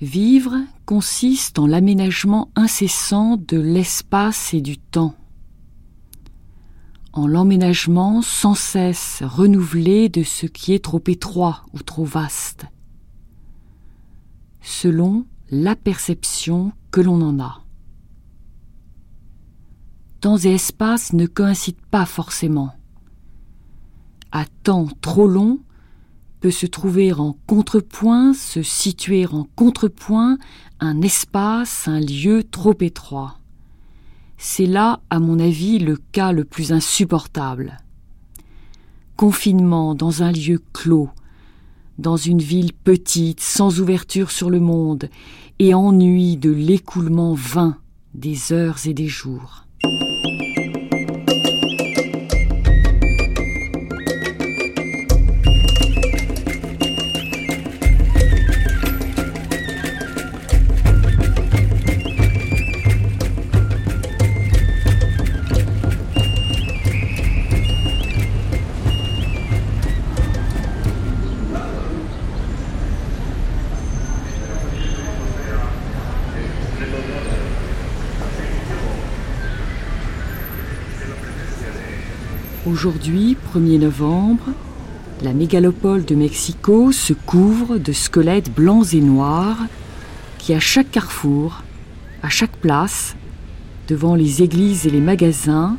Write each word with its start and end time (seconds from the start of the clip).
Vivre 0.00 0.54
consiste 0.86 1.58
en 1.58 1.66
l'aménagement 1.66 2.50
incessant 2.54 3.36
de 3.36 3.58
l'espace 3.58 4.54
et 4.54 4.60
du 4.60 4.78
temps, 4.78 5.16
en 7.12 7.26
l'emménagement 7.26 8.22
sans 8.22 8.54
cesse 8.54 9.24
renouvelé 9.26 10.08
de 10.08 10.22
ce 10.22 10.46
qui 10.46 10.72
est 10.72 10.84
trop 10.84 11.02
étroit 11.08 11.64
ou 11.72 11.82
trop 11.82 12.04
vaste, 12.04 12.66
selon 14.60 15.26
la 15.50 15.74
perception 15.74 16.72
que 16.92 17.00
l'on 17.00 17.20
en 17.20 17.40
a. 17.40 17.64
Temps 20.20 20.38
et 20.38 20.54
espace 20.54 21.12
ne 21.12 21.26
coïncident 21.26 21.82
pas 21.90 22.06
forcément. 22.06 22.72
À 24.30 24.44
temps 24.62 24.86
trop 25.00 25.26
long, 25.26 25.58
peut 26.40 26.50
se 26.50 26.66
trouver 26.66 27.12
en 27.12 27.36
contrepoint, 27.46 28.32
se 28.32 28.62
situer 28.62 29.26
en 29.26 29.46
contrepoint, 29.56 30.38
un 30.80 31.02
espace, 31.02 31.88
un 31.88 32.00
lieu 32.00 32.44
trop 32.44 32.74
étroit. 32.80 33.38
C'est 34.36 34.66
là, 34.66 35.00
à 35.10 35.18
mon 35.18 35.40
avis, 35.40 35.78
le 35.78 35.96
cas 36.12 36.32
le 36.32 36.44
plus 36.44 36.72
insupportable. 36.72 37.78
Confinement 39.16 39.94
dans 39.94 40.22
un 40.22 40.30
lieu 40.30 40.62
clos, 40.72 41.10
dans 41.98 42.16
une 42.16 42.40
ville 42.40 42.72
petite, 42.72 43.40
sans 43.40 43.80
ouverture 43.80 44.30
sur 44.30 44.48
le 44.48 44.60
monde, 44.60 45.10
et 45.58 45.74
ennui 45.74 46.36
de 46.36 46.50
l'écoulement 46.50 47.34
vain 47.34 47.76
des 48.14 48.52
heures 48.52 48.86
et 48.86 48.94
des 48.94 49.08
jours. 49.08 49.67
Aujourd'hui, 82.70 83.34
1er 83.54 83.78
novembre, 83.78 84.44
la 85.22 85.32
mégalopole 85.32 86.04
de 86.04 86.14
Mexico 86.14 86.92
se 86.92 87.14
couvre 87.14 87.78
de 87.78 87.92
squelettes 87.92 88.52
blancs 88.52 88.92
et 88.92 89.00
noirs 89.00 89.56
qui, 90.36 90.52
à 90.52 90.60
chaque 90.60 90.90
carrefour, 90.90 91.62
à 92.22 92.28
chaque 92.28 92.56
place, 92.58 93.16
devant 93.88 94.14
les 94.14 94.42
églises 94.42 94.86
et 94.86 94.90
les 94.90 95.00
magasins, 95.00 95.78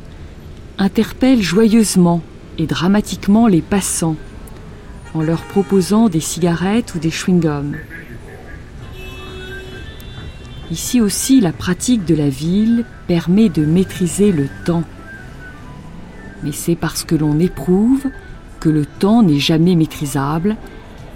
interpellent 0.78 1.42
joyeusement 1.42 2.22
et 2.58 2.66
dramatiquement 2.66 3.46
les 3.46 3.62
passants 3.62 4.16
en 5.14 5.22
leur 5.22 5.42
proposant 5.42 6.08
des 6.08 6.18
cigarettes 6.18 6.96
ou 6.96 6.98
des 6.98 7.10
chewing-gums. 7.10 7.76
Ici 10.72 11.00
aussi, 11.00 11.40
la 11.40 11.52
pratique 11.52 12.04
de 12.04 12.16
la 12.16 12.30
ville 12.30 12.84
permet 13.06 13.48
de 13.48 13.64
maîtriser 13.64 14.32
le 14.32 14.48
temps 14.66 14.84
mais 16.42 16.52
c'est 16.52 16.76
parce 16.76 17.04
que 17.04 17.14
l'on 17.14 17.38
éprouve 17.38 18.06
que 18.60 18.68
le 18.68 18.86
temps 18.86 19.22
n'est 19.22 19.38
jamais 19.38 19.74
maîtrisable, 19.74 20.56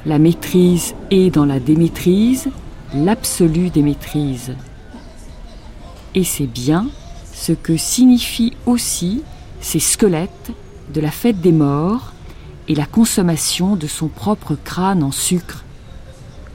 la 0.06 0.18
maîtrise 0.18 0.94
est 1.10 1.30
dans 1.30 1.44
la 1.44 1.60
démaîtrise, 1.60 2.48
l'absolu 2.94 3.70
des 3.70 3.82
maîtrises. 3.82 4.54
Et 6.14 6.24
c'est 6.24 6.46
bien 6.46 6.88
ce 7.32 7.52
que 7.52 7.76
signifient 7.76 8.52
aussi 8.66 9.22
ces 9.60 9.80
squelettes 9.80 10.52
de 10.92 11.00
la 11.00 11.10
fête 11.10 11.40
des 11.40 11.52
morts 11.52 12.12
et 12.68 12.74
la 12.74 12.86
consommation 12.86 13.76
de 13.76 13.86
son 13.86 14.08
propre 14.08 14.56
crâne 14.62 15.02
en 15.02 15.10
sucre. 15.10 15.64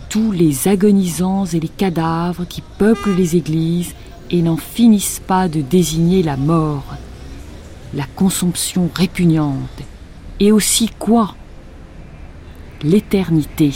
Tous 0.10 0.32
les 0.32 0.68
agonisants 0.68 1.46
et 1.46 1.60
les 1.60 1.68
cadavres 1.68 2.46
qui 2.48 2.64
peuplent 2.78 3.14
les 3.16 3.36
églises 3.36 3.94
et 4.32 4.42
n'en 4.42 4.58
finissent 4.58 5.22
pas 5.26 5.48
de 5.48 5.62
désigner 5.62 6.24
la 6.24 6.38
mort 6.38 6.84
la 7.94 8.06
consomption 8.16 8.90
répugnante, 8.94 9.82
et 10.40 10.52
aussi 10.52 10.90
quoi? 11.00 11.36
L'éternité. 12.84 13.74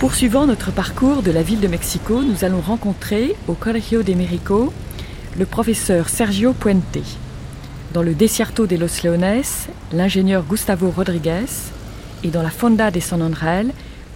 Poursuivant 0.00 0.46
notre 0.46 0.72
parcours 0.72 1.22
de 1.22 1.30
la 1.30 1.42
ville 1.42 1.60
de 1.60 1.68
Mexico, 1.68 2.22
nous 2.22 2.44
allons 2.44 2.60
rencontrer 2.60 3.36
au 3.46 3.52
Colegio 3.52 4.02
de 4.02 4.14
México 4.14 4.72
le 5.38 5.44
professeur 5.44 6.08
Sergio 6.08 6.54
Puente. 6.54 7.27
Dans 7.94 8.02
le 8.02 8.12
Desierto 8.12 8.66
de 8.66 8.76
los 8.76 9.02
Leones, 9.02 9.42
l'ingénieur 9.94 10.44
Gustavo 10.44 10.90
Rodriguez 10.90 11.46
et 12.22 12.28
dans 12.28 12.42
la 12.42 12.50
Fonda 12.50 12.90
de 12.90 13.00
San 13.00 13.22
Andrés, 13.22 13.68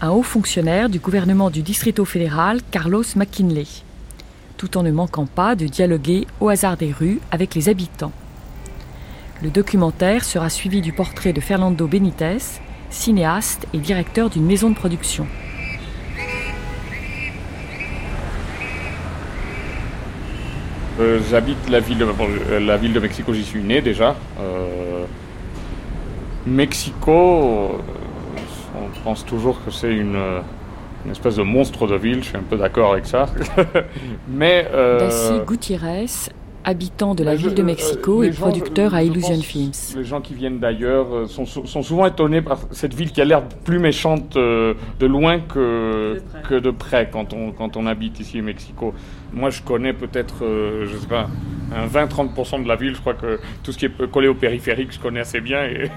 un 0.02 0.10
haut 0.10 0.22
fonctionnaire 0.22 0.90
du 0.90 0.98
gouvernement 0.98 1.48
du 1.48 1.62
Distrito 1.62 2.04
fédéral, 2.04 2.60
Carlos 2.70 3.04
McKinley, 3.16 3.64
tout 4.58 4.76
en 4.76 4.82
ne 4.82 4.90
manquant 4.90 5.24
pas 5.24 5.56
de 5.56 5.66
dialoguer 5.66 6.26
au 6.40 6.50
hasard 6.50 6.76
des 6.76 6.92
rues 6.92 7.20
avec 7.30 7.54
les 7.54 7.70
habitants. 7.70 8.12
Le 9.42 9.48
documentaire 9.48 10.24
sera 10.24 10.50
suivi 10.50 10.82
du 10.82 10.92
portrait 10.92 11.32
de 11.32 11.40
Fernando 11.40 11.86
Benitez, 11.86 12.60
cinéaste 12.90 13.66
et 13.72 13.78
directeur 13.78 14.28
d'une 14.28 14.44
maison 14.44 14.68
de 14.68 14.76
production. 14.76 15.26
Euh, 21.00 21.20
j'habite 21.30 21.70
la 21.70 21.80
ville, 21.80 21.98
de, 21.98 22.58
la 22.58 22.76
ville 22.76 22.92
de 22.92 23.00
Mexico, 23.00 23.32
j'y 23.32 23.44
suis 23.44 23.62
né 23.62 23.80
déjà. 23.80 24.14
Euh, 24.40 25.04
Mexico, 26.46 27.12
euh, 27.12 27.78
on 28.76 29.04
pense 29.04 29.24
toujours 29.24 29.64
que 29.64 29.70
c'est 29.70 29.92
une, 29.92 30.18
espèce 31.10 31.36
de 31.36 31.42
monstre 31.42 31.86
de 31.86 31.96
ville, 31.96 32.22
je 32.22 32.28
suis 32.28 32.36
un 32.36 32.42
peu 32.42 32.56
d'accord 32.56 32.92
avec 32.92 33.06
ça. 33.06 33.26
Mais. 34.28 34.68
Euh, 34.72 35.44
Gutiérrez 35.44 36.06
habitant 36.64 37.14
de 37.14 37.24
la 37.24 37.34
ville 37.34 37.54
de 37.54 37.62
Mexico 37.62 38.22
et 38.22 38.30
producteur 38.30 38.94
à 38.94 39.02
Illusion 39.02 39.40
Films. 39.40 39.72
Les 39.96 40.04
gens 40.04 40.20
qui 40.20 40.34
viennent 40.34 40.58
d'ailleurs 40.58 41.28
sont, 41.28 41.46
sont, 41.46 41.82
souvent 41.82 42.06
étonnés 42.06 42.42
par 42.42 42.60
cette 42.70 42.94
ville 42.94 43.12
qui 43.12 43.20
a 43.20 43.24
l'air 43.24 43.42
plus 43.64 43.78
méchante 43.78 44.34
de 44.36 45.06
loin 45.06 45.40
que 45.40 46.14
de 46.14 46.20
près, 46.20 46.42
que 46.42 46.54
de 46.54 46.70
près 46.70 47.08
quand, 47.10 47.32
on, 47.32 47.52
quand 47.52 47.76
on 47.76 47.86
habite 47.86 48.20
ici 48.20 48.40
au 48.40 48.44
Mexico. 48.44 48.94
Moi, 49.32 49.50
je 49.50 49.62
connais 49.62 49.92
peut-être, 49.92 50.44
euh, 50.44 50.86
je 50.86 50.96
sais 50.98 51.06
pas, 51.06 51.28
un 51.74 51.86
20-30% 51.86 52.62
de 52.62 52.68
la 52.68 52.76
ville. 52.76 52.94
Je 52.94 53.00
crois 53.00 53.14
que 53.14 53.40
tout 53.62 53.72
ce 53.72 53.78
qui 53.78 53.86
est 53.86 54.10
collé 54.10 54.28
au 54.28 54.34
périphérique, 54.34 54.92
je 54.92 55.00
connais 55.00 55.20
assez 55.20 55.40
bien. 55.40 55.64
Et, 55.64 55.90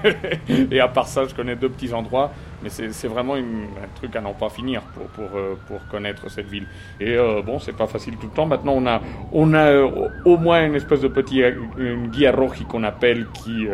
et 0.70 0.80
à 0.80 0.88
part 0.88 1.06
ça, 1.06 1.24
je 1.28 1.34
connais 1.34 1.56
deux 1.56 1.68
petits 1.68 1.92
endroits. 1.92 2.32
Mais 2.62 2.70
c'est 2.70 3.08
vraiment 3.08 3.34
un 3.34 3.88
truc 3.94 4.16
à 4.16 4.20
n'en 4.20 4.32
pas 4.32 4.48
finir 4.48 4.82
pour, 4.82 5.06
pour, 5.08 5.36
euh, 5.36 5.54
pour, 5.66 5.78
connaître 5.88 6.30
cette 6.30 6.48
ville. 6.48 6.66
Et 7.00 7.16
euh, 7.16 7.42
bon, 7.42 7.58
c'est 7.58 7.76
pas 7.76 7.86
facile 7.86 8.16
tout 8.16 8.26
le 8.26 8.32
temps. 8.32 8.46
Maintenant, 8.46 8.74
on 8.76 8.86
a, 8.86 9.00
on 9.32 9.54
a 9.54 9.66
euh, 9.66 10.08
au 10.24 10.36
moins 10.36 10.66
une 10.66 10.74
espèce 10.74 11.00
de 11.00 11.08
petit 11.08 11.42
une 11.78 12.08
guia 12.08 12.32
roji 12.32 12.64
qu'on 12.64 12.84
appelle, 12.84 13.26
qui 13.32 13.66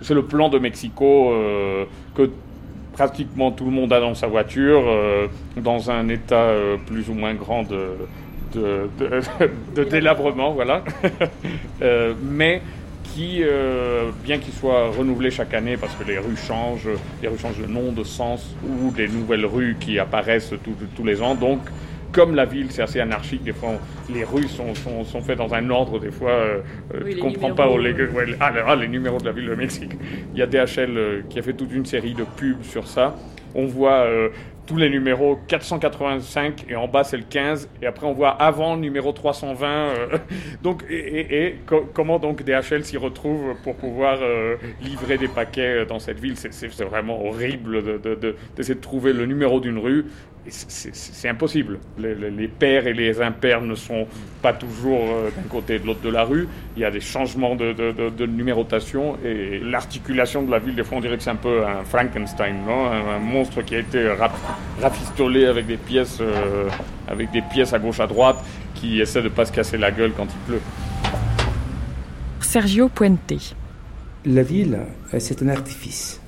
c'est 0.00 0.14
le 0.14 0.24
plan 0.24 0.48
de 0.48 0.58
Mexico 0.58 1.32
que 2.14 2.30
pratiquement 2.92 3.50
tout 3.52 3.64
le 3.64 3.70
monde 3.70 3.92
a 3.92 4.00
dans 4.00 4.14
sa 4.14 4.26
voiture, 4.26 4.84
dans 5.56 5.90
un 5.90 6.08
état 6.08 6.52
plus 6.86 7.08
ou 7.08 7.14
moins 7.14 7.34
grand 7.34 7.62
de 7.62 7.96
de, 8.54 9.84
délabrement, 9.90 10.52
voilà. 10.52 10.82
Euh, 11.80 12.14
mais 12.22 12.62
qui, 13.14 13.40
euh, 13.42 14.10
bien 14.24 14.38
qu'il 14.38 14.52
soit 14.54 14.90
renouvelé 14.90 15.30
chaque 15.30 15.54
année 15.54 15.76
parce 15.76 15.94
que 15.94 16.04
les 16.04 16.18
rues 16.18 16.36
changent, 16.36 16.88
les 17.22 17.28
rues 17.28 17.38
changent 17.38 17.60
de 17.60 17.66
nom, 17.66 17.92
de 17.92 18.04
sens, 18.04 18.54
ou 18.66 18.90
des 18.90 19.08
nouvelles 19.08 19.46
rues 19.46 19.76
qui 19.78 19.98
apparaissent 19.98 20.54
tous 20.96 21.04
les 21.04 21.20
ans, 21.22 21.34
donc 21.34 21.60
comme 22.12 22.34
la 22.34 22.44
ville, 22.44 22.66
c'est 22.70 22.82
assez 22.82 23.00
anarchique. 23.00 23.42
Des 23.42 23.54
fois, 23.54 23.70
les 24.12 24.22
rues 24.22 24.46
sont, 24.46 24.74
sont, 24.74 25.22
faites 25.22 25.38
dans 25.38 25.54
un 25.54 25.70
ordre. 25.70 25.98
Des 25.98 26.10
fois, 26.10 26.32
euh, 26.32 26.60
tu 27.08 27.14
ne 27.14 27.20
comprends 27.20 27.54
pas. 27.54 27.66
les, 27.78 27.94
ah, 28.38 28.52
ah, 28.66 28.76
les 28.76 28.88
numéros 28.88 29.16
de 29.16 29.24
la 29.24 29.32
ville 29.32 29.46
de 29.46 29.54
Mexique. 29.54 29.92
Il 30.34 30.38
y 30.38 30.42
a 30.42 30.46
DHL 30.46 31.24
qui 31.30 31.38
a 31.38 31.42
fait 31.42 31.54
toute 31.54 31.72
une 31.72 31.86
série 31.86 32.12
de 32.12 32.24
pubs 32.24 32.62
sur 32.64 32.86
ça. 32.86 33.16
On 33.54 33.64
voit 33.64 34.06
tous 34.66 34.76
les 34.76 34.88
numéros 34.88 35.38
485 35.48 36.66
et 36.68 36.76
en 36.76 36.86
bas 36.88 37.04
c'est 37.04 37.16
le 37.16 37.24
15 37.24 37.68
et 37.80 37.86
après 37.86 38.06
on 38.06 38.12
voit 38.12 38.30
avant 38.30 38.76
numéro 38.76 39.12
320 39.12 39.66
euh, 39.68 40.18
donc 40.62 40.84
et, 40.88 41.56
comment 41.94 42.18
donc 42.18 42.44
DHL 42.44 42.84
s'y 42.84 42.96
retrouve 42.96 43.54
pour 43.64 43.74
pouvoir 43.76 44.18
euh, 44.20 44.56
livrer 44.80 45.18
des 45.18 45.28
paquets 45.28 45.82
euh, 45.82 45.84
dans 45.84 45.98
cette 45.98 46.20
ville? 46.20 46.36
C'est 46.36 46.84
vraiment 46.84 47.24
horrible 47.24 48.00
d'essayer 48.00 48.74
de, 48.74 48.74
de, 48.74 48.80
trouver 48.80 49.12
le 49.12 49.26
numéro 49.26 49.60
d'une 49.60 49.78
rue 49.78 50.06
c'est 50.48 51.28
impossible. 51.28 51.78
Les, 51.98 52.48
pairs 52.48 52.86
et 52.88 52.92
les 52.92 53.20
impairs 53.20 53.60
ne 53.60 53.76
sont 53.76 54.06
pas 54.40 54.52
toujours 54.52 55.00
euh, 55.00 55.30
d'un 55.30 55.48
côté 55.48 55.76
et 55.76 55.78
de 55.78 55.86
l'autre 55.86 56.00
de 56.00 56.08
la 56.08 56.24
rue. 56.24 56.48
Il 56.76 56.82
y 56.82 56.84
a 56.84 56.90
des 56.90 57.00
changements 57.00 57.54
de, 57.54 58.26
numérotation 58.26 59.16
et 59.24 59.60
l'articulation 59.60 60.42
de 60.42 60.50
la 60.50 60.58
ville, 60.58 60.74
des 60.74 60.82
fois, 60.82 60.98
on 60.98 61.00
dirait 61.00 61.16
que 61.16 61.22
c'est 61.22 61.30
un 61.30 61.36
peu 61.36 61.64
un 61.64 61.84
Frankenstein, 61.84 62.56
non? 62.66 62.90
Un, 62.90 63.18
monstre 63.20 63.62
qui 63.62 63.76
a 63.76 63.78
été 63.78 64.12
rafistolé 64.80 65.46
avec 65.46 65.66
des 65.66 65.76
pièces, 65.76 66.18
euh, 66.20 66.68
avec 67.06 67.30
des 67.30 67.42
pièces 67.42 67.72
à 67.72 67.78
gauche 67.78 68.00
à 68.00 68.08
droite, 68.08 68.44
qui 68.74 69.00
essaie 69.00 69.22
de 69.22 69.28
pas 69.28 69.44
se 69.44 69.52
casser 69.52 69.78
la 69.78 69.92
gueule 69.92 70.12
quand 70.16 70.26
il 70.26 70.50
pleut. 70.50 70.60
Sergio 72.40 72.88
Puente. 72.88 73.54
La 74.24 74.42
ville, 74.42 74.78
c'est 75.18 75.42
un 75.42 75.48
artifice. 75.48 76.20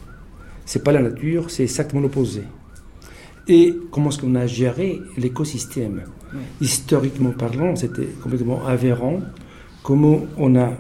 C'est 0.65 0.83
pas 0.83 0.93
la 0.93 1.03
nature, 1.03 1.51
c'est 1.51 1.65
exactement 1.65 2.01
l'opposé 2.01 2.45
et 3.49 3.75
comment 3.91 4.11
est-ce 4.11 4.19
qu'on 4.19 4.35
a 4.35 4.47
géré 4.47 5.01
l'écosystème. 5.17 6.03
Historiquement 6.61 7.31
parlant, 7.31 7.77
c'était 7.77 8.09
complètement 8.23 8.65
aberrant 8.67 9.21
comment 9.83 10.21
on 10.39 10.57
a, 10.57 10.73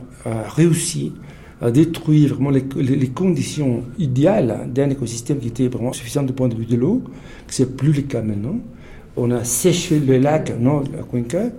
réussi 0.57 1.13
à 1.61 1.71
détruire 1.71 2.35
vraiment 2.35 2.51
les, 2.51 3.09
conditions 3.09 3.85
idéales 3.99 4.71
d'un 4.73 4.89
écosystème 4.89 5.39
qui 5.39 5.49
était 5.49 5.69
vraiment 5.69 5.93
suffisant 5.93 6.23
du 6.23 6.33
point 6.33 6.49
de 6.49 6.55
vue 6.55 6.65
de 6.65 6.77
l'eau, 6.77 7.03
que 7.47 7.53
c'est 7.53 7.77
plus 7.77 7.93
le 7.93 8.03
cas 8.03 8.23
maintenant. 8.23 8.59
On 9.17 9.31
a 9.31 9.45
séché 9.45 10.01
le 10.01 10.17
lac, 10.17 10.53
non, 10.59 10.83
la 10.97 11.03
Cuenca, 11.03 11.51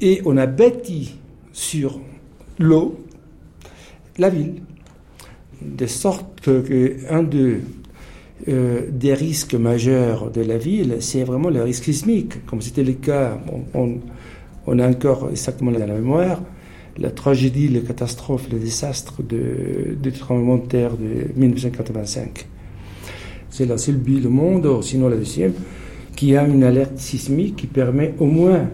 et 0.00 0.22
on 0.24 0.38
a 0.38 0.46
bâti 0.46 1.14
sur 1.52 2.00
l'eau 2.58 2.98
la 4.18 4.30
ville, 4.30 4.62
de 5.62 5.86
sorte 5.86 6.40
qu'un 6.42 7.22
de 7.22 7.60
euh, 8.48 8.86
des 8.90 9.12
risques 9.12 9.54
majeurs 9.54 10.30
de 10.30 10.40
la 10.40 10.56
ville, 10.56 10.96
c'est 11.00 11.24
vraiment 11.24 11.50
le 11.50 11.62
risque 11.62 11.84
sismique, 11.84 12.46
comme 12.46 12.62
c'était 12.62 12.82
le 12.84 12.94
cas, 12.94 13.38
on, 13.74 13.98
on, 14.66 14.78
a 14.78 14.88
encore 14.88 15.28
exactement 15.30 15.72
dans 15.72 15.78
la 15.78 15.86
mémoire, 15.86 16.40
la 16.96 17.10
tragédie, 17.10 17.68
les 17.68 17.82
catastrophes, 17.82 18.48
les 18.50 18.58
désastres 18.58 19.22
de, 19.22 19.96
du 20.02 20.12
tremblement 20.12 20.56
de 20.56 20.66
terre 20.66 20.96
de 20.96 21.38
1985. 21.38 22.46
C'est 23.50 23.66
la 23.66 23.76
seule 23.76 23.96
ville 23.96 24.26
au 24.26 24.30
monde, 24.30 24.82
sinon 24.82 25.08
la 25.08 25.16
deuxième, 25.16 25.52
qui 26.16 26.36
a 26.36 26.46
une 26.46 26.64
alerte 26.64 26.98
sismique 26.98 27.56
qui 27.56 27.66
permet 27.66 28.14
au 28.18 28.26
moins 28.26 28.68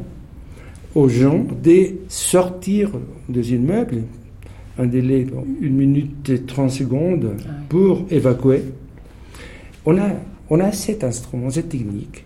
aux 0.94 1.08
gens 1.08 1.44
de 1.62 1.88
sortir 2.08 2.90
des 3.28 3.52
immeubles, 3.52 4.02
un 4.78 4.86
délai 4.86 5.26
d'une 5.60 5.76
minute 5.76 6.28
et 6.30 6.42
30 6.42 6.70
secondes 6.70 7.32
pour 7.68 8.04
évacuer 8.10 8.62
on 9.86 9.96
a, 9.98 10.10
on 10.50 10.60
a 10.60 10.72
cet 10.72 11.04
instrument, 11.04 11.48
cette 11.48 11.68
technique, 11.68 12.24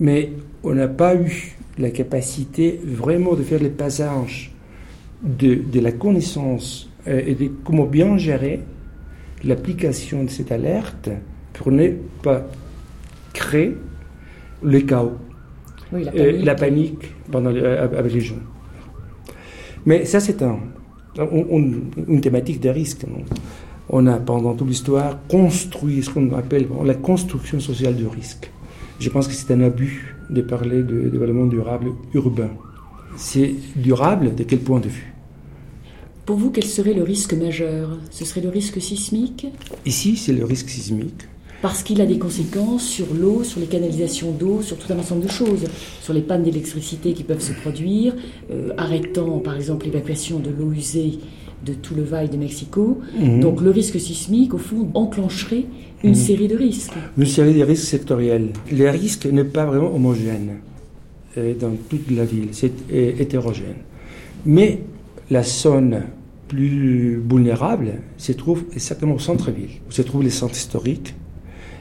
mais 0.00 0.32
on 0.62 0.74
n'a 0.74 0.88
pas 0.88 1.14
eu 1.16 1.56
la 1.78 1.90
capacité 1.90 2.80
vraiment 2.84 3.34
de 3.34 3.42
faire 3.42 3.60
les 3.60 3.70
passages 3.70 4.52
de, 5.22 5.80
la 5.80 5.92
connaissance 5.92 6.88
euh, 7.08 7.20
et 7.26 7.34
de 7.34 7.50
comment 7.64 7.84
bien 7.84 8.16
gérer 8.16 8.60
l'application 9.42 10.24
de 10.24 10.30
cette 10.30 10.52
alerte 10.52 11.10
pour 11.52 11.72
ne 11.72 11.88
pas 12.22 12.46
créer 13.32 13.76
le 14.62 14.80
chaos, 14.80 15.18
la, 15.92 16.10
panique. 16.12 16.44
la 16.44 16.54
panique 16.54 17.14
pendant, 17.30 17.50
euh, 17.54 17.84
avec 17.98 18.12
les 18.12 18.20
gens. 18.20 18.36
Mais 19.86 20.04
ça, 20.04 20.20
c'est 20.20 20.42
un, 20.42 20.58
une 21.18 22.20
thématique 22.20 22.60
de 22.60 22.70
risque 22.70 23.04
on 23.88 24.06
a 24.06 24.16
pendant 24.18 24.54
toute 24.54 24.68
l'histoire 24.68 25.18
construit 25.28 26.02
ce 26.02 26.10
qu'on 26.10 26.32
appelle 26.34 26.66
la 26.84 26.94
construction 26.94 27.60
sociale 27.60 27.96
du 27.96 28.06
risque. 28.06 28.50
Je 28.98 29.10
pense 29.10 29.28
que 29.28 29.34
c'est 29.34 29.52
un 29.52 29.60
abus 29.60 30.16
de 30.30 30.40
parler 30.40 30.82
de 30.82 31.08
développement 31.08 31.46
durable 31.46 31.92
urbain. 32.14 32.50
C'est 33.16 33.54
durable 33.76 34.34
de 34.34 34.42
quel 34.44 34.60
point 34.60 34.80
de 34.80 34.88
vue? 34.88 35.12
Pour 36.26 36.36
vous, 36.36 36.50
quel 36.50 36.64
serait 36.64 36.94
le 36.94 37.02
risque 37.02 37.34
majeur? 37.34 37.98
Ce 38.10 38.24
serait 38.24 38.40
le 38.40 38.48
risque 38.48 38.80
sismique? 38.80 39.46
Ici, 39.84 40.16
c'est 40.16 40.32
le 40.32 40.44
risque 40.44 40.70
sismique. 40.70 41.28
Parce 41.60 41.82
qu'il 41.82 42.00
a 42.00 42.06
des 42.06 42.18
conséquences 42.18 42.86
sur 42.86 43.06
l'eau, 43.14 43.42
sur 43.42 43.60
les 43.60 43.66
canalisations 43.66 44.32
d'eau, 44.32 44.60
sur 44.62 44.76
tout 44.76 44.92
un 44.92 44.98
ensemble 44.98 45.22
de 45.22 45.30
choses, 45.30 45.64
sur 46.02 46.12
les 46.12 46.20
pannes 46.20 46.42
d'électricité 46.42 47.12
qui 47.12 47.24
peuvent 47.24 47.40
se 47.40 47.52
produire, 47.52 48.14
euh, 48.50 48.70
arrêtant 48.76 49.38
par 49.38 49.56
exemple 49.56 49.86
l'évacuation 49.86 50.40
de 50.40 50.50
l'eau 50.50 50.72
usée 50.72 51.18
de 51.64 51.74
tout 51.74 51.94
le 51.94 52.02
Valle 52.02 52.30
de 52.30 52.36
Mexico. 52.36 53.00
Mhm. 53.18 53.40
Donc 53.40 53.60
le 53.60 53.70
risque 53.70 53.98
sismique, 54.00 54.54
au 54.54 54.58
fond, 54.58 54.88
enclencherait 54.94 55.64
une 56.02 56.10
mhm. 56.10 56.14
série 56.16 56.48
de 56.48 56.56
risques. 56.56 56.92
Une 57.16 57.26
série 57.26 57.54
de 57.54 57.64
risques 57.64 57.86
sectoriels. 57.86 58.50
Les 58.70 58.90
risques 58.90 59.26
n'est 59.26 59.44
pas 59.44 59.64
vraiment 59.64 59.94
homogène 59.94 60.58
euh, 61.38 61.54
dans 61.58 61.72
toute 61.88 62.10
la 62.10 62.24
ville, 62.24 62.48
c'est 62.52 62.72
hétérogène. 62.90 63.76
Mais 64.46 64.80
la 65.30 65.42
zone 65.42 66.02
plus 66.48 67.20
vulnérable 67.28 67.94
se 68.18 68.32
trouve 68.32 68.64
exactement 68.74 69.14
au 69.14 69.18
centre-ville, 69.18 69.80
où 69.88 69.92
se 69.92 70.02
trouvent 70.02 70.22
les 70.22 70.30
centres 70.30 70.54
historiques 70.54 71.14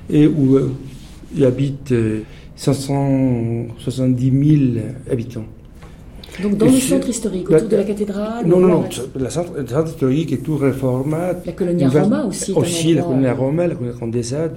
et 0.10 0.28
où 0.28 0.56
euh, 0.56 0.72
il 1.36 1.46
habite 1.46 1.94
570 2.56 4.32
euh, 4.32 4.76
000 4.76 4.86
habitants. 5.12 5.46
Donc 6.42 6.58
dans 6.58 6.66
le 6.66 6.72
centre 6.72 7.10
historique, 7.10 7.50
autour 7.50 7.68
de 7.68 7.76
la 7.76 7.84
cathédrale 7.84 8.46
Non, 8.46 8.60
non, 8.60 8.68
non, 8.68 8.84
le 9.16 9.30
centre, 9.30 9.88
historique 9.88 10.34
est 10.34 10.38
tout 10.38 10.58
réformé. 10.58 11.18
La 11.46 11.52
colonie 11.52 11.86
Roma 11.86 12.26
aussi. 12.26 12.52
Aussi, 12.54 12.94
la 12.94 13.04
colonie 13.04 13.30
Roma, 13.30 13.68
la 13.68 13.76
colonie 13.76 13.98
Condesa. 13.98 14.50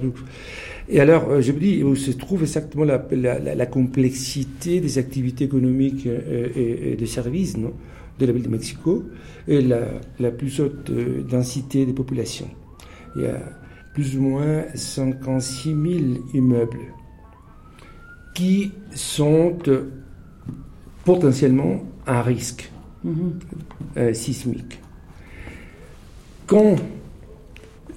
Et 0.89 1.01
alors, 1.01 1.29
euh, 1.29 1.41
je 1.41 1.51
me 1.51 1.59
dis, 1.59 1.83
où 1.83 1.95
se 1.95 2.11
trouve 2.11 2.43
exactement 2.43 2.85
la, 2.85 3.05
la, 3.11 3.65
complexité 3.65 4.79
des 4.79 4.97
activités 4.97 5.43
économiques 5.43 6.07
euh, 6.07 6.47
et, 6.55 6.95
des 6.95 7.05
services 7.05 7.57
non, 7.57 7.73
de 8.19 8.25
la 8.25 8.31
ville 8.31 8.43
de 8.43 8.49
Mexico 8.49 9.03
et 9.47 9.61
la, 9.61 9.81
la 10.19 10.31
plus 10.31 10.61
haute 10.61 10.89
euh, 10.89 11.23
densité 11.29 11.85
des 11.85 11.93
populations. 11.93 12.47
Il 13.15 13.23
y 13.23 13.25
a 13.25 13.39
plus 13.93 14.17
ou 14.17 14.21
moins 14.21 14.63
56 14.75 15.69
000 15.69 15.77
immeubles 16.33 16.93
qui 18.33 18.71
sont 18.93 19.57
potentiellement 21.07 21.85
un 22.05 22.21
risque 22.21 22.69
euh, 23.95 24.13
sismique. 24.13 24.77
Quand 26.45 26.75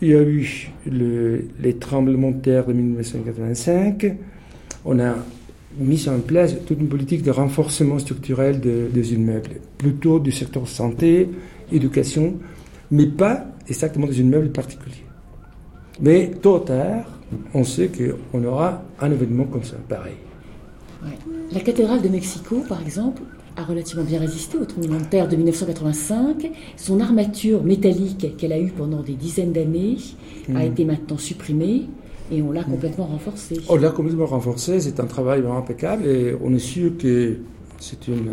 il 0.00 0.08
y 0.10 0.14
a 0.14 0.22
eu 0.22 0.70
les 0.86 1.74
tremblements 1.74 2.30
de 2.30 2.40
terre 2.40 2.66
de 2.66 2.72
1985, 2.72 4.14
on 4.84 5.00
a 5.00 5.16
mis 5.76 6.08
en 6.08 6.20
place 6.20 6.54
toute 6.64 6.78
une 6.78 6.86
politique 6.86 7.24
de 7.24 7.32
renforcement 7.32 7.98
structurel 7.98 8.60
des 8.60 9.12
immeubles, 9.12 9.56
plutôt 9.76 10.20
du 10.20 10.30
secteur 10.30 10.68
santé, 10.68 11.28
éducation, 11.72 12.34
mais 12.92 13.06
pas 13.06 13.44
exactement 13.68 14.06
des 14.06 14.20
immeubles 14.20 14.50
particuliers. 14.50 15.04
Mais 16.00 16.30
tôt 16.40 16.58
ou 16.58 16.60
tard, 16.60 17.06
on 17.54 17.64
sait 17.64 17.90
qu'on 17.90 18.44
aura 18.44 18.84
un 19.00 19.10
événement 19.10 19.46
comme 19.46 19.64
ça, 19.64 19.78
pareil. 19.88 20.14
La 21.52 21.60
cathédrale 21.60 22.02
de 22.02 22.08
Mexico, 22.08 22.62
par 22.68 22.80
exemple, 22.80 23.22
a 23.56 23.64
relativement 23.64 24.04
bien 24.04 24.20
résisté 24.20 24.58
au 24.58 24.64
tremblement 24.64 24.98
de 24.98 25.04
terre 25.04 25.28
de 25.28 25.36
1985. 25.36 26.50
Son 26.76 27.00
armature 27.00 27.62
métallique 27.64 28.36
qu'elle 28.36 28.52
a 28.52 28.58
eue 28.58 28.70
pendant 28.70 29.02
des 29.02 29.14
dizaines 29.14 29.52
d'années 29.52 29.96
a 30.48 30.52
hmm. 30.52 30.60
été 30.60 30.84
maintenant 30.84 31.18
supprimée 31.18 31.86
et 32.30 32.42
on 32.42 32.52
l'a 32.52 32.64
complètement 32.64 33.06
renforcée. 33.06 33.58
On 33.68 33.76
l'a 33.76 33.90
complètement 33.90 34.26
renforcée, 34.26 34.80
c'est 34.80 35.00
un 35.00 35.06
travail 35.06 35.40
vraiment 35.40 35.58
impeccable 35.58 36.06
et 36.06 36.36
on 36.42 36.54
est 36.54 36.60
sûr 36.60 36.96
que 36.96 37.38
c'est 37.78 38.08
une, 38.08 38.30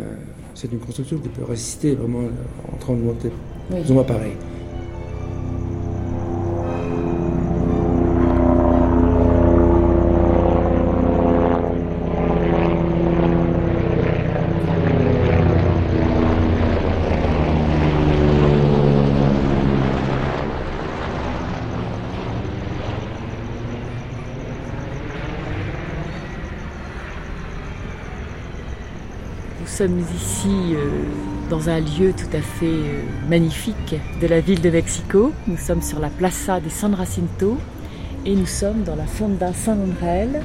c'est 0.54 0.70
une 0.72 0.78
construction 0.78 1.18
qui 1.18 1.28
peut 1.28 1.44
résister 1.44 1.94
vraiment 1.94 2.28
en 2.72 2.76
tremblement 2.76 3.12
de 3.14 3.18
terre. 3.18 3.32
Oui. 3.72 4.04
pareil. 4.06 4.32
Sommes 29.78 30.00
ici 30.16 30.74
euh, 30.74 30.88
dans 31.50 31.68
un 31.68 31.78
lieu 31.78 32.12
tout 32.12 32.36
à 32.36 32.40
fait 32.40 32.66
euh, 32.66 33.00
magnifique 33.28 33.94
de 34.20 34.26
la 34.26 34.40
ville 34.40 34.60
de 34.60 34.70
Mexico. 34.70 35.30
Nous 35.46 35.56
sommes 35.56 35.82
sur 35.82 36.00
la 36.00 36.08
Plaza 36.08 36.58
de 36.58 36.68
San 36.68 36.96
Jacinto 36.96 37.56
et 38.26 38.34
nous 38.34 38.46
sommes 38.46 38.82
dans 38.82 38.96
la 38.96 39.06
Fonda 39.06 39.52
San 39.52 39.80
Andrés, 39.80 40.40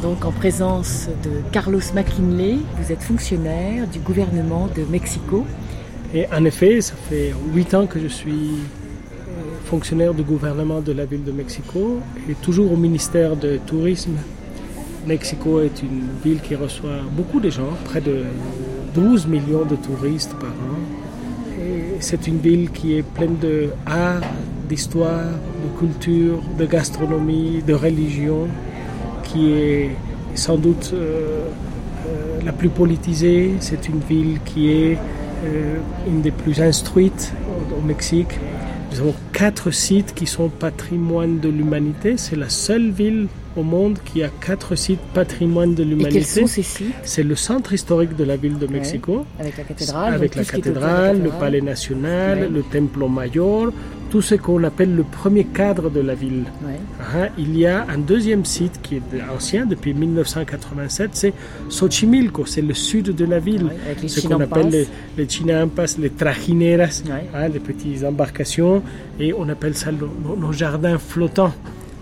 donc 0.00 0.24
en 0.24 0.32
présence 0.32 1.10
de 1.22 1.30
Carlos 1.52 1.82
McKinley. 1.94 2.56
Vous 2.78 2.90
êtes 2.90 3.02
fonctionnaire 3.02 3.86
du 3.86 3.98
gouvernement 3.98 4.70
de 4.74 4.84
Mexico. 4.90 5.44
Et 6.14 6.24
en 6.32 6.42
effet, 6.46 6.80
ça 6.80 6.94
fait 7.10 7.34
huit 7.52 7.74
ans 7.74 7.86
que 7.86 8.00
je 8.00 8.08
suis 8.08 8.30
euh, 8.30 9.66
fonctionnaire 9.66 10.14
du 10.14 10.22
gouvernement 10.22 10.80
de 10.80 10.92
la 10.92 11.04
ville 11.04 11.24
de 11.24 11.32
Mexico 11.32 12.00
et 12.26 12.32
toujours 12.36 12.72
au 12.72 12.76
ministère 12.76 13.36
de 13.36 13.58
Tourisme 13.66 14.16
Mexico 15.06 15.60
est 15.60 15.82
une 15.82 16.08
ville 16.22 16.40
qui 16.40 16.54
reçoit 16.54 17.00
beaucoup 17.12 17.40
de 17.40 17.50
gens, 17.50 17.72
près 17.84 18.00
de 18.00 18.24
12 18.94 19.26
millions 19.26 19.64
de 19.64 19.76
touristes 19.76 20.34
par 20.34 20.50
an. 20.50 20.78
C'est 22.00 22.26
une 22.26 22.38
ville 22.38 22.70
qui 22.70 22.96
est 22.96 23.02
pleine 23.02 23.36
de 23.38 23.70
art, 23.86 24.22
d'histoire, 24.68 25.26
de 25.26 25.78
culture, 25.78 26.42
de 26.58 26.66
gastronomie, 26.66 27.62
de 27.66 27.74
religion, 27.74 28.48
qui 29.24 29.52
est 29.52 29.90
sans 30.34 30.56
doute 30.56 30.92
euh, 30.94 31.44
euh, 32.06 32.40
la 32.44 32.52
plus 32.52 32.68
politisée. 32.68 33.54
C'est 33.60 33.88
une 33.88 34.00
ville 34.00 34.38
qui 34.44 34.70
est 34.70 34.98
euh, 35.44 35.76
une 36.06 36.22
des 36.22 36.30
plus 36.30 36.60
instruites 36.60 37.32
au 37.76 37.86
Mexique. 37.86 38.38
Nous 38.92 39.00
avons 39.00 39.14
quatre 39.32 39.70
sites 39.70 40.14
qui 40.14 40.26
sont 40.26 40.48
patrimoine 40.48 41.38
de 41.38 41.48
l'humanité. 41.48 42.16
C'est 42.16 42.36
la 42.36 42.48
seule 42.48 42.90
ville 42.90 43.28
au 43.56 43.62
monde 43.62 43.98
qui 44.04 44.22
a 44.22 44.28
quatre 44.28 44.74
sites 44.74 45.00
patrimoine 45.14 45.74
de 45.74 45.82
l'humanité. 45.82 46.08
Et 46.08 46.12
quels 46.20 46.26
sont 46.26 46.46
ces 46.46 46.62
sites 46.62 46.94
C'est 47.02 47.22
le 47.22 47.34
centre 47.34 47.72
historique 47.72 48.16
de 48.16 48.24
la 48.24 48.36
ville 48.36 48.58
de 48.58 48.66
Mexico. 48.66 49.24
avec 49.38 49.56
la 49.56 49.64
cathédrale. 49.64 50.14
Avec 50.14 50.34
la 50.34 50.44
cathédrale, 50.44 51.22
le 51.22 51.30
palais 51.30 51.60
national, 51.60 52.50
le 52.52 52.62
Templo 52.62 53.08
Mayor, 53.08 53.72
tout 54.10 54.20
ce 54.20 54.34
qu'on 54.34 54.62
appelle 54.64 54.94
le 54.94 55.04
premier 55.04 55.44
cadre 55.44 55.88
de 55.88 56.00
la 56.00 56.14
ville. 56.14 56.44
Hein, 57.00 57.28
il 57.38 57.56
y 57.56 57.66
a 57.66 57.86
un 57.88 57.98
deuxième 57.98 58.44
site 58.44 58.80
qui 58.82 58.96
est 58.96 59.02
ancien 59.34 59.66
depuis 59.66 59.94
1987, 59.94 61.10
c'est 61.12 61.32
Xochimilco, 61.70 62.44
c'est 62.44 62.60
le 62.60 62.74
sud 62.74 63.14
de 63.14 63.24
la 63.24 63.38
ville. 63.38 63.70
ce 64.06 64.26
qu'on 64.26 64.40
appelle 64.40 64.68
les, 64.68 64.88
les, 65.16 65.28
chinampas, 65.28 65.96
les 65.98 66.10
trajineras, 66.10 67.02
hein, 67.34 67.48
les 67.48 67.60
petites 67.60 68.04
embarcations, 68.04 68.82
et 69.18 69.32
on 69.32 69.48
appelle 69.48 69.76
ça 69.76 69.90
nos, 69.92 70.52
jardins 70.52 70.98
flottants. 70.98 71.54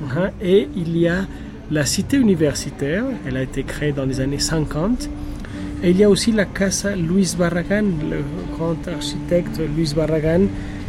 Hein, 0.03 0.31
et 0.43 0.69
il 0.77 0.97
y 0.97 1.09
a 1.09 1.27
la 1.71 1.85
cité 1.85 2.17
universitaire, 2.17 3.05
elle 3.27 3.37
a 3.37 3.43
été 3.43 3.63
créée 3.63 3.93
dans 3.93 4.05
les 4.05 4.21
années 4.21 4.39
50. 4.39 5.09
Et 5.83 5.91
il 5.91 5.97
y 5.97 6.05
a 6.05 6.11
aussi 6.11 6.33
la 6.33 6.45
Casa 6.45 6.97
Luis 6.97 7.35
Barragan, 7.39 7.85
le 8.11 8.23
grand 8.57 8.77
architecte 8.89 9.61
Luis 9.77 9.93
Barragan, 9.95 10.47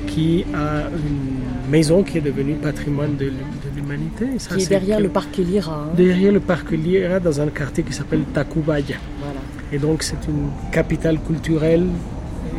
qui 0.07 0.45
a 0.53 0.87
une 0.87 1.69
maison 1.71 2.01
qui 2.01 2.17
est 2.17 2.21
devenue 2.21 2.55
patrimoine 2.55 3.15
de, 3.15 3.31
l'humanité. 3.75 4.25
Qui 4.55 4.63
est 4.63 4.69
derrière 4.69 4.99
le 4.99 5.09
parc 5.09 5.37
Lira. 5.37 5.85
Hein. 5.85 5.93
Derrière 5.95 6.31
le 6.31 6.39
parc 6.39 6.71
Lira, 6.71 7.19
dans 7.19 7.39
un 7.41 7.47
quartier 7.47 7.83
qui 7.83 7.93
s'appelle 7.93 8.23
Tacubaya. 8.33 8.97
Voilà. 9.19 9.39
Et 9.71 9.77
donc 9.77 10.01
c'est 10.01 10.27
une 10.27 10.49
capitale 10.71 11.19
culturelle 11.19 11.85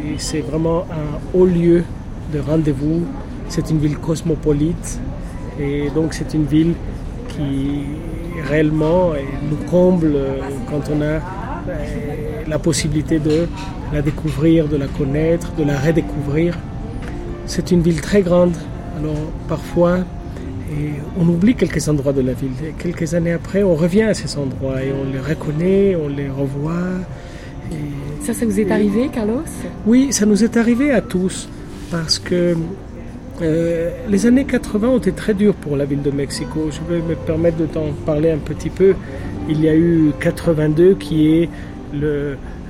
et 0.04 0.18
c'est 0.18 0.40
vraiment 0.40 0.86
un 0.90 1.36
haut 1.36 1.46
lieu 1.46 1.82
de 2.32 2.38
rendez-vous. 2.38 3.04
C'est 3.48 3.70
une 3.70 3.78
ville 3.78 3.96
cosmopolite 3.96 5.00
et 5.60 5.90
donc 5.90 6.14
c'est 6.14 6.34
une 6.34 6.44
ville 6.44 6.74
qui 7.28 7.84
réellement 8.48 9.12
nous 9.50 9.68
comble 9.68 10.16
quand 10.68 10.82
on 10.92 11.00
a 11.02 11.04
euh, 11.04 11.20
la 12.48 12.58
possibilité 12.58 13.18
de 13.18 13.46
la 13.92 14.02
découvrir, 14.02 14.68
de 14.68 14.76
la 14.76 14.86
connaître, 14.86 15.52
de 15.54 15.64
la 15.64 15.78
redécouvrir. 15.78 16.56
C'est 17.46 17.70
une 17.70 17.82
ville 17.82 18.00
très 18.00 18.22
grande, 18.22 18.54
alors 18.98 19.14
parfois 19.48 19.98
on 21.18 21.28
oublie 21.28 21.54
quelques 21.54 21.88
endroits 21.88 22.12
de 22.12 22.20
la 22.20 22.32
ville. 22.32 22.52
Et 22.64 22.72
quelques 22.72 23.14
années 23.14 23.32
après, 23.32 23.62
on 23.62 23.74
revient 23.74 24.02
à 24.02 24.14
ces 24.14 24.38
endroits 24.38 24.82
et 24.82 24.92
on 24.92 25.10
les 25.12 25.20
reconnaît, 25.20 25.96
on 25.96 26.08
les 26.08 26.28
revoit. 26.28 26.72
ça, 28.22 28.34
ça 28.34 28.44
vous 28.44 28.60
est 28.60 28.70
arrivé, 28.70 29.08
Carlos? 29.12 29.42
Oui, 29.86 30.12
ça 30.12 30.26
nous 30.26 30.44
est 30.44 30.56
arrivé 30.56 30.92
à 30.92 31.00
tous 31.00 31.48
parce 31.90 32.18
que 32.18 32.56
euh, 33.42 33.90
les 34.08 34.26
années 34.26 34.44
80 34.44 34.88
ont 34.88 34.98
été 34.98 35.12
très 35.12 35.34
dures 35.34 35.54
pour 35.54 35.76
la 35.76 35.84
ville 35.84 36.02
de 36.02 36.10
Mexico. 36.10 36.68
Je 36.70 36.80
vais 36.92 37.00
me 37.00 37.14
permettre 37.14 37.56
de 37.56 37.66
t'en 37.66 37.92
parler 38.04 38.30
un 38.30 38.38
petit 38.38 38.70
peu. 38.70 38.94
Il 39.48 39.60
y 39.62 39.68
a 39.68 39.74
eu 39.74 40.12
82 40.20 40.94
qui 40.94 41.28
est 41.28 41.48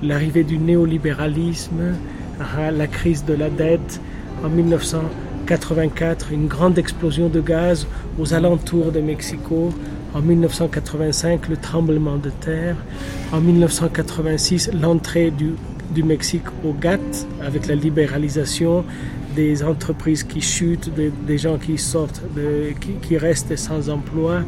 l'arrivée 0.02 0.44
du 0.44 0.58
néolibéralisme, 0.58 1.94
hein, 2.40 2.70
la 2.70 2.86
crise 2.86 3.24
de 3.24 3.34
la 3.34 3.50
dette, 3.50 4.00
en 4.44 4.48
1984 4.48 6.32
une 6.32 6.46
grande 6.46 6.78
explosion 6.78 7.28
de 7.28 7.40
gaz 7.40 7.86
aux 8.18 8.32
alentours 8.34 8.92
de 8.92 9.00
Mexico. 9.00 9.70
En 10.14 10.20
1985, 10.20 11.48
le 11.48 11.56
tremblement 11.56 12.16
de 12.16 12.30
terre. 12.30 12.76
En 13.32 13.40
1986, 13.40 14.70
l'entrée 14.80 15.30
du, 15.30 15.54
du, 15.94 16.02
Mexique 16.02 16.46
au 16.64 16.72
GATT 16.72 17.26
avec 17.44 17.66
la 17.66 17.76
libéralisation 17.76 18.84
des 19.40 19.62
entreprises 19.62 20.22
qui 20.22 20.40
chutent, 20.40 20.90
des, 21.30 21.38
gens 21.38 21.56
qui 21.56 21.78
sortent, 21.78 22.22
qui, 23.02 23.16
restent 23.16 23.56
sans 23.56 23.88
emploi. 23.88 24.42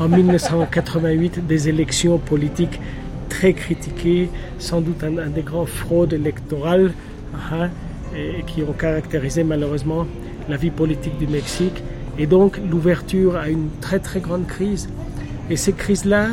En 0.00 0.08
1988, 0.08 1.46
des 1.46 1.68
élections 1.68 2.18
politiques 2.18 2.80
très 3.28 3.52
critiquées, 3.52 4.28
sans 4.58 4.80
doute 4.80 5.04
un, 5.04 5.30
des 5.38 5.42
grands 5.42 5.66
fraudes 5.66 6.12
électorales. 6.12 6.92
Hein 7.52 7.68
qui 8.46 8.62
ont 8.62 8.72
caractérisé 8.72 9.42
malheureusement 9.42 10.06
la 10.48 10.56
vie 10.56 10.70
politique 10.70 11.18
du 11.18 11.26
Mexique 11.26 11.82
et 12.16 12.26
donc 12.26 12.60
l'ouverture 12.70 13.36
à 13.36 13.48
une 13.48 13.68
très 13.80 13.98
très 13.98 14.20
grande 14.20 14.46
crise. 14.46 14.88
Et 15.50 15.56
ces 15.56 15.72
crises-là, 15.72 16.28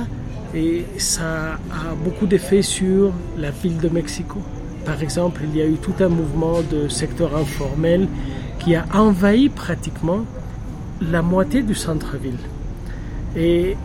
et 0.54 0.86
ça 0.98 1.60
a 1.72 1.96
beaucoup 2.04 2.28
d'effets 2.28 2.62
sur 2.62 3.12
la 3.38 3.52
ville 3.52 3.80
de 3.80 3.90
Mexico. 3.90 4.40
Par 4.86 5.02
exemple, 5.02 5.42
il 5.44 5.56
y 5.56 5.62
a 5.62 5.66
eu 5.66 5.76
tout 5.76 5.94
un 6.00 6.10
mouvement 6.10 6.62
de 6.62 6.88
secteur 6.88 7.36
informel 7.36 8.08
qui 8.60 8.76
a 8.76 8.86
envahi 8.94 9.50
pratiquement 9.50 10.26
la 11.02 11.22
moitié 11.22 11.64
du 11.64 11.76
centre-ville. 11.76 12.40
Et 13.36 13.76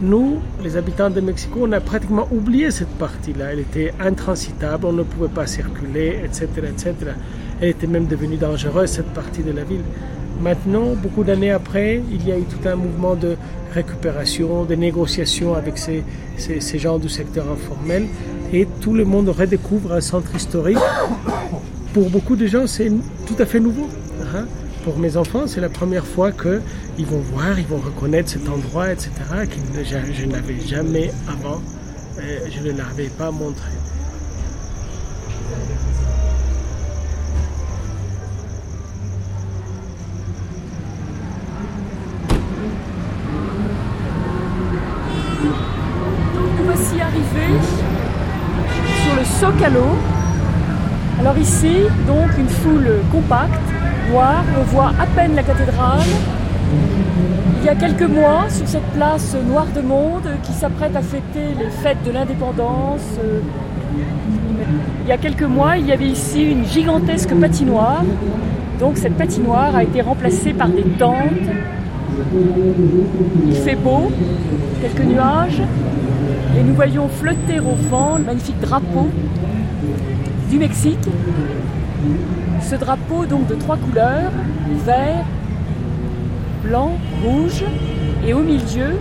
nous, 0.00 0.38
les 0.62 0.76
habitants 0.76 1.10
de 1.10 1.20
Mexico, 1.20 1.60
on 1.62 1.72
a 1.72 1.80
pratiquement 1.80 2.28
oublié 2.30 2.70
cette 2.70 2.96
partie-là. 2.98 3.52
Elle 3.52 3.60
était 3.60 3.92
intransitable, 4.00 4.86
on 4.86 4.92
ne 4.92 5.02
pouvait 5.02 5.28
pas 5.28 5.46
circuler, 5.46 6.20
etc., 6.24 6.48
etc. 6.68 6.94
Elle 7.60 7.70
était 7.70 7.86
même 7.86 8.06
devenue 8.06 8.36
dangereuse, 8.36 8.90
cette 8.90 9.12
partie 9.14 9.42
de 9.42 9.52
la 9.52 9.64
ville. 9.64 9.82
Maintenant, 10.40 10.94
beaucoup 10.94 11.24
d'années 11.24 11.50
après, 11.50 12.02
il 12.10 12.26
y 12.26 12.32
a 12.32 12.38
eu 12.38 12.42
tout 12.42 12.68
un 12.68 12.76
mouvement 12.76 13.14
de 13.14 13.36
récupération, 13.72 14.64
de 14.64 14.74
négociations 14.74 15.54
avec 15.54 15.78
ces, 15.78 16.04
ces, 16.36 16.78
gens 16.78 16.98
du 16.98 17.08
secteur 17.08 17.50
informel, 17.50 18.06
et 18.52 18.66
tout 18.80 18.94
le 18.94 19.04
monde 19.04 19.28
redécouvre 19.28 19.92
un 19.92 20.00
centre 20.00 20.34
historique. 20.34 20.78
Pour 21.92 22.10
beaucoup 22.10 22.36
de 22.36 22.46
gens, 22.46 22.66
c'est 22.66 22.90
tout 23.26 23.36
à 23.38 23.46
fait 23.46 23.60
nouveau. 23.60 23.88
Hein. 24.34 24.46
Pour 24.84 24.98
mes 24.98 25.16
enfants, 25.16 25.46
c'est 25.46 25.60
la 25.60 25.68
première 25.68 26.06
fois 26.06 26.30
qu'ils 26.30 27.06
vont 27.06 27.20
voir, 27.32 27.58
ils 27.58 27.66
vont 27.66 27.78
reconnaître 27.78 28.30
cet 28.30 28.48
endroit, 28.48 28.92
etc., 28.92 29.10
que 29.48 29.84
je, 29.84 30.26
n'avais 30.26 30.60
jamais 30.60 31.10
avant, 31.28 31.60
euh, 32.20 32.38
je 32.50 32.60
ne 32.60 32.76
l'avais 32.76 33.08
pas 33.08 33.30
montré. 33.30 33.70
Donc 52.06 52.36
une 52.38 52.48
foule 52.48 52.88
compacte, 53.12 53.60
noire, 54.10 54.44
on 54.58 54.62
voit 54.64 54.92
à 54.98 55.06
peine 55.06 55.34
la 55.34 55.42
cathédrale. 55.42 56.00
Il 57.60 57.66
y 57.66 57.68
a 57.68 57.74
quelques 57.74 58.08
mois, 58.08 58.44
sur 58.48 58.66
cette 58.68 58.90
place 58.94 59.36
noire 59.48 59.66
de 59.74 59.80
monde 59.80 60.28
qui 60.42 60.52
s'apprête 60.52 60.94
à 60.94 61.02
fêter 61.02 61.54
les 61.58 61.70
fêtes 61.70 62.02
de 62.04 62.12
l'indépendance, 62.12 63.18
il 65.04 65.08
y 65.08 65.12
a 65.12 65.18
quelques 65.18 65.42
mois, 65.42 65.76
il 65.76 65.86
y 65.86 65.92
avait 65.92 66.08
ici 66.08 66.42
une 66.42 66.64
gigantesque 66.64 67.32
patinoire. 67.34 68.04
Donc 68.80 68.98
cette 68.98 69.16
patinoire 69.16 69.74
a 69.74 69.82
été 69.82 70.00
remplacée 70.02 70.52
par 70.52 70.68
des 70.68 70.82
tentes. 70.82 71.48
Il 73.46 73.54
fait 73.54 73.76
beau, 73.76 74.10
quelques 74.82 75.06
nuages, 75.06 75.62
et 76.58 76.62
nous 76.62 76.74
voyons 76.74 77.08
flotter 77.08 77.60
au 77.60 77.74
vent 77.88 78.16
le 78.18 78.24
magnifique 78.24 78.60
drapeau 78.60 79.08
du 80.48 80.58
Mexique. 80.58 81.08
Ce 82.62 82.74
drapeau 82.76 83.26
donc 83.26 83.46
de 83.46 83.54
trois 83.54 83.76
couleurs, 83.76 84.30
vert, 84.84 85.24
blanc, 86.64 86.92
rouge, 87.24 87.64
et 88.26 88.32
au 88.32 88.40
milieu, 88.40 88.98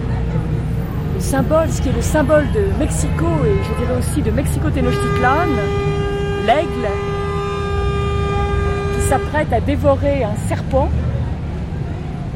le 1.15 1.19
symbole, 1.19 1.69
ce 1.69 1.81
qui 1.81 1.89
est 1.89 1.95
le 1.95 2.01
symbole 2.01 2.45
de 2.53 2.77
Mexico 2.79 3.25
et 3.45 3.63
je 3.63 3.85
dirais 3.85 3.99
aussi 3.99 4.21
de 4.21 4.31
Mexico 4.31 4.69
Tenochtitlan, 4.69 5.47
l'aigle 6.45 6.87
qui 8.95 9.07
s'apprête 9.07 9.51
à 9.53 9.61
dévorer 9.61 10.23
un 10.23 10.35
serpent, 10.47 10.89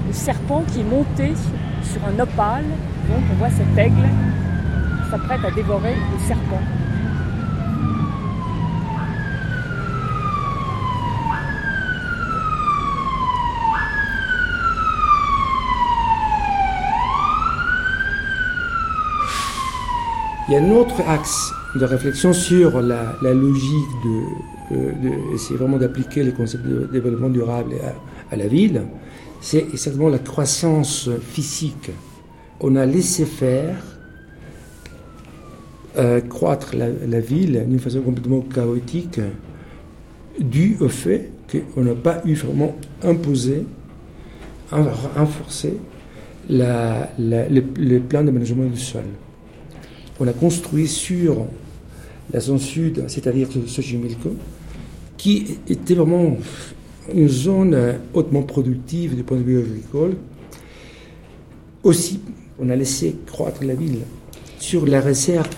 le 0.08 0.13
serpent 0.13 0.63
qui 0.72 0.82
est 0.82 0.89
monté 0.89 1.34
sur 1.84 2.01
un 2.06 2.20
opale, 2.20 2.66
donc 3.10 3.24
on 3.32 3.36
voit 3.36 3.50
cet 3.50 3.78
aigle 3.78 4.08
s'apprête 5.10 5.44
à 5.44 5.51
dévorer 5.51 5.96
le 5.96 6.28
serpent. 6.28 6.62
Il 20.50 20.53
y 20.53 20.56
a 20.56 20.63
un 20.63 20.72
autre 20.72 21.00
axe 21.08 21.53
de 21.75 21.86
réflexion 21.86 22.34
sur 22.34 22.82
la, 22.82 23.13
logique 23.22 23.94
de, 24.03 24.75
euh, 24.75 25.38
vraiment 25.51 25.77
d'appliquer 25.77 26.24
les 26.24 26.32
concepts 26.32 26.65
de 26.65 26.89
développement 26.91 27.29
durable 27.29 27.75
à, 28.32 28.36
la 28.36 28.48
ville, 28.48 28.82
c'est 29.41 29.68
exactement 29.72 30.10
la 30.10 30.18
croissance 30.18 31.08
physique. 31.22 31.91
On 32.62 32.75
a 32.77 32.88
laissé 32.88 33.25
faire 33.25 33.75
euh, 36.00 36.20
croître 36.20 36.75
la, 36.75 37.20
ville 37.20 37.63
d'une 37.68 37.77
façon 37.77 38.01
complètement 38.01 38.41
chaotique, 38.41 39.22
dû 40.39 40.77
au 40.79 40.89
fait 40.89 41.29
qu'on 41.51 41.84
n'a 41.84 41.94
pas 41.94 42.24
eu 42.25 42.34
vraiment 42.34 42.75
imposé, 43.03 43.68
renforcé 44.72 45.77
la, 46.50 47.12
les, 47.20 48.00
plans 48.00 48.24
d'aménagement 48.24 48.65
du 48.65 48.79
sol. 48.79 49.03
On 50.20 50.28
a 50.28 50.34
construit 50.34 50.88
sur 50.88 51.46
la 52.34 52.40
zone 52.40 52.60
sud, 52.60 53.06
c'est-à-dire 53.08 53.48
Sochimilco, 53.68 54.36
qui 55.18 55.58
était 55.68 55.96
vraiment 55.96 56.38
une 57.14 57.28
zone 57.30 57.96
hautement 58.14 58.44
productive 58.44 59.16
du 59.16 59.24
point 59.24 59.38
de 59.38 59.44
vue 59.44 59.60
agricole. 59.60 60.16
Aussi, 61.84 62.20
on 62.60 62.70
a 62.70 62.76
laissé 62.76 63.16
croître 63.26 63.64
la 63.64 63.74
ville 63.74 64.00
sur 64.60 64.86
la 64.86 65.00
réserve 65.00 65.50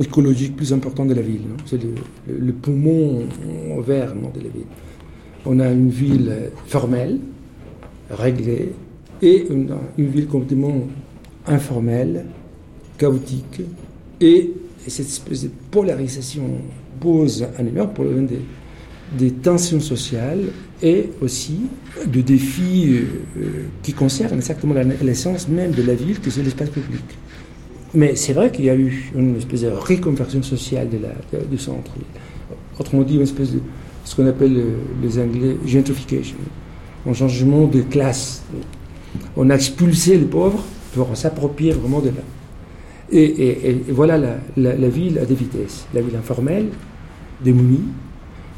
écologique 0.00 0.56
plus 0.56 0.72
importante 0.72 1.08
de 1.08 1.14
la 1.14 1.22
ville. 1.22 1.42
C'est 1.66 1.80
le, 2.26 2.52
poumon 2.52 3.26
vert 3.86 4.14
de 4.14 4.40
la 4.40 4.48
ville. 4.48 4.66
On 5.46 5.60
a 5.60 5.70
une 5.70 5.90
ville 5.90 6.50
formelle, 6.66 7.18
réglée, 8.10 8.72
et 9.22 9.46
une, 9.48 9.68
ville 9.98 10.26
complètement 10.26 10.86
informelle, 11.46 12.26
chaotique, 12.98 13.62
et, 14.24 14.52
cette 14.86 15.06
espèce 15.06 15.44
de 15.44 15.50
polarisation 15.70 16.42
pose 17.00 17.46
un 17.58 17.66
énorme 17.66 17.94
problème 17.94 18.26
des, 18.26 18.40
des 19.16 19.30
tensions 19.30 19.80
sociales 19.80 20.42
et 20.82 21.10
aussi 21.22 21.60
de 22.06 22.20
défis 22.20 23.00
euh, 23.38 23.64
qui 23.82 23.94
concernent 23.94 24.34
exactement 24.34 24.74
l'essence 25.02 25.48
même 25.48 25.70
de 25.70 25.82
la 25.82 25.94
ville, 25.94 26.20
que 26.20 26.30
c'est 26.30 26.42
l'espace 26.42 26.68
public. 26.68 27.04
Mais 27.94 28.14
c'est 28.16 28.34
vrai 28.34 28.50
qu'il 28.50 28.66
y 28.66 28.70
a 28.70 28.74
eu 28.74 29.10
une 29.14 29.36
espèce 29.36 29.62
de 29.62 29.68
reconversion 29.68 30.42
sociale 30.42 30.90
de 30.90 30.98
la, 30.98 31.40
du 31.44 31.56
centre. 31.56 31.92
Autrement 32.78 33.02
dit, 33.02 33.14
une 33.14 33.22
espèce 33.22 33.52
de 33.52 33.60
ce 34.04 34.16
qu'on 34.16 34.26
appelle 34.26 34.56
euh, 34.56 34.76
les 35.02 35.18
Anglais 35.18 35.56
gentrification, 35.64 36.36
un 37.06 37.14
changement 37.14 37.66
de 37.66 37.80
classe. 37.80 38.42
On 39.36 39.48
a 39.48 39.54
expulsé 39.54 40.18
les 40.18 40.26
pauvres 40.26 40.62
pour 40.92 41.16
s'approprier 41.16 41.72
vraiment 41.72 42.00
de 42.00 42.08
là. 42.08 42.33
Et, 43.16 43.82
voilà 43.90 44.18
la, 44.18 44.38
la, 44.56 44.88
ville 44.88 45.18
à 45.20 45.24
des 45.24 45.36
vitesses. 45.36 45.86
La 45.94 46.00
ville 46.00 46.16
informelle, 46.16 46.66
démunie, 47.42 47.84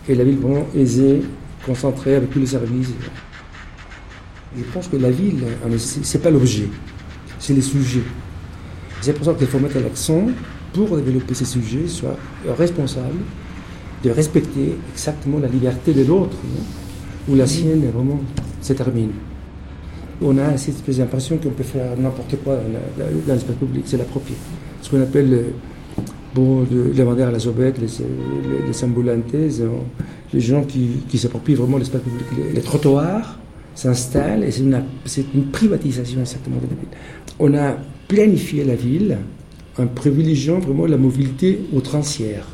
et 0.08 0.14
la 0.14 0.24
ville 0.24 0.38
vraiment 0.38 0.66
aisée, 0.74 1.22
concentrée 1.64 2.14
avec 2.14 2.30
tous 2.30 2.38
les 2.38 2.46
services. 2.46 2.92
Je 4.56 4.62
pense 4.72 4.88
que 4.88 4.96
la 4.96 5.10
ville, 5.10 5.40
hein, 5.64 5.68
c'est 5.78 6.22
pas 6.22 6.30
l'objet, 6.30 6.68
c'est 7.38 7.52
les 7.52 7.60
sujets. 7.60 8.04
C'est 9.02 9.12
pour 9.12 9.26
ça 9.26 9.34
qu'il 9.34 9.46
faut 9.46 9.58
mettre 9.58 9.78
l'accent 9.78 10.28
pour 10.72 10.96
développer 10.96 11.34
ces 11.34 11.44
sujets, 11.44 11.86
soit 11.86 12.16
responsable 12.56 13.18
de 14.02 14.10
respecter 14.10 14.76
exactement 14.92 15.38
la 15.38 15.48
liberté 15.48 15.92
de 15.92 16.04
l'autre, 16.04 16.36
où 17.28 17.34
la 17.34 17.46
sienne 17.46 17.90
vraiment 17.90 18.20
se 18.62 18.72
termine. 18.72 19.10
On 20.22 20.38
a 20.38 20.56
cette 20.56 20.76
espèce 20.76 20.98
d'impression 20.98 21.36
qu'on 21.36 21.50
peut 21.50 21.62
faire 21.62 21.96
n'importe 21.96 22.36
quoi 22.42 22.58
dans 23.26 23.34
l'espace 23.34 23.56
public, 23.56 23.84
c'est 23.86 23.98
l'approprié. 23.98 24.36
Ce 24.80 24.90
qu'on 24.90 25.02
appelle 25.02 25.32
euh, 25.32 25.42
bon, 26.34 26.62
de, 26.62 26.92
demander 26.94 27.22
à 27.22 27.30
la 27.30 27.38
sobette, 27.38 27.78
les, 27.78 27.86
les, 27.86 28.66
les 28.66 29.60
euh, 29.60 29.68
les 30.32 30.40
gens 30.40 30.64
qui, 30.64 31.18
s'approprient 31.18 31.54
vraiment 31.54 31.78
l'espace 31.78 32.02
public. 32.02 32.24
Les, 32.54 32.60
trottoirs 32.60 33.38
s'installent 33.74 34.44
et 34.44 34.50
c'est 34.50 34.60
une, 34.60 34.82
une, 35.34 35.46
privatisation 35.46 36.20
exactement 36.20 36.56
de 36.56 36.62
la 36.62 36.68
ville. 36.68 36.88
On 37.38 37.54
a 37.54 37.76
planifié 38.08 38.64
la 38.64 38.74
ville 38.74 39.18
en 39.78 39.86
privilégiant 39.86 40.58
vraiment 40.58 40.86
la 40.86 40.96
mobilité 40.96 41.60
outrancière 41.74 42.46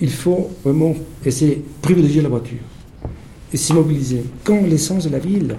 il 0.00 0.10
faut 0.10 0.50
vraiment 0.64 0.94
essayer 1.24 1.56
de 1.56 1.62
privilégier 1.82 2.22
la 2.22 2.28
voiture 2.28 2.58
et 3.52 3.56
s'immobiliser. 3.56 4.24
Quand 4.44 4.60
l'essence 4.62 5.04
de 5.04 5.10
la 5.10 5.18
ville, 5.18 5.56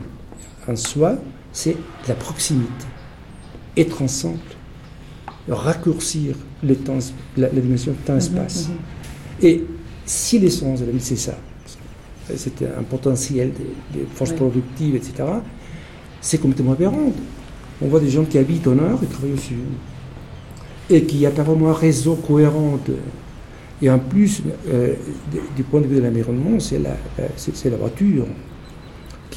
en 0.67 0.75
soi, 0.75 1.15
c'est 1.51 1.75
la 2.07 2.15
proximité, 2.15 2.85
être 3.77 4.01
ensemble, 4.01 4.39
raccourcir 5.47 6.35
le 6.63 6.75
temps, 6.75 6.99
la, 7.37 7.49
dimension 7.49 7.95
temps-espace. 8.05 8.67
Mhm, 8.67 8.73
mhm. 8.73 8.79
Et 9.41 9.63
si 10.05 10.39
l'essence 10.39 10.81
de 10.81 10.85
la 10.85 10.91
ville, 10.91 11.01
c'est 11.01 11.15
ça, 11.15 11.37
c'est 12.35 12.61
un 12.63 12.83
potentiel 12.83 13.51
de, 13.93 14.05
forces 14.13 14.33
productives, 14.33 14.95
etc., 14.95 15.23
c'est 16.21 16.37
complètement 16.39 16.73
aberrant. 16.73 17.13
On 17.81 17.87
voit 17.87 17.99
des 17.99 18.09
gens 18.09 18.25
qui 18.25 18.37
habitent 18.37 18.67
au 18.67 18.75
nord 18.75 18.99
et 19.01 19.05
travaillent 19.05 19.33
au 19.33 19.37
sud. 19.37 19.57
Et 20.89 21.03
qu'il 21.03 21.19
n'y 21.19 21.25
a 21.25 21.31
pas 21.31 21.43
vraiment 21.43 21.69
un 21.69 21.73
réseau 21.73 22.15
cohérent 22.15 22.77
et 23.81 23.89
en 23.89 23.99
plus, 23.99 24.41
euh, 24.67 24.95
du 25.55 25.63
point 25.63 25.81
de 25.81 25.87
vue 25.87 25.95
de 25.95 26.01
l'environnement, 26.01 26.59
c'est 26.59 26.79
la, 26.79 26.97
c'est, 27.37 27.69
la 27.69 27.77
voiture 27.77 28.25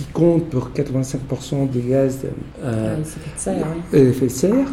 qui 0.03 0.13
compte 0.13 0.45
pour 0.47 0.71
85% 0.75 1.71
des 1.71 1.81
gaz 1.81 2.21
euh, 2.65 2.97
ah, 2.97 3.97
effet 3.97 4.27
de 4.27 4.31
serre. 4.31 4.67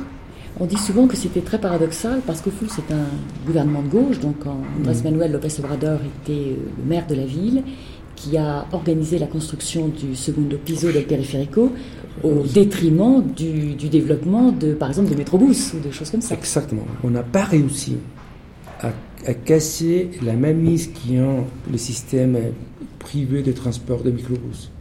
On 0.59 0.65
dit 0.65 0.77
souvent 0.77 1.07
que 1.07 1.15
c'était 1.15 1.41
très 1.41 1.59
paradoxal 1.59 2.21
parce 2.25 2.41
qu'au 2.41 2.51
fond 2.51 2.65
c'est 2.67 2.93
un 2.93 3.05
gouvernement 3.45 3.81
de 3.81 3.89
gauche, 3.89 4.19
donc 4.19 4.35
Andrés 4.45 4.95
mm. 4.95 5.03
Manuel 5.03 5.31
López 5.31 5.59
Obrador 5.59 5.99
était 6.23 6.51
euh, 6.51 6.55
le 6.77 6.83
maire 6.85 7.07
de 7.07 7.15
la 7.15 7.25
ville, 7.25 7.63
qui 8.15 8.37
a 8.37 8.65
organisé 8.71 9.19
la 9.19 9.27
construction 9.27 9.87
du 9.87 10.15
segundo 10.15 10.57
piso 10.57 10.91
del 10.91 11.05
periférico 11.05 11.71
au 12.23 12.43
détriment 12.43 13.23
du, 13.23 13.75
du, 13.75 13.87
développement 13.87 14.51
de, 14.51 14.73
par 14.73 14.89
exemple, 14.89 15.09
de 15.09 15.15
métrobus 15.15 15.73
ou 15.73 15.79
de 15.79 15.89
choses 15.89 16.09
comme 16.09 16.21
ça. 16.21 16.35
Exactement. 16.35 16.83
On 17.03 17.11
n'a 17.11 17.23
pas 17.23 17.45
réussi 17.45 17.95
à 18.81 18.91
à 19.25 19.33
casser 19.33 20.11
la 20.21 20.33
mainmise 20.33 20.87
qui 20.87 21.17
ont 21.17 21.45
le 21.69 21.77
système 21.77 22.37
privé 22.99 23.41
de 23.41 23.51
transport 23.51 24.03
de 24.03 24.11
microbus, 24.11 24.71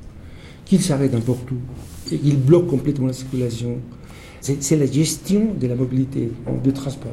qu'il 0.68 0.82
s'arrête 0.82 1.12
n'importe 1.12 1.50
où 1.50 1.56
et 2.12 2.18
qu'il 2.18 2.38
bloque 2.38 2.68
complètement 2.68 3.06
la 3.06 3.12
circulation. 3.12 3.78
C'est 4.40 4.76
la 4.76 4.86
gestion 4.86 5.54
de 5.60 5.66
la 5.66 5.74
mobilité 5.74 6.30
de 6.64 6.70
transport. 6.70 7.10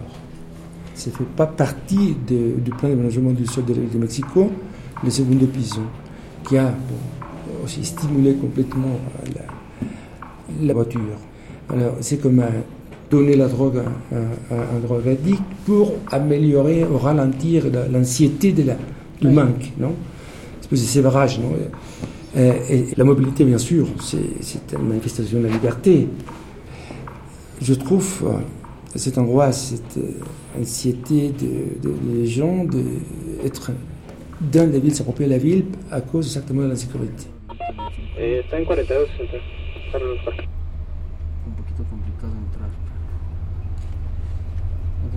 Ça 0.93 1.09
ne 1.09 1.15
fait 1.15 1.23
pas 1.35 1.47
partie 1.47 2.15
du 2.27 2.71
plan 2.77 2.89
d'aménagement 2.89 3.31
du 3.31 3.45
sol 3.45 3.65
de 3.65 3.73
de 3.73 3.97
Mexico, 3.97 4.51
le 5.03 5.09
second 5.09 5.35
piso, 5.51 5.81
qui 6.47 6.57
a 6.57 6.73
aussi 7.63 7.83
stimulé 7.83 8.35
complètement 8.35 8.99
la, 9.35 9.41
la 10.67 10.73
voiture. 10.73 11.17
Alors, 11.69 11.95
c'est 12.01 12.17
comme 12.21 12.39
un, 12.39 12.51
donner 13.09 13.35
la 13.35 13.47
drogue 13.47 13.79
à, 13.79 14.15
un 14.55 14.79
drogadicte 14.79 15.41
pour 15.65 15.93
améliorer 16.11 16.85
ou 16.85 16.97
ralentir 16.97 17.65
l'anxiété 17.91 18.51
de 18.51 18.63
la, 18.63 18.75
du 19.19 19.29
manque, 19.29 19.73
non? 19.77 19.93
De 20.71 20.75
sévrage, 20.75 21.39
non? 21.39 21.51
Et, 22.35 22.85
la 22.97 23.03
mobilité, 23.03 23.43
bien 23.45 23.57
sûr, 23.57 23.87
c'est 24.01 24.73
une 24.73 24.87
manifestation 24.87 25.39
de 25.39 25.47
la 25.47 25.53
liberté. 25.53 26.07
Je 27.61 27.73
trouve 27.73 28.23
euh, 28.25 28.39
cet 28.95 29.17
endroit, 29.17 29.51
cette 29.51 29.97
euh, 29.97 30.59
anxiété 30.59 31.31
des 31.31 32.25
gens 32.27 32.65
d'être 32.65 33.71
dans 34.41 34.71
la 34.71 34.79
ville, 34.79 34.93
s'approprier 34.93 35.29
la 35.29 35.37
ville 35.37 35.65
à 35.91 36.01
cause 36.01 36.25
exactement 36.25 36.63
de 36.63 36.67
l'insécurité. 36.67 37.27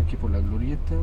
Aquí 0.08 0.16
por 0.16 0.30
la 0.30 0.40
glorieta. 0.40 0.94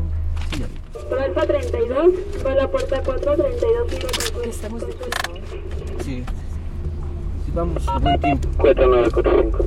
Sí, 0.49 0.59
ya. 0.59 0.99
Por 1.07 1.19
Alfa 1.19 1.45
32, 1.45 2.13
por 2.41 2.55
la 2.55 2.67
puerta 2.67 3.01
4, 3.05 3.35
32 3.35 4.47
Estamos 4.47 4.81
de 4.81 4.93
Sí. 6.03 6.23
Sí, 7.45 7.51
vamos, 7.53 7.85
buen 8.01 8.19
tiempo. 8.19 8.49
4945. 8.57 9.65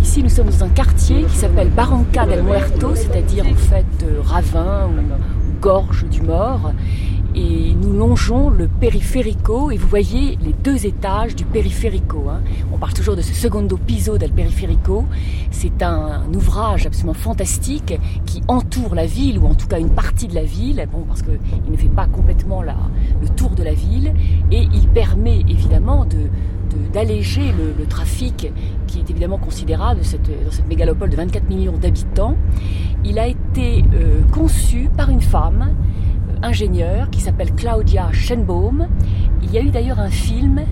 Ici, 0.00 0.22
nous 0.22 0.30
sommes 0.30 0.48
dans 0.48 0.64
un 0.64 0.70
quartier 0.70 1.24
qui 1.24 1.36
s'appelle 1.36 1.68
Barranca 1.68 2.24
del 2.24 2.42
Muerto, 2.42 2.94
c'est-à-dire 2.94 3.44
en 3.46 3.54
fait 3.54 3.84
euh, 4.02 4.22
ravin 4.24 4.86
ou 4.86 5.60
gorge 5.60 6.06
du 6.06 6.22
mort. 6.22 6.72
Et 7.36 7.74
nous 7.74 7.92
longeons 7.92 8.48
le 8.48 8.66
périphérico 8.66 9.70
et 9.70 9.76
vous 9.76 9.88
voyez 9.88 10.38
les 10.42 10.54
deux 10.54 10.86
étages 10.86 11.36
du 11.36 11.44
périphérico. 11.44 12.24
Hein. 12.30 12.40
On 12.72 12.78
parle 12.78 12.94
toujours 12.94 13.14
de 13.14 13.20
ce 13.20 13.34
secondo 13.34 13.76
piso 13.76 14.16
del 14.16 14.32
périphérico. 14.32 15.04
C'est 15.50 15.82
un, 15.82 16.22
ouvrage 16.34 16.86
absolument 16.86 17.14
fantastique 17.14 17.98
qui 18.24 18.42
entoure 18.48 18.94
la 18.94 19.06
ville 19.06 19.38
ou 19.38 19.46
en 19.46 19.54
tout 19.54 19.66
cas 19.66 19.78
une 19.78 19.90
partie 19.90 20.28
de 20.28 20.34
la 20.34 20.44
ville, 20.44 20.86
bon 20.90 21.02
parce 21.02 21.22
qu'il 21.22 21.38
ne 21.70 21.76
fait 21.76 21.88
pas 21.88 22.06
complètement 22.06 22.62
le 22.62 23.28
tour 23.36 23.50
de 23.50 23.62
la 23.62 23.74
ville 23.74 24.12
et 24.50 24.66
il 24.72 24.88
permet 24.88 25.40
évidemment 25.40 26.04
de, 26.04 26.28
d'alléger 26.92 27.52
le, 27.52 27.86
trafic 27.86 28.50
qui 28.86 28.98
est 28.98 29.10
évidemment 29.10 29.38
considérable 29.38 30.00
dans 30.00 30.50
cette 30.50 30.68
mégalopole 30.68 31.10
de 31.10 31.16
24 31.16 31.48
millions 31.48 31.76
d'habitants. 31.76 32.36
Il 33.04 33.18
a 33.18 33.28
été 33.28 33.84
euh, 33.94 34.22
conçu 34.32 34.90
par 34.96 35.10
une 35.10 35.20
femme 35.20 35.74
ingénieure 36.42 37.10
qui 37.10 37.20
s'appelle 37.20 37.52
Claudia 37.52 38.10
Schenbaum. 38.12 38.88
Il 39.42 39.50
y 39.52 39.58
a 39.58 39.62
eu 39.62 39.70
d'ailleurs 39.70 40.00
un 40.00 40.10
film 40.10 40.62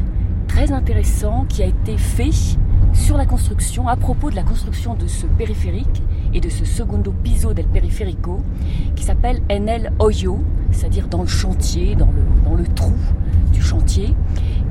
très 0.48 0.72
intéressant 0.72 1.46
qui 1.48 1.62
a 1.62 1.66
été 1.66 1.96
fait 1.96 2.30
sur 2.92 3.16
la 3.16 3.26
construction, 3.26 3.88
à 3.88 3.96
propos 3.96 4.30
de 4.30 4.36
la 4.36 4.42
construction 4.42 4.94
de 4.94 5.06
ce 5.06 5.26
périphérique 5.26 6.02
et 6.32 6.40
de 6.40 6.48
ce 6.48 6.64
secondo 6.64 7.12
piso 7.12 7.52
del 7.52 7.66
periférico, 7.66 8.40
qui 8.94 9.04
s'appelle 9.04 9.42
NL 9.50 9.92
Oyo, 9.98 10.38
c'est-à-dire 10.70 11.08
dans 11.08 11.22
le 11.22 11.28
chantier, 11.28 11.96
dans 11.96 12.06
le, 12.06 12.48
dans 12.48 12.54
le 12.54 12.64
trou 12.66 12.92
du 13.52 13.60
chantier, 13.60 14.14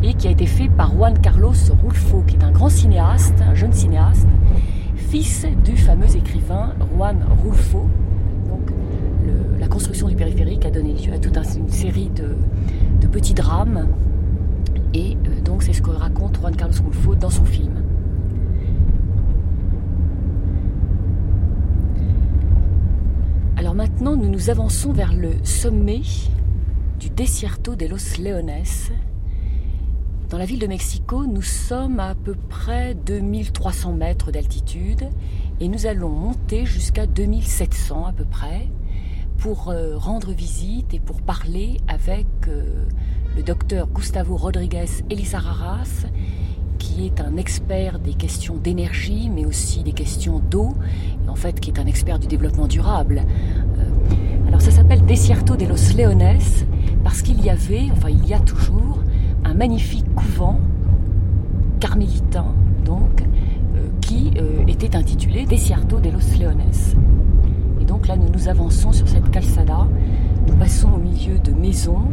et 0.01 0.13
qui 0.13 0.27
a 0.27 0.32
été 0.32 0.45
fait 0.45 0.69
par 0.69 0.91
Juan 0.91 1.19
Carlos 1.19 1.53
Rulfo, 1.84 2.23
qui 2.27 2.36
est 2.36 2.43
un 2.43 2.51
grand 2.51 2.69
cinéaste, 2.69 3.36
un 3.41 3.56
jeune 3.56 3.73
cinéaste, 3.73 4.27
fils 4.95 5.45
du 5.63 5.77
fameux 5.77 6.15
écrivain 6.15 6.73
Juan 6.95 7.17
Rulfo, 7.43 7.88
la 9.63 9.69
construction 9.69 10.10
du 10.10 10.15
périphérique 10.17 10.65
a 10.65 10.71
donné 10.71 10.91
lieu 10.91 11.13
à 11.13 11.17
toute 11.17 11.38
une 11.38 11.69
série 11.69 12.10
de, 12.10 13.08
petits 13.08 13.34
drames. 13.34 13.88
Et 14.93 15.15
euh, 15.15 15.41
donc 15.41 15.63
c'est 15.63 15.71
ce 15.71 15.82
que 15.82 15.89
raconte 15.89 16.38
Juan 16.38 16.54
Carlos 16.54 16.76
Rulfo 16.84 17.15
dans 17.15 17.30
son 17.30 17.45
film. 17.45 17.82
Alors 23.56 23.73
maintenant, 23.73 24.17
nous 24.17 24.28
nous 24.28 24.49
avançons 24.49 24.91
vers 24.91 25.13
le 25.13 25.32
sommet 25.43 26.02
du 26.99 27.10
Desierto 27.10 27.76
de 27.76 27.86
los 27.86 28.21
Leones. 28.21 28.65
Dans 30.30 30.38
la 30.38 30.45
ville 30.45 30.60
de 30.60 30.67
Mexico, 30.67 31.26
nous 31.26 31.41
sommes 31.41 32.02
à, 32.02 32.10
à 32.10 32.15
peu 32.15 32.36
près 32.49 32.95
2300 32.95 33.93
mètres 33.93 34.32
d'altitude 34.32 35.08
et 35.62 35.69
nous 35.69 35.86
allons 35.86 36.10
monter 36.10 36.65
jusqu'à 36.65 37.06
2700 37.06 38.08
à 38.08 38.12
peu 38.12 38.26
près 38.26 38.67
pour 39.43 39.67
euh, 39.67 39.97
rendre 39.97 40.32
visite 40.32 40.93
et 40.93 41.01
pour 41.01 41.21
parler 41.21 41.75
avec 41.89 42.27
euh, 42.47 42.86
le 43.36 43.43
docteur 43.43 43.88
Gustavo 43.88 44.38
Rodriguez 44.38 44.86
Elizarraras, 45.10 46.06
qui 46.79 47.06
est 47.06 47.19
un 47.19 47.36
expert 47.36 47.99
des 47.99 48.13
questions 48.13 48.56
d'énergie, 48.56 49.29
mais 49.29 49.45
aussi 49.45 49.84
des 49.84 49.91
questions 49.91 50.39
d'eau, 50.39 50.73
en 51.27 51.36
fait 51.36 51.60
qui 51.60 51.71
est 51.71 51.77
un 51.77 51.88
expert 51.88 52.19
du 52.19 52.27
développement 52.27 52.67
durable. 52.67 53.23
Euh, 53.79 54.47
alors 54.47 54.62
ça 54.62 54.71
s'appelle 54.71 55.03
Desierto 55.06 55.58
de 55.58 55.65
los 55.65 55.93
Leones, 55.97 56.39
parce 57.03 57.21
qu'il 57.21 57.43
y 57.43 57.49
avait, 57.49 57.89
enfin 57.91 58.12
il 58.12 58.25
y 58.25 58.34
a 58.34 58.39
toujours, 58.39 58.99
un 59.43 59.56
magnifique 59.56 60.06
couvent 60.15 60.58
carmélitain, 61.82 62.45
donc, 62.86 63.25
qui 63.99 64.32
était 64.67 64.95
intitulé 64.95 65.45
Desierto 65.45 65.99
de 65.99 66.10
los 66.12 66.39
Leones. 66.39 67.33
Donc 67.93 68.08
là, 68.08 68.15
nous 68.15 68.27
nous 68.27 68.47
avançons 68.47 68.91
sur 68.91 69.08
cette 69.08 69.29
calzada. 69.29 69.88
Nous 70.47 70.56
passons 70.56 70.93
au 70.93 70.97
milieu 70.97 71.38
de 71.38 71.51
maisons 71.51 72.08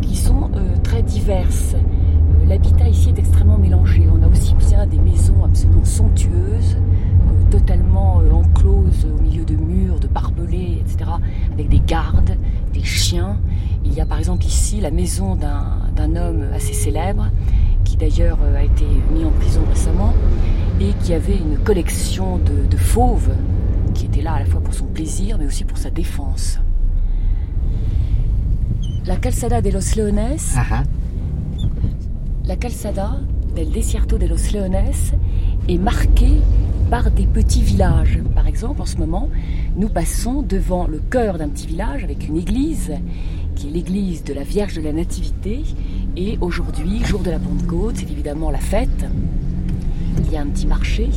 qui 0.00 0.16
sont 0.16 0.48
euh, 0.54 0.76
très 0.84 1.02
diverses. 1.02 1.74
Euh, 1.74 2.48
l'habitat 2.48 2.88
ici 2.88 3.08
est 3.08 3.18
extrêmement 3.18 3.58
mélangé. 3.58 4.06
On 4.08 4.22
a 4.22 4.28
aussi 4.28 4.54
bien 4.54 4.86
des 4.86 5.00
maisons 5.00 5.44
absolument 5.44 5.84
somptueuses, 5.84 6.76
euh, 6.76 7.50
totalement 7.50 8.22
encloses 8.32 9.08
au 9.12 9.20
milieu 9.20 9.44
de 9.44 9.56
murs, 9.56 9.98
de 9.98 10.06
barbelés, 10.06 10.80
etc., 10.80 11.10
avec 11.54 11.68
des 11.68 11.82
gardes, 11.84 12.36
des 12.72 12.84
chiens. 12.84 13.38
Il 13.84 13.92
y 13.92 14.00
a 14.00 14.06
par 14.06 14.18
exemple 14.18 14.44
ici 14.44 14.80
la 14.80 14.92
maison 14.92 15.34
d'un 15.34 16.14
homme 16.14 16.44
assez 16.54 16.74
célèbre, 16.74 17.26
qui 17.82 17.96
d'ailleurs 17.96 18.38
a 18.56 18.62
été 18.62 18.84
mis 19.12 19.24
en 19.24 19.30
prison 19.30 19.62
récemment, 19.68 20.14
et 20.80 20.92
qui 21.02 21.12
avait 21.12 21.38
une 21.38 21.58
collection 21.58 22.38
de 22.38 22.76
fauves 22.76 23.32
qui 23.94 24.06
était 24.06 24.22
là 24.22 24.34
à 24.34 24.40
la 24.40 24.46
fois 24.46 24.60
pour 24.60 24.74
son 24.74 24.86
plaisir, 24.86 25.38
mais 25.38 25.46
aussi 25.46 25.64
pour 25.64 25.78
sa 25.78 25.90
défense. 25.90 26.58
La 29.06 29.16
calzada 29.16 29.60
de 29.60 29.70
los 29.70 29.96
Leones, 29.96 30.38
la 32.44 32.56
calzada 32.56 33.20
del 33.54 33.70
Desierto 33.70 34.18
de 34.18 34.26
los 34.26 34.52
Leones 34.52 35.14
est 35.68 35.78
marquée 35.78 36.38
par 36.90 37.10
des 37.10 37.26
petits 37.26 37.62
villages. 37.62 38.20
Par 38.34 38.46
exemple, 38.46 38.82
en 38.82 38.86
ce 38.86 38.96
moment, 38.96 39.28
nous 39.76 39.88
passons 39.88 40.42
devant 40.42 40.86
le 40.86 40.98
cœur 40.98 41.38
d'un 41.38 41.48
petit 41.48 41.66
village 41.66 42.04
avec 42.04 42.28
une 42.28 42.36
église, 42.36 42.92
qui 43.56 43.68
est 43.68 43.70
l'église 43.70 44.24
de 44.24 44.34
la 44.34 44.42
Vierge 44.42 44.74
de 44.74 44.82
la 44.82 44.92
Nativité. 44.92 45.62
Et 46.16 46.38
aujourd'hui, 46.40 47.04
jour 47.04 47.20
de 47.20 47.30
la 47.30 47.38
Pentecôte, 47.38 47.96
c'est 47.96 48.10
évidemment 48.10 48.50
la 48.50 48.58
fête. 48.58 49.06
Il 50.24 50.32
y 50.32 50.36
a 50.36 50.42
un 50.42 50.46
petit 50.46 50.66
marché 50.66 51.08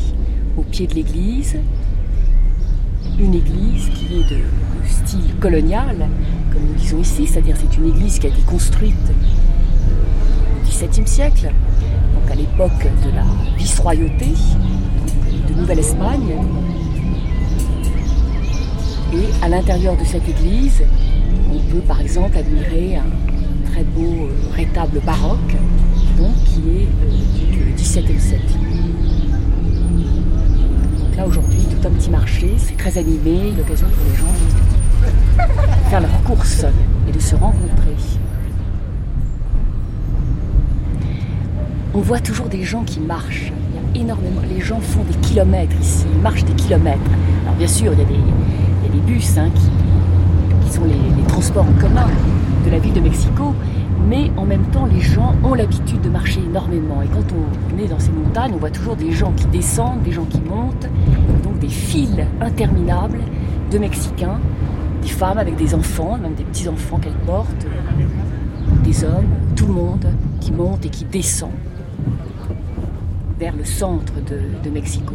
au 0.57 0.61
pied 0.61 0.87
de 0.87 0.93
l'église 0.95 1.57
une 3.19 3.33
église 3.35 3.89
qui 3.89 4.19
est 4.19 4.29
de, 4.29 4.41
style 4.87 5.35
colonial, 5.39 5.95
comme 6.51 6.61
nous 6.67 6.75
disons 6.75 6.99
ici, 6.99 7.25
c'est-à-dire 7.27 7.55
c'est 7.59 7.77
une 7.77 7.87
église 7.87 8.19
qui 8.19 8.27
a 8.27 8.29
été 8.29 8.41
construite 8.41 8.95
au 9.01 10.67
XVIIe 10.67 11.07
siècle, 11.07 11.51
donc 12.13 12.31
à 12.31 12.35
l'époque 12.35 12.87
de 13.03 13.15
la 13.15 13.23
vice-royauté 13.57 14.27
de 15.49 15.53
Nouvelle-Espagne. 15.53 16.35
Et 19.13 19.43
à 19.43 19.49
l'intérieur 19.49 19.95
de 19.97 20.03
cette 20.03 20.27
église, 20.27 20.83
on 21.51 21.59
peut 21.71 21.81
par 21.87 22.01
exemple 22.01 22.37
admirer 22.37 22.97
un 22.97 23.71
très 23.71 23.83
beau 23.83 24.27
euh, 24.27 24.29
rétable 24.53 24.99
baroque, 25.05 25.55
donc, 26.17 26.33
qui 26.45 26.59
est 26.69 26.87
euh, 26.87 27.51
du 27.51 27.73
XVIIe 27.75 28.19
siècle 28.19 28.64
là 31.17 31.25
aujourd'hui, 31.25 31.59
tout 31.59 31.87
un 31.87 31.91
petit 31.91 32.09
marché, 32.09 32.53
c'est 32.57 32.77
très 32.77 32.97
animé, 32.97 33.53
l'occasion 33.57 33.87
pour 33.87 34.05
les 34.09 34.15
gens 34.15 35.47
de 35.47 35.89
faire 35.89 36.01
leurs 36.01 36.23
courses 36.23 36.65
et 37.07 37.11
de 37.11 37.19
se 37.19 37.35
rencontrer. 37.35 37.95
On 41.93 41.99
voit 41.99 42.19
toujours 42.19 42.47
des 42.47 42.63
gens 42.63 42.83
qui 42.83 42.99
marchent. 42.99 43.53
Il 43.93 44.01
y 44.01 44.01
a 44.01 44.03
énormément. 44.03 44.41
Les 44.53 44.59
gens 44.59 44.79
font 44.81 45.03
des 45.03 45.17
kilomètres 45.27 45.75
ici, 45.79 46.05
ils 46.13 46.21
marchent 46.21 46.43
des 46.43 46.53
kilomètres. 46.53 46.99
Alors 47.43 47.55
bien 47.55 47.67
sûr, 47.67 47.93
il 47.93 47.99
y 47.99 48.01
a 48.01 48.05
des, 48.05 48.99
bus 49.05 49.37
hein, 49.37 49.49
qui, 49.53 50.73
sont 50.73 50.83
les 50.85 51.23
transports 51.27 51.65
en 51.65 51.79
commun 51.79 52.07
de 52.65 52.71
la 52.71 52.79
ville 52.79 52.93
de 52.93 52.99
Mexico, 52.99 53.53
mais 54.07 54.31
en 54.37 54.45
même 54.45 54.65
temps, 54.65 54.85
les 54.85 55.01
gens 55.01 55.33
ont 55.43 55.53
l'habitude 55.53 56.01
de 56.01 56.09
marcher 56.09 56.39
énormément. 56.39 57.01
Et 57.01 57.07
quand 57.07 57.25
on 57.33 57.77
est 57.77 57.87
dans 57.87 57.99
ces 57.99 58.11
montagnes, 58.11 58.53
on 58.53 58.57
voit 58.57 58.69
toujours 58.69 58.95
des 58.95 59.11
gens 59.11 59.31
qui 59.31 59.45
descendent, 59.47 60.03
des 60.03 60.11
gens 60.11 60.25
qui 60.25 60.41
montent, 60.41 60.87
donc 61.43 61.59
des 61.59 61.69
files 61.69 62.25
interminables 62.41 63.19
de 63.71 63.77
Mexicains, 63.77 64.39
des 65.01 65.07
femmes 65.09 65.37
avec 65.37 65.55
des 65.55 65.73
enfants, 65.73 66.17
même 66.17 66.35
des 66.35 66.43
petits-enfants 66.43 66.97
qu'elles 66.97 67.13
portent, 67.25 67.65
des 68.83 69.03
hommes, 69.03 69.27
tout 69.55 69.67
le 69.67 69.73
monde 69.73 70.07
qui 70.39 70.51
monte 70.51 70.85
et 70.85 70.89
qui 70.89 71.05
descend 71.05 71.51
vers 73.39 73.55
le 73.55 73.65
centre 73.65 74.13
de, 74.13 74.39
de 74.63 74.69
Mexico. 74.69 75.13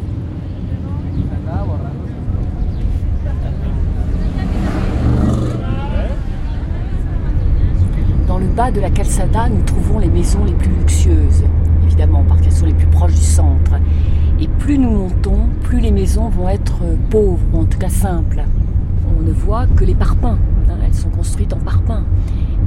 Bas 8.50 8.70
de 8.70 8.80
la 8.80 8.90
calçada, 8.90 9.48
nous 9.48 9.62
trouvons 9.62 9.98
les 9.98 10.08
maisons 10.08 10.44
les 10.44 10.52
plus 10.52 10.70
luxueuses, 10.70 11.44
évidemment, 11.86 12.24
parce 12.28 12.40
qu'elles 12.40 12.52
sont 12.52 12.66
les 12.66 12.74
plus 12.74 12.86
proches 12.86 13.14
du 13.14 13.20
centre. 13.20 13.72
Et 14.40 14.48
plus 14.48 14.78
nous 14.78 14.90
montons, 14.90 15.46
plus 15.62 15.80
les 15.80 15.92
maisons 15.92 16.28
vont 16.28 16.48
être 16.48 16.80
pauvres, 17.10 17.40
ou 17.52 17.60
en 17.60 17.64
tout 17.64 17.78
cas 17.78 17.88
simples. 17.88 18.42
On 19.18 19.22
ne 19.22 19.32
voit 19.32 19.66
que 19.66 19.84
les 19.84 19.94
parpaings. 19.94 20.38
Hein, 20.68 20.76
elles 20.84 20.94
sont 20.94 21.10
construites 21.10 21.52
en 21.52 21.58
parpaings. 21.58 22.04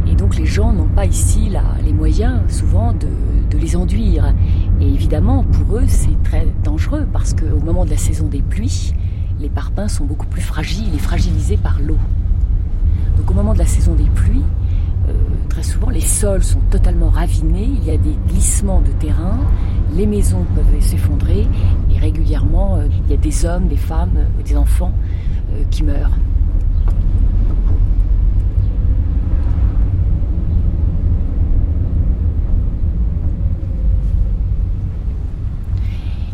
Et 0.08 0.16
donc 0.16 0.38
les 0.38 0.46
gens 0.46 0.74
n'ont 0.74 0.88
pas 0.88 1.06
ici 1.06 1.50
là, 1.50 1.64
les 1.84 1.94
moyens, 1.94 2.40
souvent, 2.48 2.94
de, 2.94 3.58
les 3.58 3.76
enduire. 3.76 4.34
Et 4.82 4.88
évidemment, 4.88 5.44
pour 5.44 5.78
eux, 5.78 5.86
c'est 5.88 6.22
très 6.24 6.48
dangereux, 6.64 7.08
parce 7.12 7.34
qu'au 7.34 7.64
moment 7.64 7.86
de 7.86 7.92
la 7.92 7.98
saison 7.98 8.28
des 8.28 8.42
pluies, 8.42 8.94
les 9.40 9.50
parpaings 9.50 9.88
sont 9.88 10.06
beaucoup 10.06 10.28
plus 10.28 10.42
fragiles 10.42 10.94
et 10.96 11.00
fragilisés 11.00 11.58
par 11.58 11.80
l'eau. 11.80 11.98
Donc 13.18 13.30
au 13.30 13.34
moment 13.34 13.54
de 13.54 13.60
la 13.60 13.66
saison 13.66 13.94
des 13.94 14.10
pluies, 14.16 14.42
euh, 14.42 14.63
très 15.54 15.62
souvent, 15.62 15.90
les 15.90 16.02
sols 16.02 16.44
sont 16.44 16.62
totalement 16.72 17.10
ravinés, 17.10 17.70
il 17.78 17.86
y 17.86 17.92
a 17.92 17.98
des 17.98 18.18
glissements 18.28 18.82
de 18.82 18.92
terrain, 18.94 19.40
les 19.96 20.08
maisons 20.08 20.46
peuvent 20.56 20.82
s'effondrer 20.82 21.48
et 21.94 22.00
régulièrement, 22.00 22.78
euh, 22.78 22.88
il 23.06 23.12
y 23.12 23.14
a 23.14 23.18
des 23.18 23.46
hommes, 23.46 23.68
des 23.68 23.78
femmes, 23.78 24.18
euh, 24.18 24.44
des 24.44 24.58
enfants 24.58 24.94
euh, 25.52 25.64
qui 25.70 25.84
meurent. 25.84 26.18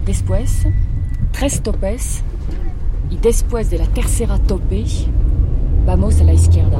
después, 0.06 0.46
tres 1.34 1.62
topes, 1.62 1.86
y 3.12 3.18
después 3.18 3.66
de 3.66 3.78
la 3.78 3.86
tercera 3.86 4.40
tope, 4.40 4.74
vamos 5.86 6.20
a 6.20 6.24
la 6.24 6.34
izquierda. 6.34 6.80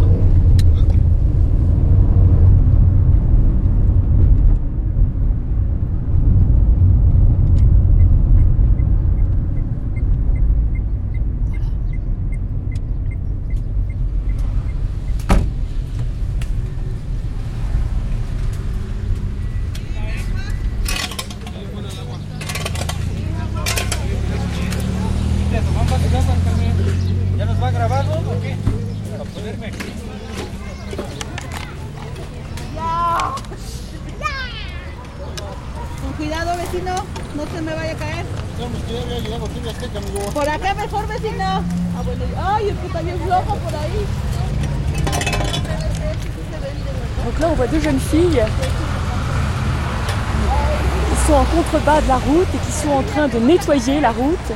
La 52.08 52.18
route 52.18 52.48
et 52.56 52.58
qui 52.66 52.72
sont 52.72 52.90
en 52.90 53.04
train 53.04 53.28
de 53.28 53.38
nettoyer 53.38 54.00
la 54.00 54.12
route. 54.12 54.52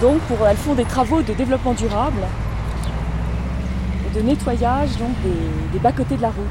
Donc 0.00 0.18
pour, 0.22 0.46
elles 0.46 0.56
font 0.56 0.74
des 0.74 0.84
travaux 0.84 1.22
de 1.22 1.32
développement 1.32 1.72
durable 1.72 2.20
et 4.06 4.18
de 4.18 4.22
nettoyage 4.22 4.90
donc, 4.98 5.10
des, 5.72 5.78
bas-côtés 5.78 6.16
de 6.16 6.22
la 6.22 6.30
route. 6.30 6.46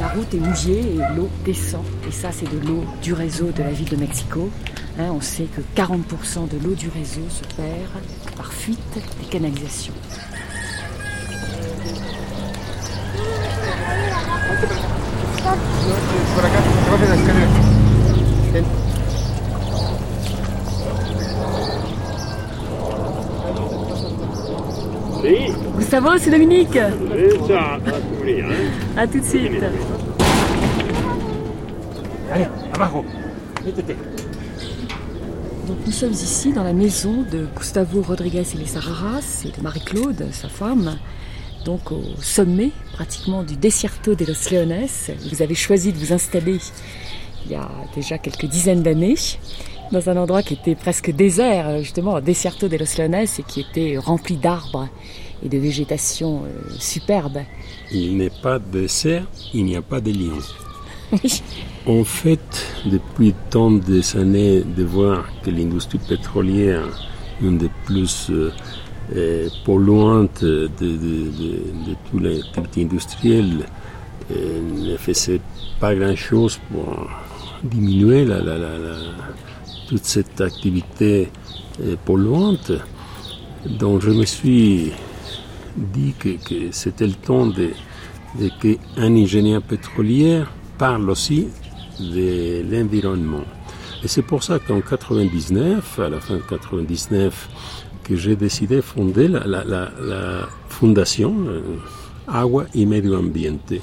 La 0.00 0.08
route 0.08 0.32
est 0.32 0.38
mouillée 0.38 0.94
et 0.94 1.16
l'eau 1.16 1.28
descend. 1.44 1.84
Et 2.08 2.12
ça, 2.12 2.30
c'est 2.32 2.50
de 2.50 2.66
l'eau 2.66 2.84
du 3.02 3.12
réseau 3.12 3.50
de 3.50 3.62
la 3.62 3.70
ville 3.70 3.88
de 3.88 3.96
Mexico. 3.96 4.50
Hein, 5.00 5.12
on 5.12 5.20
sait 5.20 5.44
que 5.44 5.60
40% 5.80 6.48
de 6.48 6.58
l'eau 6.58 6.74
du 6.74 6.88
réseau 6.88 7.22
se 7.30 7.44
perd 7.54 8.02
par 8.36 8.52
fuite 8.52 8.98
des 9.20 9.26
canalisations. 9.26 9.92
Gustavo, 25.76 26.18
c'est 26.18 26.30
Dominique. 26.30 26.76
A 28.96 29.06
tout 29.06 29.20
de 29.20 29.24
suite. 29.24 29.62
Allez, 32.32 32.46
abajo. 32.74 33.04
Donc 35.68 35.76
nous 35.84 35.92
sommes 35.92 36.12
ici 36.12 36.50
dans 36.54 36.64
la 36.64 36.72
maison 36.72 37.26
de 37.30 37.46
Gustavo 37.54 38.00
Rodriguez 38.00 38.42
et 38.54 38.56
les 38.56 38.74
et 38.74 39.50
de 39.54 39.62
Marie-Claude, 39.62 40.24
sa 40.32 40.48
femme, 40.48 40.96
donc 41.66 41.92
au 41.92 42.02
sommet 42.22 42.70
pratiquement 42.94 43.42
du 43.42 43.54
Desierto 43.54 44.14
de 44.14 44.24
los 44.24 44.50
Leones. 44.50 44.88
Vous 45.30 45.42
avez 45.42 45.54
choisi 45.54 45.92
de 45.92 45.98
vous 45.98 46.14
installer 46.14 46.58
il 47.44 47.52
y 47.52 47.54
a 47.54 47.68
déjà 47.94 48.16
quelques 48.16 48.46
dizaines 48.46 48.82
d'années 48.82 49.16
dans 49.92 50.08
un 50.08 50.16
endroit 50.16 50.42
qui 50.42 50.54
était 50.54 50.74
presque 50.74 51.10
désert, 51.10 51.80
justement, 51.80 52.18
Desierto 52.22 52.68
de 52.68 52.78
los 52.78 52.96
Leones, 52.96 53.26
et 53.38 53.42
qui 53.46 53.60
était 53.60 53.98
rempli 53.98 54.38
d'arbres 54.38 54.88
et 55.44 55.50
de 55.50 55.58
végétation 55.58 56.44
euh, 56.44 56.70
superbe. 56.78 57.42
Il 57.92 58.16
n'est 58.16 58.32
pas 58.42 58.58
désert, 58.58 59.26
il 59.52 59.66
n'y 59.66 59.76
a 59.76 59.82
pas 59.82 60.00
de. 60.00 60.12
En 61.86 62.04
fait, 62.04 62.66
depuis 62.84 63.34
tant 63.50 63.70
des 63.70 64.16
années 64.16 64.62
de 64.62 64.84
voir 64.84 65.24
que 65.42 65.50
l'industrie 65.50 65.98
pétrolière, 65.98 66.86
une 67.40 67.56
des 67.56 67.70
plus 67.86 68.28
euh, 68.30 68.52
euh, 69.16 69.48
polluantes 69.64 70.44
de, 70.44 70.68
tous 72.10 72.18
les 72.18 72.40
activités 72.40 72.82
industrielles, 72.82 73.64
euh, 74.30 74.60
ne 74.90 74.96
faisait 74.98 75.40
pas 75.80 75.94
grand-chose 75.94 76.60
pour 76.70 77.08
diminuer 77.62 78.26
toute 79.88 80.04
cette 80.04 80.40
activité 80.42 81.30
polluante. 82.04 82.72
Donc 83.64 84.02
je 84.02 84.10
me 84.10 84.26
suis 84.26 84.92
dit 85.74 86.12
que, 86.18 86.28
c'était 86.70 87.06
le 87.06 87.14
temps 87.14 87.46
de, 87.46 87.70
de 88.38 88.50
qu'un 88.60 89.16
ingénieur 89.16 89.62
pétrolier 89.62 90.42
parle 90.78 91.10
aussi 91.10 91.48
de 91.98 92.62
l'environnement. 92.70 93.44
Et 94.04 94.08
c'est 94.08 94.22
pour 94.22 94.44
ça 94.44 94.58
qu'en 94.60 94.80
99, 94.80 95.98
à 95.98 96.08
la 96.08 96.20
fin 96.20 96.36
de 96.36 96.42
99, 96.42 97.48
que 98.04 98.16
j'ai 98.16 98.36
décidé 98.36 98.76
de 98.76 98.80
fonder 98.80 99.28
la, 99.28 100.48
fondation 100.68 101.34
euh, 101.48 101.60
Agua 102.28 102.66
y 102.74 102.86
Medio 102.86 103.18
Ambiente. 103.18 103.74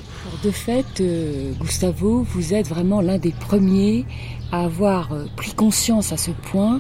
De 0.44 0.52
fait, 0.52 0.86
euh, 1.02 1.52
Gustavo, 1.60 2.26
vous 2.30 2.54
êtes 2.54 2.68
vraiment 2.68 3.02
l'un 3.02 3.18
des 3.18 3.32
premiers 3.32 4.06
à 4.52 4.64
avoir 4.64 5.12
euh, 5.12 5.26
pris 5.36 5.54
conscience 5.54 6.14
à 6.14 6.18
ce 6.18 6.32
point. 6.32 6.80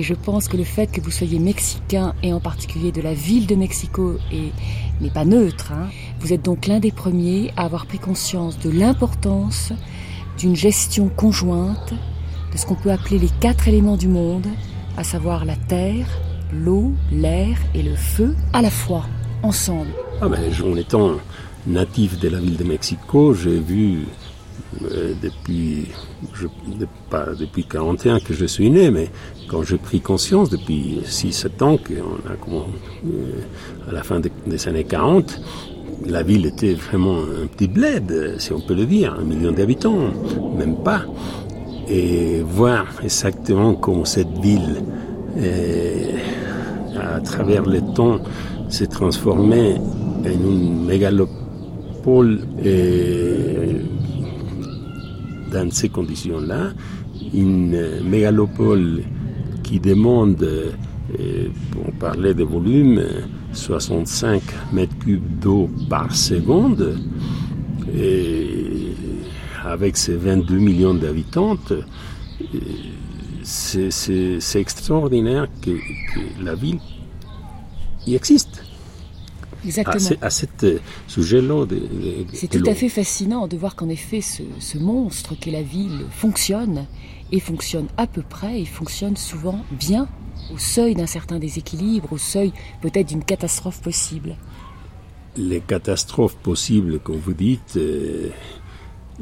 Et 0.00 0.02
je 0.02 0.14
pense 0.14 0.48
que 0.48 0.56
le 0.56 0.64
fait 0.64 0.90
que 0.90 0.98
vous 1.02 1.10
soyez 1.10 1.38
mexicain, 1.38 2.14
et 2.22 2.32
en 2.32 2.40
particulier 2.40 2.90
de 2.90 3.02
la 3.02 3.12
ville 3.12 3.46
de 3.46 3.54
Mexico, 3.54 4.16
n'est 5.02 5.10
pas 5.10 5.26
neutre. 5.26 5.72
Hein. 5.72 5.90
Vous 6.20 6.32
êtes 6.32 6.42
donc 6.42 6.66
l'un 6.66 6.80
des 6.80 6.90
premiers 6.90 7.52
à 7.58 7.66
avoir 7.66 7.84
pris 7.84 7.98
conscience 7.98 8.58
de 8.58 8.70
l'importance 8.70 9.74
d'une 10.38 10.56
gestion 10.56 11.10
conjointe 11.10 11.92
de 12.50 12.56
ce 12.56 12.64
qu'on 12.64 12.76
peut 12.76 12.90
appeler 12.90 13.18
les 13.18 13.28
quatre 13.42 13.68
éléments 13.68 13.98
du 13.98 14.08
monde, 14.08 14.46
à 14.96 15.04
savoir 15.04 15.44
la 15.44 15.56
terre, 15.56 16.06
l'eau, 16.50 16.92
l'air 17.12 17.58
et 17.74 17.82
le 17.82 17.94
feu, 17.94 18.34
à 18.54 18.62
la 18.62 18.70
fois, 18.70 19.04
ensemble. 19.42 19.90
Ah 20.22 20.30
ben, 20.30 20.50
en 20.64 20.76
étant 20.76 21.16
natif 21.66 22.18
de 22.18 22.30
la 22.30 22.38
ville 22.38 22.56
de 22.56 22.64
Mexico, 22.64 23.34
j'ai 23.34 23.60
vu 23.60 24.06
depuis, 25.22 25.86
je, 26.34 26.46
pas 27.10 27.26
depuis 27.38 27.64
41 27.64 28.20
que 28.20 28.34
je 28.34 28.46
suis 28.46 28.70
né, 28.70 28.90
mais 28.90 29.08
quand 29.48 29.62
j'ai 29.62 29.78
pris 29.78 30.00
conscience 30.00 30.50
depuis 30.50 31.00
6-7 31.04 31.62
ans 31.62 31.76
qu'on 31.76 32.28
a, 32.28 32.66
euh, 33.06 33.88
à 33.88 33.92
la 33.92 34.02
fin 34.02 34.20
des 34.20 34.68
années 34.68 34.84
40, 34.84 35.40
la 36.06 36.22
ville 36.22 36.46
était 36.46 36.74
vraiment 36.74 37.18
un 37.18 37.46
petit 37.46 37.68
bled, 37.68 38.36
si 38.38 38.52
on 38.52 38.60
peut 38.60 38.74
le 38.74 38.86
dire, 38.86 39.16
un 39.18 39.24
million 39.24 39.52
d'habitants, 39.52 39.98
même 40.56 40.76
pas. 40.82 41.02
Et 41.88 42.42
voir 42.42 42.86
exactement 43.02 43.74
comment 43.74 44.04
cette 44.04 44.38
ville, 44.38 44.82
euh, 45.38 46.12
à 46.96 47.20
travers 47.20 47.64
le 47.66 47.80
temps, 47.94 48.18
s'est 48.68 48.86
transformée 48.86 49.74
en 50.24 50.30
une 50.30 50.86
mégalopole 50.86 52.40
et 52.64 53.82
dans 55.50 55.70
ces 55.70 55.88
conditions-là, 55.88 56.72
une 57.34 58.02
mégalopole 58.04 59.02
qui 59.62 59.80
demande, 59.80 60.42
euh, 60.42 61.48
pour 61.70 61.92
parler 61.98 62.34
de 62.34 62.44
volume, 62.44 63.02
65 63.52 64.42
mètres 64.72 64.96
cubes 64.98 65.40
d'eau 65.40 65.68
par 65.88 66.14
seconde. 66.14 66.98
Et 67.96 68.94
avec 69.64 69.96
ces 69.96 70.16
22 70.16 70.58
millions 70.58 70.94
d'habitants, 70.94 71.56
c'est 73.42 74.60
extraordinaire 74.60 75.48
que, 75.60 75.72
la 76.42 76.54
ville 76.54 76.78
y 78.06 78.14
existe. 78.14 78.64
Exactement. 79.64 80.16
À, 80.22 80.30
ce 80.30 80.46
sujet-là. 81.08 81.66
C'est 82.32 82.48
tout 82.48 82.64
à 82.66 82.74
fait 82.74 82.88
fascinant 82.88 83.46
de 83.46 83.56
voir 83.56 83.76
qu'en 83.76 83.88
effet, 83.88 84.20
ce, 84.20 84.42
ce 84.58 84.78
monstre 84.78 85.34
qu'est 85.38 85.50
la 85.50 85.62
ville 85.62 86.06
fonctionne, 86.10 86.86
et 87.32 87.40
fonctionne 87.40 87.86
à 87.96 88.06
peu 88.06 88.22
près, 88.22 88.60
et 88.60 88.64
fonctionne 88.64 89.16
souvent 89.16 89.64
bien 89.70 90.08
au 90.52 90.58
seuil 90.58 90.94
d'un 90.94 91.06
certain 91.06 91.38
déséquilibre, 91.38 92.12
au 92.12 92.18
seuil 92.18 92.52
peut-être 92.80 93.08
d'une 93.08 93.24
catastrophe 93.24 93.80
possible 93.80 94.36
Les 95.36 95.60
catastrophes 95.60 96.36
possibles, 96.36 96.98
comme 96.98 97.18
vous 97.18 97.34
dites, 97.34 97.76
euh, 97.76 98.30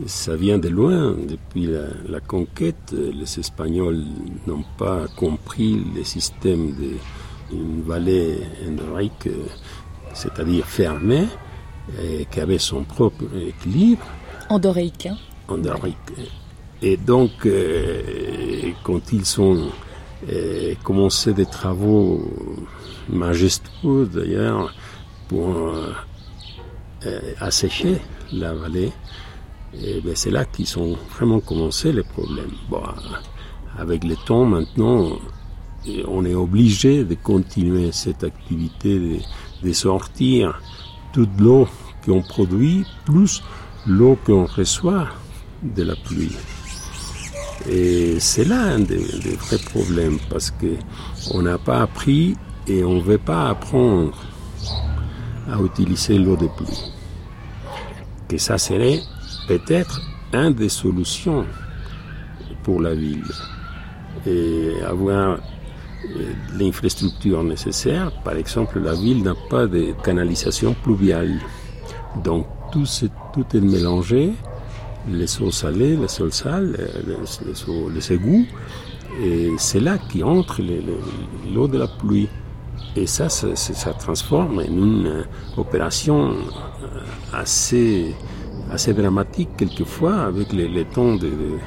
ça 0.06 0.36
vient 0.36 0.58
de 0.58 0.68
loin. 0.68 1.16
Depuis 1.28 1.68
la, 2.08 2.20
conquête, 2.20 2.92
les 2.92 3.38
Espagnols 3.38 4.04
n'ont 4.46 4.64
pas 4.78 5.06
compris 5.16 5.82
le 5.94 6.04
système 6.04 6.72
d'une 7.50 7.82
vallée 7.82 8.38
endorique 8.66 9.28
c'est-à-dire 10.14 10.66
fermé, 10.66 11.26
et 12.02 12.26
qui 12.26 12.40
avait 12.40 12.58
son 12.58 12.84
propre 12.84 13.24
équilibre. 13.36 14.04
Hein 15.06 15.16
Endorique. 15.48 15.96
Et 16.82 16.96
donc, 16.96 17.30
euh, 17.46 18.70
quand 18.84 19.12
ils 19.12 19.40
ont 19.40 19.70
euh, 20.30 20.74
commencé 20.84 21.32
des 21.32 21.46
travaux 21.46 22.22
majestueux 23.08 24.08
d'ailleurs 24.12 24.72
pour 25.28 25.56
euh, 25.58 25.92
assécher 27.40 27.98
la 28.32 28.52
vallée, 28.52 28.92
ben 29.74 30.14
c'est 30.14 30.30
là 30.30 30.44
qu'ils 30.44 30.78
ont 30.78 30.96
vraiment 31.14 31.40
commencé 31.40 31.92
les 31.92 32.02
problèmes. 32.02 32.52
Bon, 32.70 32.82
avec 33.78 34.04
le 34.04 34.16
temps 34.16 34.44
maintenant, 34.44 35.18
on 36.06 36.24
est 36.24 36.34
obligé 36.34 37.04
de 37.04 37.14
continuer 37.14 37.92
cette 37.92 38.24
activité 38.24 38.98
de, 38.98 39.16
de 39.62 39.72
sortir 39.72 40.60
toute 41.12 41.40
l'eau 41.40 41.68
qu'on 42.04 42.22
produit 42.22 42.84
plus 43.04 43.42
l'eau 43.86 44.18
qu'on 44.24 44.46
reçoit 44.46 45.08
de 45.62 45.82
la 45.82 45.96
pluie. 45.96 46.36
Et 47.68 48.20
c'est 48.20 48.44
là 48.44 48.60
un 48.62 48.80
des, 48.80 48.98
vrais 48.98 49.58
problèmes 49.58 50.18
parce 50.30 50.50
que 50.50 50.76
on 51.32 51.42
n'a 51.42 51.58
pas 51.58 51.82
appris 51.82 52.36
et 52.66 52.84
on 52.84 52.96
ne 52.96 53.02
veut 53.02 53.18
pas 53.18 53.48
apprendre 53.48 54.16
à 55.50 55.60
utiliser 55.60 56.18
l'eau 56.18 56.36
de 56.36 56.46
pluie. 56.56 56.92
Que 58.28 58.38
ça 58.38 58.58
serait 58.58 59.00
peut-être 59.48 60.00
une 60.32 60.52
des 60.52 60.68
solutions 60.68 61.46
pour 62.62 62.80
la 62.80 62.94
ville. 62.94 63.24
Et 64.26 64.72
avoir 64.86 65.38
l'infrastructure 66.58 67.42
nécessaire. 67.44 68.12
Par 68.22 68.36
exemple, 68.36 68.78
la 68.80 68.94
ville 68.94 69.22
n'a 69.22 69.34
pas 69.50 69.66
de 69.66 69.92
canalisation 70.02 70.74
pluviale. 70.82 71.38
Donc 72.24 72.46
tout, 72.72 72.86
est, 73.54 73.60
mélangé, 73.60 74.32
les 75.08 75.40
eaux 75.42 75.50
salées, 75.50 75.96
les 75.96 76.20
eaux 76.22 76.30
sales, 76.30 76.76
les, 77.06 77.94
les, 77.94 78.12
égouts, 78.12 78.46
et 79.22 79.52
c'est 79.58 79.80
là 79.80 79.98
qu'entre 79.98 80.60
l'eau 81.52 81.68
de 81.68 81.78
la 81.78 81.88
pluie. 81.88 82.28
Et 82.96 83.06
ça, 83.06 83.28
ça, 83.28 83.92
transforme 83.92 84.58
en 84.58 84.62
une 84.62 85.06
euh, 85.06 85.22
opération 85.56 86.30
euh, 86.30 87.00
assez, 87.32 88.14
assez 88.70 88.94
dramatique 88.94 89.50
quelquefois 89.56 90.16
avec 90.16 90.52
les, 90.52 90.68
les 90.68 90.84
temps 90.84 91.14
de, 91.16 91.26
euh, 91.26 91.58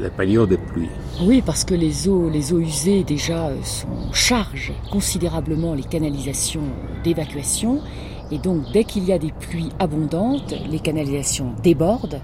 la 0.00 0.10
période 0.10 0.48
de 0.48 0.56
pluie. 0.56 0.88
Oui, 1.22 1.42
parce 1.44 1.64
que 1.64 1.74
les 1.74 2.08
eaux, 2.08 2.28
les 2.28 2.52
eaux 2.52 2.60
usées 2.60 3.04
déjà 3.04 3.48
euh, 3.48 3.56
sont, 3.62 4.12
chargent 4.12 4.72
considérablement 4.90 5.74
les 5.74 5.82
canalisations 5.82 6.68
d'évacuation. 7.02 7.80
Et 8.30 8.38
donc, 8.38 8.62
dès 8.72 8.84
qu'il 8.84 9.04
y 9.04 9.12
a 9.12 9.18
des 9.18 9.32
pluies 9.32 9.70
abondantes, 9.78 10.54
les 10.70 10.78
canalisations 10.78 11.52
débordent. 11.62 12.20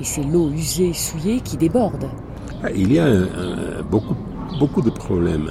Et 0.00 0.04
c'est 0.04 0.24
l'eau 0.24 0.50
usée, 0.50 0.92
souillée 0.92 1.40
qui 1.40 1.56
déborde. 1.56 2.08
Ah, 2.62 2.70
il 2.74 2.92
y 2.92 2.98
a 2.98 3.08
beaucoup, 3.90 4.16
beaucoup 4.58 4.82
de 4.82 4.90
problèmes. 4.90 5.50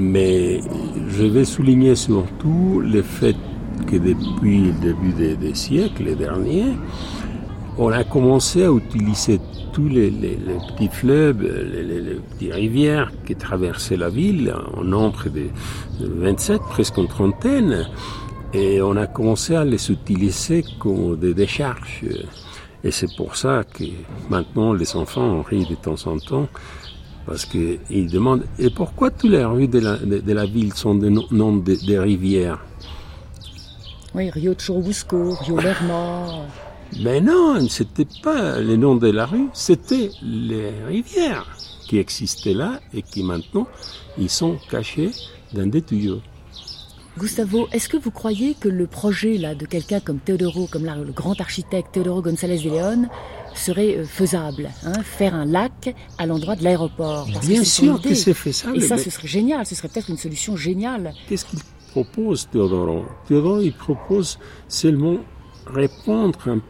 mais 0.00 0.60
je 1.08 1.24
vais 1.24 1.44
souligner 1.44 1.94
surtout 1.94 2.80
le 2.82 3.02
fait 3.02 3.36
que 3.86 3.96
depuis 3.96 4.60
le 4.60 4.72
début 4.72 5.12
des, 5.12 5.36
des 5.36 5.54
siècles 5.54 6.16
derniers, 6.16 6.72
on 7.78 7.92
a 7.92 8.04
commencé 8.04 8.64
à 8.64 8.70
utiliser 8.70 9.40
tous 9.72 9.88
les, 9.88 10.10
petits 10.10 10.88
fleuves, 10.88 11.42
les, 11.42 12.20
petites 12.30 12.54
rivières 12.54 13.12
qui 13.26 13.36
traversaient 13.36 13.96
la 13.96 14.08
ville, 14.08 14.54
en 14.74 14.82
nombre 14.82 15.24
de 15.28 15.48
27, 16.00 16.60
presque 16.70 16.96
une 16.96 17.08
trentaine, 17.08 17.86
et 18.54 18.80
on 18.80 18.96
a 18.96 19.06
commencé 19.06 19.54
à 19.54 19.64
les 19.64 19.90
utiliser 19.90 20.64
comme 20.78 21.16
des 21.16 21.34
décharges. 21.34 22.04
Et 22.82 22.90
c'est 22.90 23.14
pour 23.16 23.36
ça 23.36 23.64
que 23.64 23.84
maintenant 24.30 24.72
les 24.72 24.96
enfants 24.96 25.42
rient 25.42 25.66
de 25.68 25.74
temps 25.74 26.06
en 26.06 26.18
temps, 26.18 26.48
parce 27.26 27.44
qu'ils 27.44 28.10
demandent 28.10 28.44
Et 28.58 28.70
pourquoi 28.70 29.10
toutes 29.10 29.30
les 29.30 29.44
rues 29.44 29.68
de 29.68 29.80
la, 30.32 30.46
ville 30.46 30.72
sont 30.72 30.94
des 30.94 31.10
noms 31.10 31.56
des 31.56 31.98
rivières? 31.98 32.64
Oui, 34.14 34.30
Rio 34.30 34.54
Churubusco, 34.54 35.34
Rio 35.42 35.58
Lerma. 35.58 36.46
Mais 37.02 37.20
non, 37.20 37.68
c'était 37.68 38.06
pas 38.22 38.60
les 38.60 38.76
noms 38.76 38.96
de 38.96 39.10
la 39.10 39.26
rue, 39.26 39.48
c'était 39.52 40.10
les 40.22 40.70
rivières 40.86 41.56
qui 41.88 41.98
existaient 41.98 42.54
là 42.54 42.80
et 42.94 43.02
qui 43.02 43.22
maintenant, 43.22 43.66
ils 44.18 44.30
sont 44.30 44.56
cachés 44.70 45.10
dans 45.52 45.66
des 45.66 45.82
tuyaux. 45.82 46.20
Gustavo, 47.18 47.66
est-ce 47.72 47.88
que 47.88 47.96
vous 47.96 48.10
croyez 48.10 48.54
que 48.54 48.68
le 48.68 48.86
projet 48.86 49.38
là 49.38 49.54
de 49.54 49.64
quelqu'un 49.64 50.00
comme 50.00 50.18
Teodoro, 50.18 50.68
comme 50.70 50.84
le 50.84 51.12
grand 51.12 51.40
architecte 51.40 51.94
Teodoro 51.94 52.20
González 52.20 52.58
de 52.58 52.68
León, 52.68 53.08
serait 53.54 53.96
euh, 53.96 54.04
faisable 54.04 54.68
hein, 54.84 55.02
Faire 55.02 55.34
un 55.34 55.46
lac 55.46 55.94
à 56.18 56.26
l'endroit 56.26 56.56
de 56.56 56.64
l'aéroport? 56.64 57.26
Bien 57.40 57.64
sûr 57.64 58.02
que 58.02 58.12
c'est 58.12 58.34
faisable. 58.34 58.76
Et 58.76 58.80
ça, 58.82 58.98
ce 58.98 59.08
serait 59.08 59.28
génial, 59.28 59.64
ce 59.64 59.74
serait 59.74 59.88
peut-être 59.88 60.10
une 60.10 60.18
solution 60.18 60.56
géniale. 60.56 61.14
Qu'est-ce 61.26 61.46
qu'il 61.46 61.60
propose, 61.90 62.48
Teodoro? 62.50 63.06
Teodoro, 63.26 63.62
il 63.62 63.72
propose 63.72 64.38
seulement 64.68 65.16
répondre 65.66 66.38
un 66.48 66.60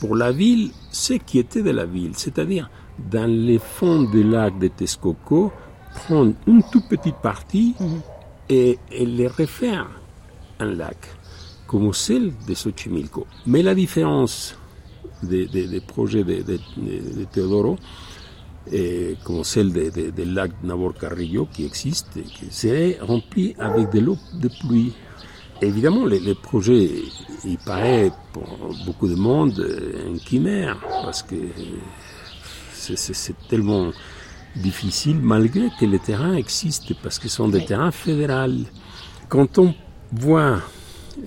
pour 0.00 0.16
la 0.16 0.32
ville 0.32 0.70
ce 0.90 1.14
qui 1.14 1.38
était 1.38 1.62
de 1.62 1.70
la 1.70 1.84
ville, 1.84 2.12
c'est-à-dire 2.14 2.70
dans 3.10 3.30
les 3.30 3.58
fonds 3.58 4.02
du 4.02 4.22
lac 4.24 4.58
de 4.58 4.68
Texcoco, 4.68 5.52
prendre 5.94 6.34
une 6.46 6.62
toute 6.70 6.88
petite 6.88 7.16
partie 7.16 7.74
mhm. 7.78 8.00
et, 8.48 8.78
les 8.90 9.28
refaire 9.28 9.88
un 10.58 10.72
lac, 10.72 10.96
comme 11.66 11.92
celle 11.92 12.32
de 12.46 12.54
Xochimilco. 12.54 13.26
Mais 13.46 13.62
la 13.62 13.74
différence 13.74 14.56
des, 15.22 15.82
projets 15.86 16.24
de, 16.24 16.42
de, 16.42 17.24
Teodoro, 17.32 17.76
et 18.70 19.16
comme 19.24 19.44
celle 19.44 19.72
des 19.72 20.24
lacs 20.24 20.62
Nabor 20.62 20.94
Carrillo 20.94 21.48
qui 21.52 21.64
existe, 21.64 22.18
c'est 22.50 22.98
rempli 23.00 23.54
avec 23.58 23.90
de 23.90 24.00
l'eau 24.00 24.16
de 24.34 24.48
pluie. 24.60 24.92
Évidemment, 25.60 26.04
les, 26.04 26.34
projets, 26.34 26.88
il 27.44 27.58
paraît 27.58 28.10
pour 28.32 28.74
beaucoup 28.84 29.08
de 29.08 29.14
monde 29.14 29.64
une 30.06 30.20
chimère, 30.20 30.78
parce 31.02 31.22
que 31.22 31.36
c'est 32.72 33.48
tellement 33.48 33.90
difficile, 34.56 35.20
malgré 35.20 35.68
que 35.78 35.84
les 35.84 35.98
terrains 35.98 36.34
existent, 36.34 36.94
parce 37.02 37.18
que 37.18 37.28
ce 37.28 37.36
sont 37.36 37.48
des 37.48 37.64
terrains 37.64 37.90
fédéraux. 37.90 38.64
Quand 39.28 39.58
on 39.58 39.74
voit 40.12 40.60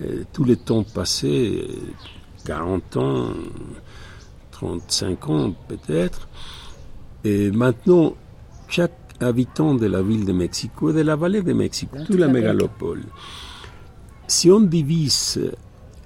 euh, 0.02 0.24
tous 0.32 0.44
les 0.44 0.56
temps 0.56 0.82
passés, 0.82 1.66
40 2.44 2.96
ans, 2.96 3.28
35 4.50 5.28
ans 5.28 5.54
peut-être, 5.68 6.28
et 7.24 7.50
maintenant, 7.52 8.14
chaque 8.68 8.92
habitant 9.20 9.74
de 9.74 9.86
la 9.86 10.02
ville 10.02 10.24
de 10.24 10.32
Mexico, 10.32 10.92
de 10.92 11.00
la 11.00 11.14
vallée 11.14 11.42
de 11.42 11.52
Mexico, 11.52 11.96
toute 12.04 12.18
la 12.18 12.28
mégalopole, 12.28 13.02
si 14.26 14.50
on 14.50 14.60
divise 14.60 15.38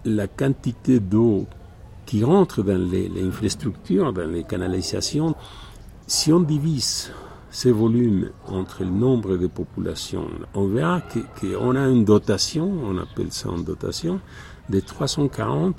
la 0.06 0.28
quantité 0.28 1.00
d'eau 1.00 1.46
qui 2.06 2.24
rentre 2.24 2.62
dans 2.62 2.78
les, 2.78 3.10
infrastructures, 3.22 4.12
dans 4.12 4.30
les 4.30 4.44
canalisations, 4.44 5.34
si 6.06 6.32
on 6.32 6.40
divise 6.40 7.10
ces 7.50 7.72
volumes 7.72 8.30
entre 8.46 8.84
le 8.84 8.90
nombre 8.90 9.36
de 9.36 9.48
populations, 9.48 10.28
on 10.54 10.66
verra 10.68 11.02
qu'on 11.40 11.74
a 11.74 11.88
une 11.88 12.04
dotation, 12.04 12.70
on 12.84 12.96
appelle 12.98 13.32
ça 13.32 13.48
une 13.50 13.64
dotation, 13.64 14.20
de 14.68 14.80
340-350 14.80 15.74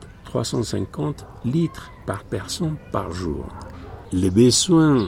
litres 1.45 1.91
par 2.05 2.23
personne 2.23 2.75
par 2.91 3.11
jour. 3.11 3.45
Les 4.11 4.31
besoins 4.31 5.07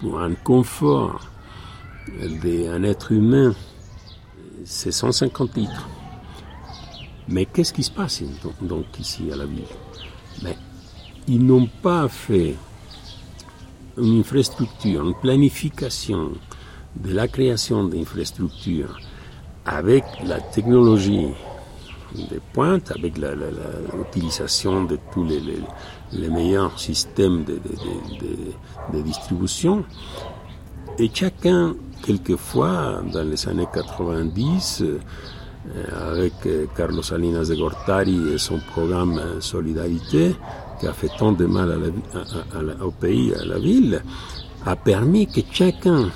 pour 0.00 0.20
un 0.20 0.34
confort 0.34 1.20
d'un 2.42 2.82
être 2.82 3.12
humain, 3.12 3.54
c'est 4.64 4.92
150 4.92 5.56
litres. 5.56 5.88
Mais 7.30 7.46
qu'est-ce 7.46 7.72
qui 7.72 7.84
se 7.84 7.90
passe 7.90 8.22
donc, 8.60 8.86
ici 8.98 9.30
à 9.32 9.36
la 9.36 9.46
ville? 9.46 9.62
Mais 10.42 10.56
Ils 11.28 11.44
n'ont 11.44 11.68
pas 11.82 12.08
fait 12.08 12.56
une 13.96 14.20
infrastructure, 14.20 15.06
une 15.06 15.14
planification 15.14 16.32
de 16.96 17.12
la 17.12 17.28
création 17.28 17.84
d'infrastructures 17.84 18.98
avec 19.64 20.04
la 20.24 20.40
technologie 20.40 21.28
des 22.14 22.40
pointes, 22.52 22.90
avec 22.90 23.14
l'utilisation 23.16 24.84
de 24.84 24.98
tous 25.12 25.24
les, 25.24 26.28
meilleurs 26.28 26.78
systèmes 26.80 27.44
de, 27.44 29.02
distribution. 29.02 29.84
Et 30.98 31.08
chacun, 31.12 31.76
quelquefois, 32.04 33.02
dans 33.12 33.22
les 33.22 33.48
années 33.48 33.68
90, 33.72 34.82
euh, 34.82 34.98
avec 36.12 36.32
euh, 36.46 36.66
Carlos 36.76 37.02
Salinas 37.02 37.48
de 37.48 37.54
Gortari 37.54 38.34
et 38.34 38.38
son 38.38 38.58
programme 38.58 39.18
euh, 39.18 39.40
Solidarité, 39.40 40.34
qui 40.78 40.86
a 40.86 40.92
fait 40.92 41.10
tant 41.18 41.32
de 41.32 41.46
mal 41.46 41.92
au 42.82 42.90
pays, 42.90 43.32
à 43.34 43.44
la 43.44 43.58
ville, 43.58 44.02
a 44.66 44.76
permis 44.76 45.26
que 45.26 45.40
chacun, 45.52 46.10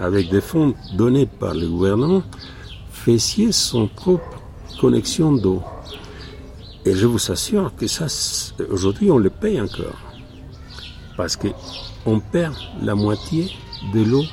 avec 0.00 0.30
des 0.30 0.40
fonds 0.40 0.74
donnés 0.96 1.26
par 1.26 1.54
le 1.54 1.68
gouvernement, 1.68 2.22
fasse 2.90 3.50
son 3.50 3.86
propre 3.88 4.40
connexion 4.80 5.32
d'eau. 5.32 5.62
Et 6.84 6.94
je 6.94 7.06
vous 7.06 7.30
assure 7.30 7.72
que 7.76 7.86
ça, 7.86 8.06
aujourd'hui, 8.70 9.10
on 9.10 9.18
le 9.18 9.30
paye 9.30 9.60
encore. 9.60 9.98
Parce 11.16 11.36
qu'on 11.36 12.20
perd 12.20 12.54
la 12.82 12.94
moitié 12.94 13.52
de 13.94 14.02
l'eau 14.02 14.24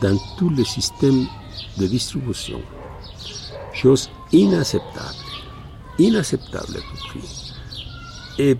dans 0.00 0.18
tous 0.38 0.50
les 0.50 0.64
systèmes 0.64 1.26
de 1.78 1.86
distribution. 1.86 2.60
Chose 3.80 4.10
inacceptable. 4.30 5.16
Tout 5.96 7.08
prix. 7.08 7.54
Et 8.38 8.54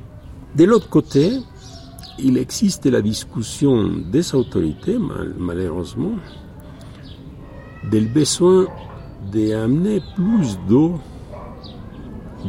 de 0.57 0.65
l'autre 0.65 0.89
côté, 0.89 1.41
il 2.19 2.39
existe 2.39 2.87
la 2.87 3.03
discussion 3.03 3.89
des 4.11 4.35
autorités, 4.35 4.97
malheureusement, 5.39 6.13
du 7.91 8.01
besoin 8.09 8.67
d'amener 9.31 10.01
plus 10.17 10.59
d'eau 10.67 10.99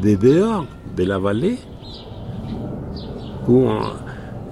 de 0.02 0.16
dehors 0.16 0.66
de 0.96 1.04
la 1.04 1.20
vallée 1.20 1.58
pour 3.46 3.70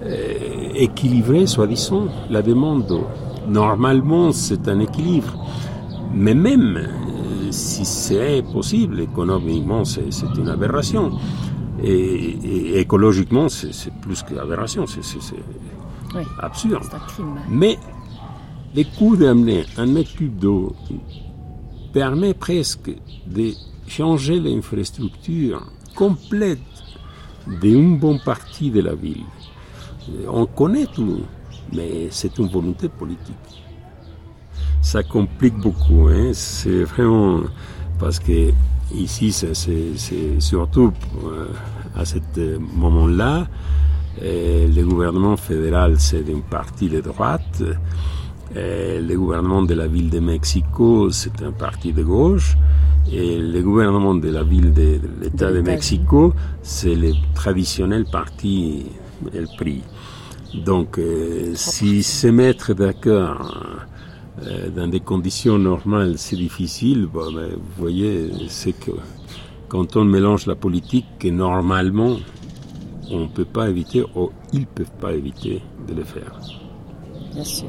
euh, 0.04 0.72
équilibrer, 0.76 1.48
soi-disant, 1.48 2.08
la 2.30 2.42
demande 2.42 2.86
d'eau. 2.86 3.08
Normalement, 3.48 4.34
c'est 4.34 4.68
un 4.68 4.80
équilibre. 4.80 5.34
Mais 6.14 6.34
même 6.34 6.90
si 7.52 7.86
c'est 7.86 8.44
possible, 8.54 9.00
économiquement, 9.00 9.84
c'est 9.86 10.10
une 10.38 10.50
aberration. 10.50 11.12
Et, 11.84 12.80
écologiquement, 12.80 13.48
c'est 13.50 13.94
plus 14.02 14.24
qu'aberration, 14.24 14.86
c'est 14.88 15.02
absurde. 16.40 16.84
Mais 17.50 17.78
les 18.76 18.86
coûts 18.86 19.16
d'amener 19.16 19.66
un 19.78 19.86
mètre 19.86 20.14
cube 20.16 20.38
d'eau 20.38 20.76
permet 21.94 22.34
presque 22.34 22.92
de 23.26 23.52
changer 23.88 24.40
l'infrastructure 24.40 25.66
complète 25.96 26.60
d'une 27.62 27.98
bonne 27.98 28.20
partie 28.20 28.70
de 28.70 28.82
la 28.82 28.94
ville. 28.94 29.26
On 30.28 30.46
connaît 30.46 30.86
tout, 30.86 31.22
mais 31.74 32.08
c'est 32.12 32.38
une 32.38 32.48
volonté 32.48 32.90
politique. 32.90 33.59
Ça 34.82 35.04
complique 35.04 35.58
beaucoup, 35.58 36.08
hein. 36.08 36.32
c'est 36.34 36.84
vraiment 36.84 37.42
parce 38.00 38.20
que 38.20 38.52
ici, 38.94 39.32
c'est 39.32 40.40
surtout 40.40 40.94
euh, 41.26 41.48
à 41.96 42.06
ce 42.06 42.18
moment-là, 42.58 43.48
euh, 44.22 44.68
le 44.68 44.84
gouvernement 44.84 45.38
fédéral, 45.38 45.96
c'est 46.00 46.24
d'une 46.24 46.42
partie 46.42 46.90
de 46.90 47.02
droite, 47.02 47.62
euh, 48.56 49.02
le 49.02 49.16
gouvernement 49.16 49.62
de 49.64 49.74
la 49.74 49.88
ville 49.88 50.10
de 50.10 50.20
Mexico, 50.20 51.12
c'est 51.12 51.42
un 51.44 51.52
parti 51.52 51.94
de 51.94 52.04
gauche, 52.04 52.58
et 53.12 53.38
le 53.38 53.62
gouvernement 53.62 54.16
de 54.16 54.30
la 54.30 54.44
ville 54.44 54.74
de, 54.74 55.00
l'État 55.22 55.52
de 55.52 55.62
Mexico, 55.62 56.34
c'est 56.64 56.96
le 56.96 57.12
traditionnel 57.34 58.06
parti 58.12 58.86
El 59.34 59.48
PRI. 59.58 59.84
Donc, 60.66 61.00
si 61.54 62.02
se 62.02 62.28
mettre 62.28 62.74
d'accord 62.74 63.54
euh, 64.46 64.70
dans 64.70 64.88
des 64.88 65.00
conditions 65.00 65.58
normales, 65.58 66.18
c'est 66.18 66.36
difficile. 66.36 67.08
Bon, 67.08 67.32
vous 67.32 67.60
voyez, 67.78 68.30
c'est 68.48 68.74
que 68.74 68.92
quand 69.68 69.96
on 69.96 70.06
mélange 70.06 70.46
la 70.46 70.56
politique, 70.56 71.06
que 71.20 71.28
normalement, 71.28 72.18
on 73.12 73.22
ne 73.22 73.28
peut 73.28 73.46
pas 73.46 73.70
éviter, 73.70 74.04
ou 74.16 74.32
ils 74.54 74.62
ne 74.62 74.66
peuvent 74.66 74.98
pas 75.00 75.14
éviter 75.14 75.62
de 75.88 75.94
le 75.94 76.04
faire. 76.04 76.40
Bien 77.34 77.44
sûr. 77.44 77.68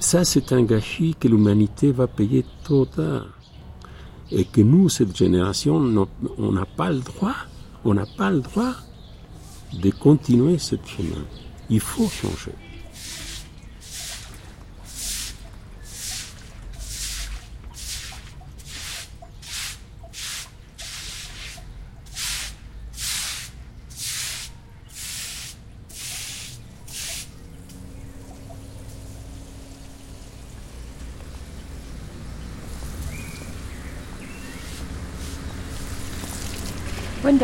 Ça, 0.00 0.24
c'est 0.24 0.52
un 0.52 0.62
gâchis 0.62 1.14
que 1.18 1.28
l'humanité 1.28 1.90
va 1.92 2.06
payer 2.06 2.44
tôt 2.64 2.82
ou 2.82 2.86
tard. 2.86 3.26
Et 4.30 4.44
que 4.44 4.60
nous, 4.60 4.88
cette 4.88 5.16
génération, 5.16 5.76
on 6.38 6.52
n'a 6.52 6.66
pas 6.66 6.90
le 6.90 7.00
droit, 7.00 7.36
on 7.84 7.94
n'a 7.94 8.06
pas 8.06 8.30
le 8.30 8.40
droit 8.40 8.74
de 9.72 9.90
continuer 9.90 10.58
ce 10.58 10.76
chemin. 10.84 11.24
Il 11.70 11.80
faut 11.80 12.08
changer. 12.08 12.52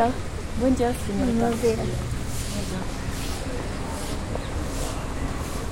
Señorita. 0.01 0.17
Buenos 0.61 0.79
días. 1.63 1.79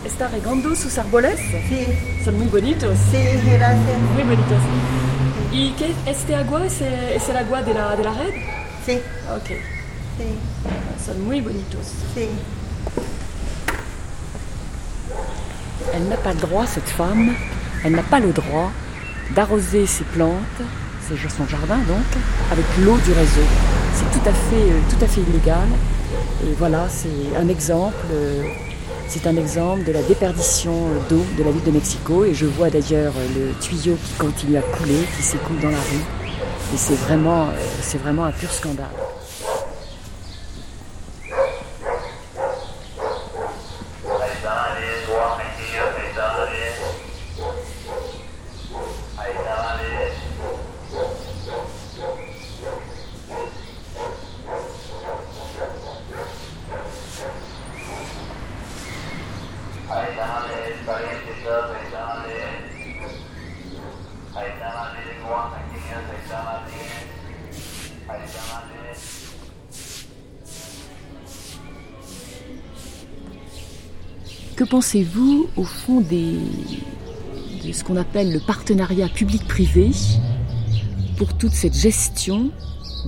¿Está 0.04 0.28
regando 0.28 0.74
sus 0.76 0.98
árboles? 0.98 1.40
Sí. 1.68 1.86
Son 2.24 2.36
muy 2.36 2.46
bonitos. 2.48 2.96
Sí, 3.10 3.18
gracias. 3.46 4.00
Muy 4.14 4.22
bonitos. 4.24 4.60
¿Y 5.52 5.70
qué 5.72 5.94
este 6.06 6.34
agua 6.36 6.66
es, 6.66 6.80
es 6.80 7.28
el 7.28 7.36
agua 7.38 7.62
de 7.62 7.74
la, 7.74 7.96
de 7.96 8.04
la 8.04 8.12
red? 8.12 8.34
Sí. 8.84 9.00
Ok. 9.34 9.48
Sí. 10.18 11.06
Son 11.06 11.24
muy 11.24 11.40
bonitos. 11.40 11.86
Sí. 12.14 12.28
Elle 15.94 16.08
n'a 16.08 16.16
pas 16.16 16.34
le 16.34 16.40
droit, 16.40 16.66
cette 16.66 16.88
femme, 16.88 17.34
elle 17.82 17.92
n'a 17.92 18.02
pas 18.02 18.20
le 18.20 18.32
droit 18.32 18.70
d'arroser 19.34 19.86
ses 19.86 20.04
plantes, 20.04 20.60
son 21.16 21.46
jardin 21.46 21.78
donc, 21.88 22.08
avec 22.50 22.64
l'eau 22.84 22.96
du 23.04 23.12
réseau 23.12 23.46
c'est 23.98 24.20
tout 24.20 24.28
à 24.28 24.32
fait, 24.32 25.16
euh, 25.16 25.22
illégal. 25.28 25.68
Et 26.44 26.52
voilà, 26.56 26.86
c'est 26.88 27.36
un 27.36 27.48
exemple. 27.48 27.96
Euh, 28.12 28.42
c'est 29.08 29.26
un 29.26 29.36
exemple 29.36 29.84
de 29.84 29.92
la 29.92 30.02
déperdition 30.02 30.72
euh, 30.72 31.08
d'eau 31.08 31.24
de 31.36 31.42
la 31.42 31.50
ville 31.50 31.64
de 31.64 31.70
Mexico. 31.70 32.24
Et 32.24 32.34
je 32.34 32.46
vois 32.46 32.70
d'ailleurs 32.70 33.14
le 33.34 33.52
tuyau 33.60 33.96
qui 34.04 34.12
continue 34.14 34.56
à 34.56 34.62
couler, 34.62 35.00
qui 35.16 35.22
s'écoule 35.22 35.58
dans 35.60 35.70
la 35.70 35.78
rue. 35.78 36.04
Et 36.74 36.76
c'est 36.76 36.96
vraiment 36.96 38.24
un 38.24 38.32
pur 38.32 38.52
scandale. 38.52 39.07
Pensez-vous 74.68 75.48
au 75.56 75.64
fond 75.64 76.00
des, 76.00 76.34
de 77.66 77.72
ce 77.72 77.84
qu'on 77.84 77.96
appelle 77.96 78.32
le 78.32 78.40
partenariat 78.40 79.08
public-privé 79.08 79.90
pour 81.16 81.36
toute 81.36 81.52
cette 81.52 81.74
gestion 81.74 82.50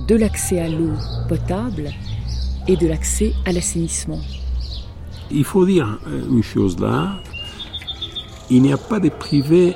de 0.07 0.15
l'accès 0.15 0.59
à 0.59 0.69
l'eau 0.69 0.93
potable 1.27 1.91
et 2.67 2.75
de 2.75 2.87
l'accès 2.87 3.33
à 3.45 3.51
l'assainissement? 3.51 4.19
Il 5.29 5.43
faut 5.45 5.65
dire 5.65 5.99
euh, 6.07 6.23
une 6.29 6.43
chose 6.43 6.79
là, 6.79 7.21
il 8.49 8.61
n'y 8.61 8.73
a 8.73 8.77
pas 8.77 8.99
de 8.99 9.09
privé 9.09 9.75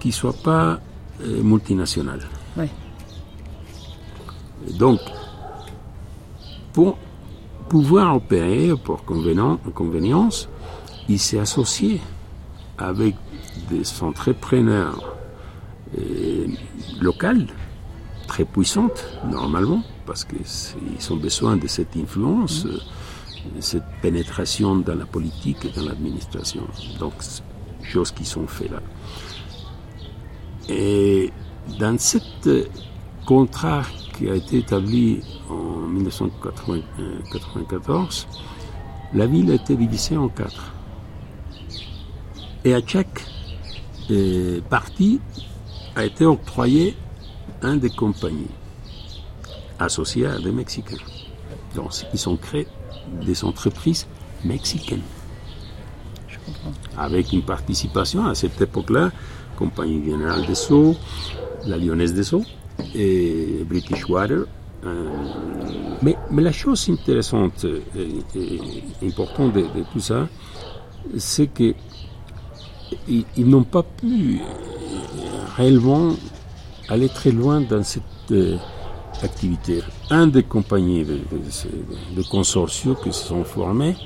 qui 0.00 0.08
ne 0.08 0.12
soit 0.12 0.36
pas 0.42 0.80
euh, 1.22 1.42
multinational. 1.42 2.20
Donc, 4.78 5.00
pour 6.72 6.96
pouvoir 7.68 8.16
opérer 8.16 8.72
pour 8.84 9.04
convenance, 9.04 10.48
il 11.08 11.18
s'est 11.18 11.38
associé 11.38 12.00
avec 12.78 13.14
des 13.70 13.82
entrepreneurs 14.02 15.16
euh, 15.98 16.46
locaux 17.00 17.46
très 18.26 18.44
puissantes 18.44 19.04
normalement 19.28 19.82
parce 20.06 20.24
qu'ils 20.24 21.12
ont 21.12 21.16
besoin 21.16 21.56
de 21.56 21.66
cette 21.66 21.96
influence, 21.96 22.66
de 22.66 22.80
cette 23.60 23.82
pénétration 24.00 24.76
dans 24.76 24.94
la 24.94 25.06
politique 25.06 25.64
et 25.64 25.70
dans 25.70 25.84
l'administration. 25.84 26.62
Donc, 26.98 27.14
choses 27.82 28.12
qui 28.12 28.24
sont 28.24 28.46
faites 28.46 28.70
là. 28.70 28.80
Et 30.68 31.32
dans 31.78 31.98
ce 31.98 32.18
contrat 33.26 33.82
qui 34.16 34.30
a 34.30 34.34
été 34.34 34.58
établi 34.58 35.22
en 35.50 35.88
1994, 35.88 38.28
la 39.14 39.26
ville 39.26 39.50
a 39.50 39.54
été 39.54 39.74
divisée 39.76 40.16
en 40.16 40.28
quatre. 40.28 40.72
Et 42.64 42.74
à 42.74 42.80
chaque 42.86 43.24
euh, 44.10 44.60
partie, 44.68 45.20
a 45.96 46.04
été 46.04 46.24
octroyé 46.24 46.96
un 47.62 47.76
des 47.76 47.90
compagnies 47.90 48.50
associées 49.78 50.26
à 50.26 50.38
des 50.38 50.52
Mexicains. 50.52 50.96
Donc, 51.74 51.90
ils 52.12 52.28
ont 52.28 52.36
créé 52.36 52.66
des 53.24 53.44
entreprises 53.44 54.06
mexicaines. 54.44 55.02
Je 56.28 56.38
comprends. 56.44 56.72
Avec 56.96 57.32
une 57.32 57.42
participation 57.42 58.26
à 58.26 58.34
cette 58.34 58.60
époque-là, 58.60 59.10
Compagnie 59.56 60.04
Générale 60.04 60.46
des 60.46 60.54
Sceaux, 60.54 60.96
la 61.66 61.76
Lyonnaise 61.76 62.14
des 62.14 62.24
Sceaux 62.24 62.44
et 62.94 63.64
British 63.66 64.08
Water. 64.08 64.44
Euh, 64.84 65.08
mais, 66.02 66.16
mais, 66.30 66.42
la 66.42 66.50
chose 66.50 66.88
intéressante 66.90 67.64
et, 67.64 69.06
importante 69.06 69.52
de, 69.52 69.60
de, 69.60 69.84
tout 69.92 70.00
ça, 70.00 70.26
c'est 71.16 71.46
que 71.46 71.74
ils, 73.08 73.48
n'ont 73.48 73.64
pas 73.64 73.82
pu 73.82 74.40
réellement 75.56 76.10
aller 76.88 77.08
très 77.08 77.30
loin 77.30 77.60
dans 77.60 77.82
cette 77.82 78.02
euh, 78.30 78.56
activité. 79.22 79.82
Un 80.10 80.26
des 80.26 80.42
compagnies 80.42 81.04
de, 81.04 81.20
de, 82.14 82.22
qui 83.02 83.12
se 83.12 83.24
sont 83.26 83.44
formés, 83.44 83.96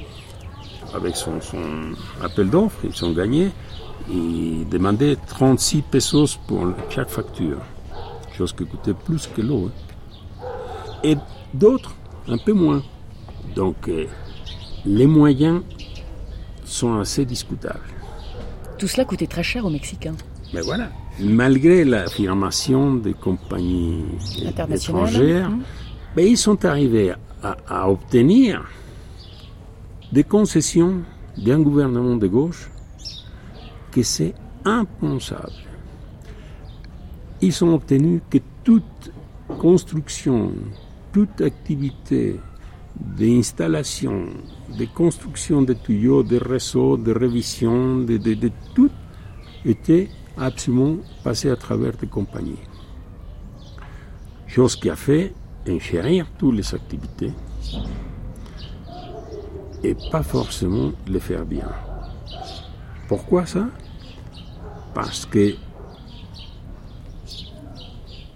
avec 0.95 1.17
son, 1.17 1.41
son 1.41 1.93
appel 2.23 2.51
d'offres, 2.51 2.81
ils 2.85 3.05
ont 3.05 3.13
gagné, 3.13 3.51
ils 4.11 4.69
demandaient 4.69 5.17
36 5.27 5.83
pesos 5.83 6.39
pour 6.47 6.67
chaque 6.91 7.11
facture, 7.11 7.59
chose 8.37 8.53
qui 8.53 8.65
coûtait 8.65 8.95
plus 8.95 9.27
que 9.27 9.43
l'eau. 9.43 9.69
Hein. 9.69 10.47
Et 11.03 11.17
d'autres, 11.53 11.95
un 12.29 12.39
peu 12.39 12.53
moins. 12.53 12.83
Donc, 13.55 13.89
euh, 13.89 14.07
les 14.85 15.07
moyens 15.07 15.63
sont 16.65 16.99
assez 16.99 17.25
discutables. 17.25 17.81
Tout 18.79 18.89
cela 18.89 19.05
coûtait 19.05 19.27
très 19.27 19.43
cher 19.43 19.65
aux 19.65 19.71
Mexicains. 19.71 20.17
Mais 20.53 20.61
voilà, 20.61 20.91
malgré 21.19 21.85
l'affirmation 21.85 22.95
des 22.95 23.15
compagnies 23.15 24.05
étrangères, 24.71 25.47
hein. 25.47 25.59
mais 26.17 26.31
ils 26.31 26.37
sont 26.37 26.65
arrivés 26.65 27.13
à, 27.43 27.57
à 27.69 27.91
obtenir 27.91 28.65
des 30.13 30.25
concessions 30.25 31.03
d'un 31.37 31.61
gouvernement 31.61 32.17
de 32.17 32.27
gauche 32.27 32.71
que 33.91 34.03
c'est 34.03 34.35
impensable. 34.65 35.53
Ils 37.41 37.65
ont 37.65 37.75
obtenu 37.75 38.21
que 38.31 38.39
toute 38.63 39.13
construction, 39.59 40.53
toute 41.13 41.41
activité 41.41 42.37
d'installation, 43.01 44.27
de 44.79 44.85
construction 44.87 45.63
de 45.63 45.75
tuyaux, 45.75 46.23
de 46.23 46.39
réseaux, 46.39 46.97
de 46.97 47.13
révision, 47.13 47.99
de, 47.99 48.17
de, 48.17 48.35
de 48.35 48.51
tout 48.75 48.91
était 49.65 50.09
absolument 50.37 50.97
passé 51.23 51.51
à 51.51 51.57
travers 51.57 51.97
des 51.97 52.07
compagnies. 52.07 52.59
Chose 54.47 54.77
qui 54.77 54.89
a 54.91 54.97
fait 54.97 55.35
enchérir 55.69 56.27
toutes 56.39 56.57
les 56.57 56.75
activités 56.75 57.33
et 59.83 59.95
pas 60.11 60.23
forcément 60.23 60.93
les 61.07 61.21
faire 61.21 61.45
bien. 61.45 61.69
Pourquoi 63.09 63.47
ça? 63.47 63.69
Parce 64.95 65.27
que 65.27 65.55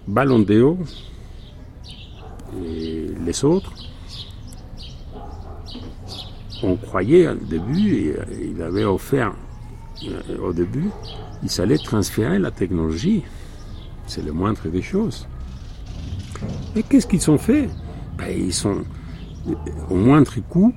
Ballondeo 0.07 0.77
et 2.63 3.07
les 3.25 3.43
autres, 3.43 3.73
on 6.63 6.75
croyait 6.75 7.27
au 7.27 7.35
début, 7.35 8.09
et 8.09 8.15
il 8.55 8.61
avait 8.61 8.83
offert 8.83 9.33
euh, 10.07 10.37
au 10.41 10.53
début, 10.53 10.89
il 11.43 11.61
allait 11.61 11.77
transférer 11.77 12.39
la 12.39 12.51
technologie. 12.51 13.23
C'est 14.07 14.23
le 14.23 14.31
moindre 14.31 14.67
des 14.67 14.81
choses. 14.81 15.27
Et 16.75 16.83
qu'est-ce 16.83 17.07
qu'ils 17.07 17.29
ont 17.29 17.37
fait? 17.37 17.69
Ben, 18.17 18.29
Ils 18.35 18.53
sont, 18.53 18.83
au 19.89 19.95
moindre 19.95 20.33
coût, 20.49 20.73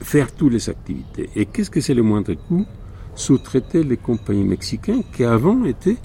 faire 0.00 0.32
toutes 0.34 0.52
les 0.52 0.68
activités. 0.68 1.30
Et 1.36 1.46
qu'est-ce 1.46 1.70
que 1.70 1.80
c'est 1.80 1.94
le 1.94 2.02
moindre 2.02 2.34
coût? 2.34 2.66
Sous-traiter 3.14 3.82
les 3.82 3.96
compagnies 3.96 4.44
mexicaines 4.44 5.02
qui 5.14 5.24
avant 5.24 5.64
étaient 5.64 5.96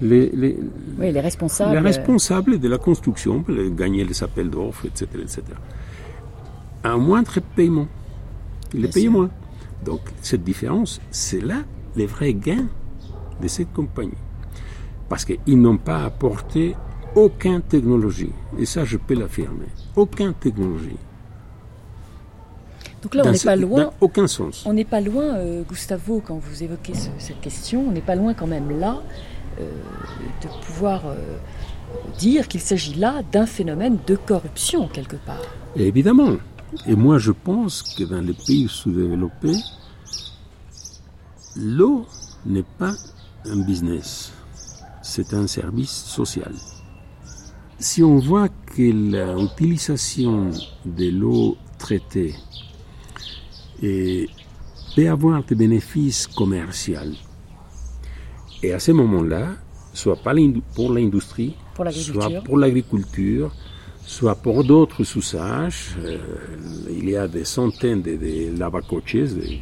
les, 0.00 0.30
les, 0.30 0.56
les 0.98 1.20
responsables. 1.20 1.72
les 1.72 1.78
responsables 1.78 2.58
de 2.58 2.68
la 2.68 2.78
construction, 2.78 3.44
gagner 3.76 4.04
les 4.04 4.22
appels 4.22 4.50
d'offres, 4.50 4.86
etc., 4.86 5.06
etc. 5.20 5.42
Un 6.84 6.96
moindre 6.98 7.38
paiement. 7.54 7.88
Ils 8.74 8.82
les 8.82 8.88
payaient 8.88 9.08
moins. 9.08 9.30
Donc 9.84 10.00
cette 10.20 10.44
différence, 10.44 11.00
c'est 11.10 11.40
là 11.40 11.62
les 11.96 12.06
vrais 12.06 12.34
gains 12.34 12.68
de 13.40 13.48
cette 13.48 13.72
compagnie. 13.72 14.12
Parce 15.08 15.24
qu'ils 15.24 15.60
n'ont 15.60 15.76
pas 15.76 16.04
apporté 16.04 16.74
aucune 17.14 17.60
technologie. 17.62 18.32
Et 18.58 18.64
ça, 18.64 18.84
je 18.84 18.96
peux 18.96 19.14
l'affirmer. 19.14 19.66
Aucune 19.96 20.32
technologie. 20.34 20.96
Donc 23.02 23.14
là, 23.14 23.24
on 23.26 23.32
n'est 23.32 23.38
pas 23.38 23.56
loin. 23.56 23.84
Dans 23.84 23.94
aucun 24.00 24.26
sens. 24.26 24.64
On 24.64 24.72
n'est 24.72 24.84
pas 24.84 25.00
loin, 25.00 25.34
euh, 25.34 25.62
Gustavo, 25.68 26.22
quand 26.24 26.36
vous 26.36 26.62
évoquez 26.62 26.94
ce, 26.94 27.08
cette 27.18 27.40
question, 27.40 27.84
on 27.88 27.90
n'est 27.90 28.00
pas 28.00 28.14
loin 28.14 28.32
quand 28.32 28.46
même 28.46 28.78
là 28.78 29.02
euh, 29.60 29.68
de 30.40 30.64
pouvoir 30.64 31.06
euh, 31.06 31.16
dire 32.18 32.46
qu'il 32.46 32.60
s'agit 32.60 32.94
là 32.94 33.22
d'un 33.32 33.46
phénomène 33.46 33.98
de 34.06 34.14
corruption 34.14 34.88
quelque 34.88 35.16
part. 35.16 35.42
Et 35.76 35.88
évidemment. 35.88 36.36
Et 36.86 36.94
moi, 36.94 37.18
je 37.18 37.32
pense 37.32 37.82
que 37.82 38.04
dans 38.04 38.20
les 38.20 38.32
pays 38.32 38.66
sous-développés, 38.68 39.58
l'eau 41.56 42.06
n'est 42.46 42.64
pas 42.78 42.94
un 43.44 43.58
business, 43.58 44.32
c'est 45.02 45.34
un 45.34 45.46
service 45.46 45.90
social. 45.90 46.54
Si 47.78 48.02
on 48.02 48.18
voit 48.18 48.48
que 48.48 48.82
l'utilisation 49.40 50.50
de 50.86 51.10
l'eau 51.10 51.56
traitée 51.78 52.34
et 53.82 54.28
peut 54.96 55.10
avoir 55.10 55.42
des 55.44 55.54
bénéfices 55.54 56.26
commerciaux, 56.26 57.12
et 58.62 58.72
à 58.72 58.78
ce 58.78 58.92
moment-là, 58.92 59.48
soit 59.92 60.18
pour 60.74 60.92
l'industrie, 60.92 61.54
soit 61.92 62.30
pour 62.44 62.56
l'agriculture, 62.56 63.52
soit 64.04 64.34
pour 64.34 64.64
d'autres 64.64 65.02
usages. 65.16 65.96
Euh, 66.04 66.18
il 66.90 67.08
y 67.10 67.16
a 67.16 67.28
des 67.28 67.44
centaines 67.44 68.02
de, 68.02 68.16
de 68.16 68.58
lavacoches 68.58 69.16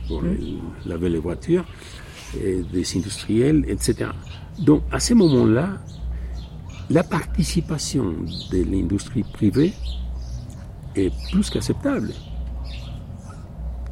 pour 0.09 0.23
mmh. 0.23 0.37
laver 0.87 1.09
les 1.09 1.19
voitures, 1.19 1.65
et 2.43 2.63
des 2.73 2.97
industriels, 2.97 3.65
etc. 3.69 4.11
Donc 4.59 4.83
à 4.91 5.01
ce 5.01 5.15
moment-là, 5.15 5.79
la 6.91 7.05
participation 7.05 8.15
de 8.51 8.65
l'industrie 8.65 9.23
privée 9.23 9.73
est 10.97 11.13
plus 11.31 11.49
qu'acceptable. 11.51 12.13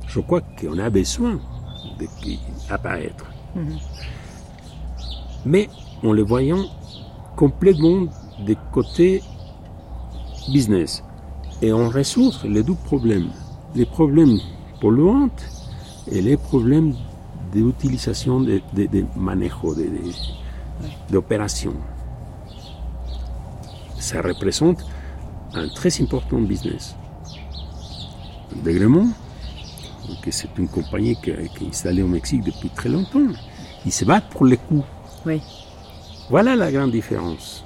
Je 0.08 0.20
crois 0.20 0.40
qu'on 0.40 0.78
a 0.78 0.90
besoin 0.90 1.38
d'apparaître. 2.68 3.26
Mmh. 3.54 3.60
Mais 5.46 5.68
en 6.02 6.12
le 6.12 6.22
voyant 6.22 6.64
complètement 7.36 8.06
des 8.44 8.56
côtés 8.72 9.22
business. 10.50 11.02
Et 11.62 11.72
on 11.72 11.88
résout 11.88 12.32
les 12.44 12.62
deux 12.62 12.74
problèmes. 12.74 13.30
Les 13.74 13.86
problèmes 13.86 14.38
polluants 14.80 15.30
et 16.10 16.20
les 16.20 16.36
problèmes 16.36 16.94
d'utilisation 17.52 18.40
de, 18.40 18.60
de, 18.74 18.86
de 18.86 19.04
manejo, 19.16 19.74
d'opération. 21.10 21.74
Ça 23.98 24.22
représente 24.22 24.84
un 25.54 25.68
très 25.68 26.00
important 26.00 26.38
business. 26.38 26.94
Degremont, 28.64 29.08
que 30.22 30.30
c'est 30.30 30.56
une 30.58 30.68
compagnie 30.68 31.16
qui, 31.16 31.32
qui, 31.56 31.64
est 31.64 31.68
installée 31.68 32.02
au 32.02 32.08
Mexique 32.08 32.42
depuis 32.44 32.70
très 32.70 32.88
longtemps, 32.88 33.26
ils 33.84 33.92
se 33.92 34.04
battent 34.04 34.28
pour 34.30 34.46
les 34.46 34.56
coûts. 34.56 34.84
Oui. 35.26 35.42
Voilà 36.30 36.56
la 36.56 36.70
grande 36.70 36.92
différence. 36.92 37.64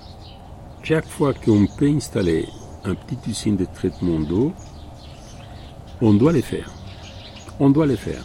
Chaque 0.83 1.07
fois 1.07 1.33
qu'on 1.35 1.67
peut 1.67 1.89
installer 1.89 2.49
un 2.85 2.95
petit 2.95 3.19
usine 3.31 3.57
de 3.57 3.67
traitement 3.67 4.21
d'eau, 4.21 4.53
on 6.01 6.15
doit 6.15 6.33
les 6.33 6.43
faire. 6.43 6.71
On 7.61 7.71
doit 7.71 7.87
les 7.87 7.97
faire. 7.97 8.25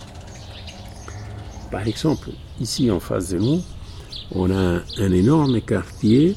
Par 1.72 1.86
exemple, 1.88 2.30
ici 2.60 2.90
en 2.90 3.00
face 3.00 3.30
de 3.30 3.40
nous, 3.40 3.62
on 4.32 4.50
a 4.52 4.82
un 5.00 5.12
énorme 5.12 5.62
quartier, 5.62 6.36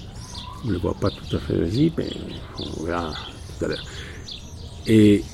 on 0.65 0.69
ne 0.69 0.73
le 0.73 0.79
voit 0.79 0.95
pas 0.95 1.11
tout 1.11 1.37
à 1.37 1.39
fait 1.39 1.67
ici, 1.69 1.93
mais 1.97 2.11
on 2.59 2.85
verra 2.85 3.13
tout 3.59 3.65
à 3.65 3.69
l'heure, 3.69 3.85
et 4.87 5.25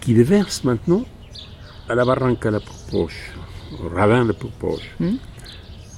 qui 0.00 0.14
déverse 0.14 0.64
maintenant 0.64 1.04
à 1.88 1.94
la 1.94 2.04
Barranca 2.04 2.50
la 2.50 2.60
proche, 2.60 3.32
au 3.72 3.88
ravin 3.88 4.24
la 4.24 4.34
proche. 4.34 4.94
Hmm. 5.00 5.16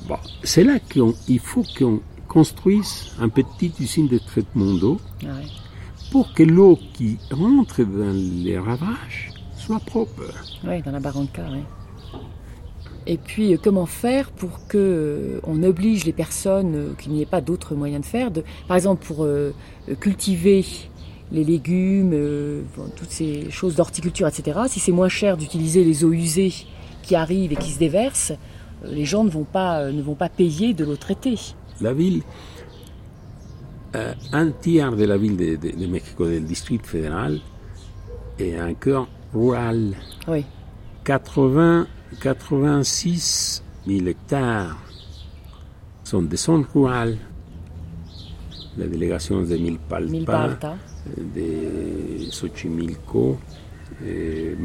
Bon, 0.07 0.18
c'est 0.43 0.64
là 0.64 0.78
qu'il 0.78 1.41
faut 1.41 1.64
qu'on 1.76 2.01
construise 2.28 3.12
un 3.20 3.28
petit 3.28 3.72
usine 3.80 4.09
de 4.09 4.18
traitement 4.18 4.74
d'eau. 4.74 5.01
Ah 5.24 5.41
pour 6.11 6.32
que 6.32 6.42
l'eau 6.42 6.78
qui 6.94 7.18
rentre 7.30 7.82
dans 7.82 8.12
les 8.44 8.59
ravages 8.59 9.32
soit 9.56 9.80
propre. 9.80 10.22
Oui, 10.64 10.80
dans 10.82 10.92
la 10.92 11.00
barranca, 11.00 11.42
oui. 11.52 11.61
Et 13.06 13.16
puis, 13.16 13.54
euh, 13.54 13.56
comment 13.61 13.86
faire 13.86 14.30
pour 14.30 14.66
que 14.68 14.76
euh, 14.76 15.40
on 15.44 15.62
oblige 15.62 16.04
les 16.04 16.12
personnes 16.12 16.74
euh, 16.74 16.92
qu'il 16.98 17.12
n'y 17.12 17.22
ait 17.22 17.26
pas 17.26 17.40
d'autres 17.40 17.74
moyens 17.74 18.02
de 18.02 18.06
faire, 18.06 18.30
de, 18.30 18.44
par 18.68 18.76
exemple 18.76 19.04
pour 19.04 19.26
cultiver 19.98 20.64
les 21.32 21.44
légumes, 21.44 22.14
toutes 22.96 23.11
ces 23.11 23.50
choses 23.50 23.76
d'horticulture, 23.76 24.26
etc. 24.26 24.61
Si 24.68 24.80
c'est 24.80 24.92
moins 24.92 25.09
cher 25.09 25.36
d'utiliser 25.36 25.84
les 25.84 26.04
eaux 26.04 26.12
usées 26.12 26.52
qui 27.02 27.14
arrivent 27.14 27.52
et 27.52 27.56
qui 27.56 27.70
se 27.70 27.78
déversent, 27.78 28.32
les 28.84 29.04
gens 29.04 29.24
ne 29.24 29.30
vont 29.30 29.44
pas, 29.44 29.90
ne 29.90 30.02
vont 30.02 30.14
pas 30.14 30.28
payer 30.28 30.72
de 30.72 30.84
l'eau 30.84 30.96
traitée. 30.96 31.38
La 31.80 31.92
ville, 31.92 32.22
un 33.95 34.51
tiers 34.51 34.95
de 34.95 35.05
la 35.05 35.16
ville 35.16 35.36
de, 35.36 35.57
de, 35.57 35.86
Mexico, 35.86 36.26
du 36.26 36.41
district 36.41 36.86
fédéral, 36.86 37.41
est 38.39 38.57
un 38.57 38.74
cœur 38.74 39.09
rural. 39.32 39.95
Oui. 40.26 40.45
80 41.05 41.86
86 42.20 43.62
000 43.86 44.07
hectares 44.07 44.76
sont 46.05 46.22
des 46.22 46.36
zones 46.36 46.64
rurales. 46.74 47.18
La 48.76 48.86
délégation 48.86 49.43
de 49.43 49.57
Milpalta, 49.57 50.76
de 51.16 52.30
Xochimilco, 52.30 53.39
et, 54.07 54.57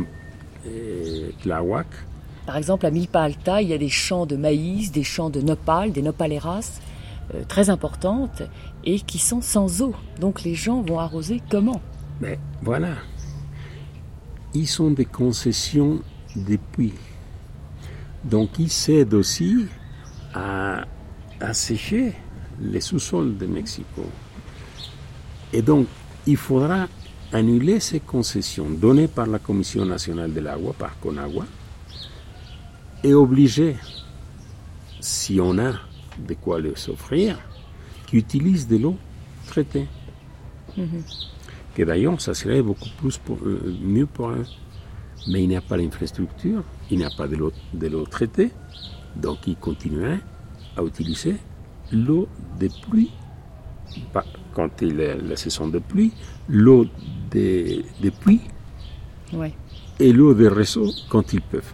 Tlahuac. 1.41 1.87
Par 2.45 2.57
exemple, 2.57 2.85
à 2.85 2.91
Milpa 2.91 3.21
Alta, 3.21 3.61
il 3.61 3.69
y 3.69 3.73
a 3.73 3.77
des 3.77 3.89
champs 3.89 4.25
de 4.25 4.35
maïs, 4.35 4.91
des 4.91 5.03
champs 5.03 5.29
de 5.29 5.41
nopal, 5.41 5.91
des 5.91 6.01
nopaleras, 6.01 6.79
euh, 7.33 7.43
très 7.47 7.69
importantes 7.69 8.43
et 8.85 8.99
qui 8.99 9.19
sont 9.19 9.41
sans 9.41 9.81
eau. 9.81 9.93
Donc 10.19 10.43
les 10.43 10.55
gens 10.55 10.81
vont 10.81 10.99
arroser 10.99 11.41
comment? 11.49 11.81
Mais 12.21 12.39
voilà. 12.61 12.95
Ils 14.53 14.67
sont 14.67 14.91
des 14.91 15.05
concessions 15.05 16.01
des 16.35 16.57
puits. 16.57 16.93
Donc 18.23 18.59
il 18.59 18.69
s'aide 18.69 19.13
aussi 19.13 19.65
à, 20.33 20.85
sécher 21.51 22.13
les 22.61 22.79
sous-sols 22.79 23.37
de 23.37 23.45
Mexico. 23.45 24.03
Et 25.51 25.61
donc 25.61 25.87
il 26.25 26.37
faudra 26.37 26.87
annuler 27.33 27.79
ces 27.79 27.99
concessions 27.99 28.69
données 28.69 29.07
par 29.07 29.27
la 29.27 29.39
Commission 29.39 29.85
nationale 29.85 30.33
de 30.33 30.39
l'agua, 30.39 30.73
par 30.73 30.97
Conagua, 30.99 31.45
et 33.03 33.13
obliger, 33.13 33.75
si 35.01 35.39
on 35.41 35.57
a 35.57 35.73
de 36.17 36.33
quoi 36.35 36.61
les 36.61 36.89
offrir, 36.89 37.37
utilisent 38.13 38.67
de 38.67 38.77
l'eau 38.77 38.97
traitée. 39.47 39.87
Que 41.75 41.83
d'ailleurs, 41.83 42.21
ça 42.21 42.33
serait 42.33 42.61
beaucoup 42.61 42.89
plus 42.99 43.19
euh, 43.29 43.75
mieux 43.81 44.05
pour 44.05 44.29
eux 44.29 44.45
mais 45.27 45.43
il 45.43 45.49
n'y 45.49 45.55
a 45.55 45.61
pas 45.61 45.77
d'infrastructure, 45.77 46.63
il 46.89 46.97
n'y 46.97 47.05
a 47.05 47.09
pas 47.09 47.27
de 47.27 47.35
l'eau 47.35 48.05
traitée, 48.05 48.51
donc 49.15 49.47
il 49.47 49.55
continuait 49.55 50.19
à 50.75 50.83
utiliser 50.83 51.35
l'eau 51.91 52.27
de 52.59 52.69
pluie, 52.87 53.11
quand 54.53 54.81
il 54.81 54.99
est 54.99 55.17
la 55.21 55.35
saison 55.35 55.67
de 55.67 55.79
pluie, 55.79 56.11
l'eau 56.49 56.85
des, 57.31 57.85
puits 58.19 58.41
et 59.99 60.13
l'eau 60.13 60.33
des 60.33 60.47
réseaux 60.47 60.91
quand 61.09 61.33
ils 61.33 61.41
peuvent. 61.41 61.73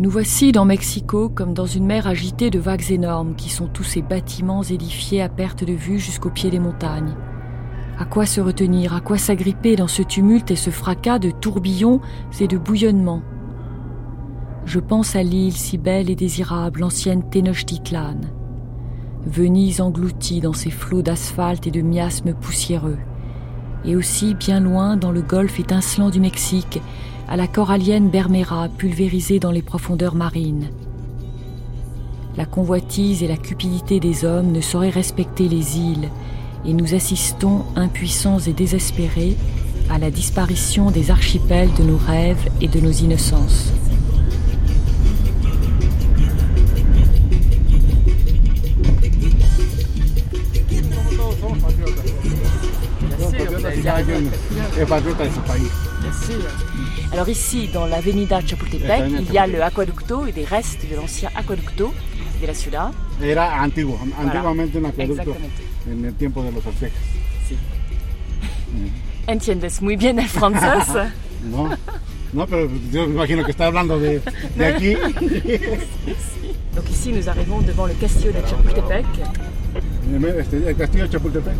Nous 0.00 0.10
voici 0.10 0.52
dans 0.52 0.64
Mexico 0.64 1.28
comme 1.28 1.54
dans 1.54 1.66
une 1.66 1.84
mer 1.84 2.06
agitée 2.06 2.50
de 2.50 2.60
vagues 2.60 2.92
énormes 2.92 3.34
qui 3.34 3.50
sont 3.50 3.66
tous 3.66 3.82
ces 3.82 4.00
bâtiments 4.00 4.62
édifiés 4.62 5.20
à 5.22 5.28
perte 5.28 5.64
de 5.64 5.72
vue 5.72 5.98
jusqu'au 5.98 6.30
pied 6.30 6.50
des 6.50 6.60
montagnes. 6.60 7.16
À 7.98 8.04
quoi 8.04 8.24
se 8.24 8.40
retenir, 8.40 8.94
à 8.94 9.00
quoi 9.00 9.18
s'agripper 9.18 9.74
dans 9.74 9.88
ce 9.88 10.02
tumulte 10.02 10.52
et 10.52 10.56
ce 10.56 10.70
fracas 10.70 11.18
de 11.18 11.32
tourbillons 11.32 12.00
et 12.38 12.46
de 12.46 12.56
bouillonnements? 12.56 13.24
Je 14.66 14.78
pense 14.78 15.16
à 15.16 15.24
l'île 15.24 15.52
si 15.52 15.78
belle 15.78 16.10
et 16.10 16.14
désirable, 16.14 16.78
l'ancienne 16.78 17.28
Tenochtitlan. 17.28 18.20
Venise 19.26 19.80
engloutie 19.80 20.40
dans 20.40 20.52
ses 20.52 20.70
flots 20.70 21.02
d'asphalte 21.02 21.66
et 21.66 21.72
de 21.72 21.82
miasmes 21.82 22.34
poussiéreux. 22.34 22.98
Et 23.84 23.96
aussi 23.96 24.36
bien 24.36 24.60
loin 24.60 24.96
dans 24.96 25.10
le 25.10 25.22
golfe 25.22 25.58
étincelant 25.58 26.10
du 26.10 26.20
Mexique, 26.20 26.80
à 27.28 27.36
la 27.36 27.46
corallienne 27.46 28.08
Bermera 28.08 28.68
pulvérisée 28.68 29.38
dans 29.38 29.50
les 29.50 29.62
profondeurs 29.62 30.14
marines. 30.14 30.70
La 32.36 32.46
convoitise 32.46 33.22
et 33.22 33.28
la 33.28 33.36
cupidité 33.36 34.00
des 34.00 34.24
hommes 34.24 34.52
ne 34.52 34.60
sauraient 34.60 34.88
respecter 34.88 35.48
les 35.48 35.78
îles, 35.78 36.08
et 36.64 36.72
nous 36.72 36.94
assistons, 36.94 37.64
impuissants 37.76 38.38
et 38.38 38.52
désespérés, 38.52 39.36
à 39.90 39.98
la 39.98 40.10
disparition 40.10 40.90
des 40.90 41.10
archipels 41.10 41.72
de 41.74 41.82
nos 41.82 41.98
rêves 41.98 42.48
et 42.60 42.68
de 42.68 42.80
nos 42.80 42.92
innocences. 42.92 43.72
Alors 57.18 57.30
ici, 57.30 57.68
dans 57.74 57.84
l'avenida 57.84 58.40
Chapultepec, 58.46 59.02
il 59.10 59.32
y 59.32 59.38
a 59.38 59.48
le 59.48 59.60
aqueducto 59.60 60.24
et 60.28 60.30
des 60.30 60.44
restes 60.44 60.88
de 60.88 60.94
l'ancien 60.94 61.28
aqueducto 61.34 61.92
de 62.40 62.46
la 62.46 62.54
ciudad. 62.54 62.92
Era 63.20 63.60
antiguo, 63.60 63.98
antiguamente 64.20 64.78
un 64.78 64.86
acueducto 64.86 65.36
en 65.90 66.04
el 66.04 66.14
tiempo 66.14 66.44
de 66.44 66.52
los 66.52 66.64
aztecas. 66.64 67.00
Sí. 67.48 67.56
¿Entiendes 69.26 69.82
muy 69.82 69.96
bien 69.96 70.20
el 70.20 70.28
francés? 70.28 70.86
no, 71.50 71.76
no, 72.32 72.46
pero 72.46 72.70
yo 72.92 73.08
me 73.08 73.14
imagino 73.14 73.44
que 73.44 73.50
está 73.50 73.66
hablando 73.66 73.98
de, 73.98 74.22
de 74.54 74.66
aquí. 74.66 74.94
Donc 76.76 76.88
ici, 76.88 77.10
nous 77.10 77.28
arrivons 77.28 77.62
devant 77.62 77.88
le 77.88 77.94
castillo 77.94 78.30
de 78.30 78.42
Chapultepec. 78.42 79.06
El 80.68 80.76
castillo 80.76 81.02
de 81.02 81.10
Chapultepec. 81.10 81.56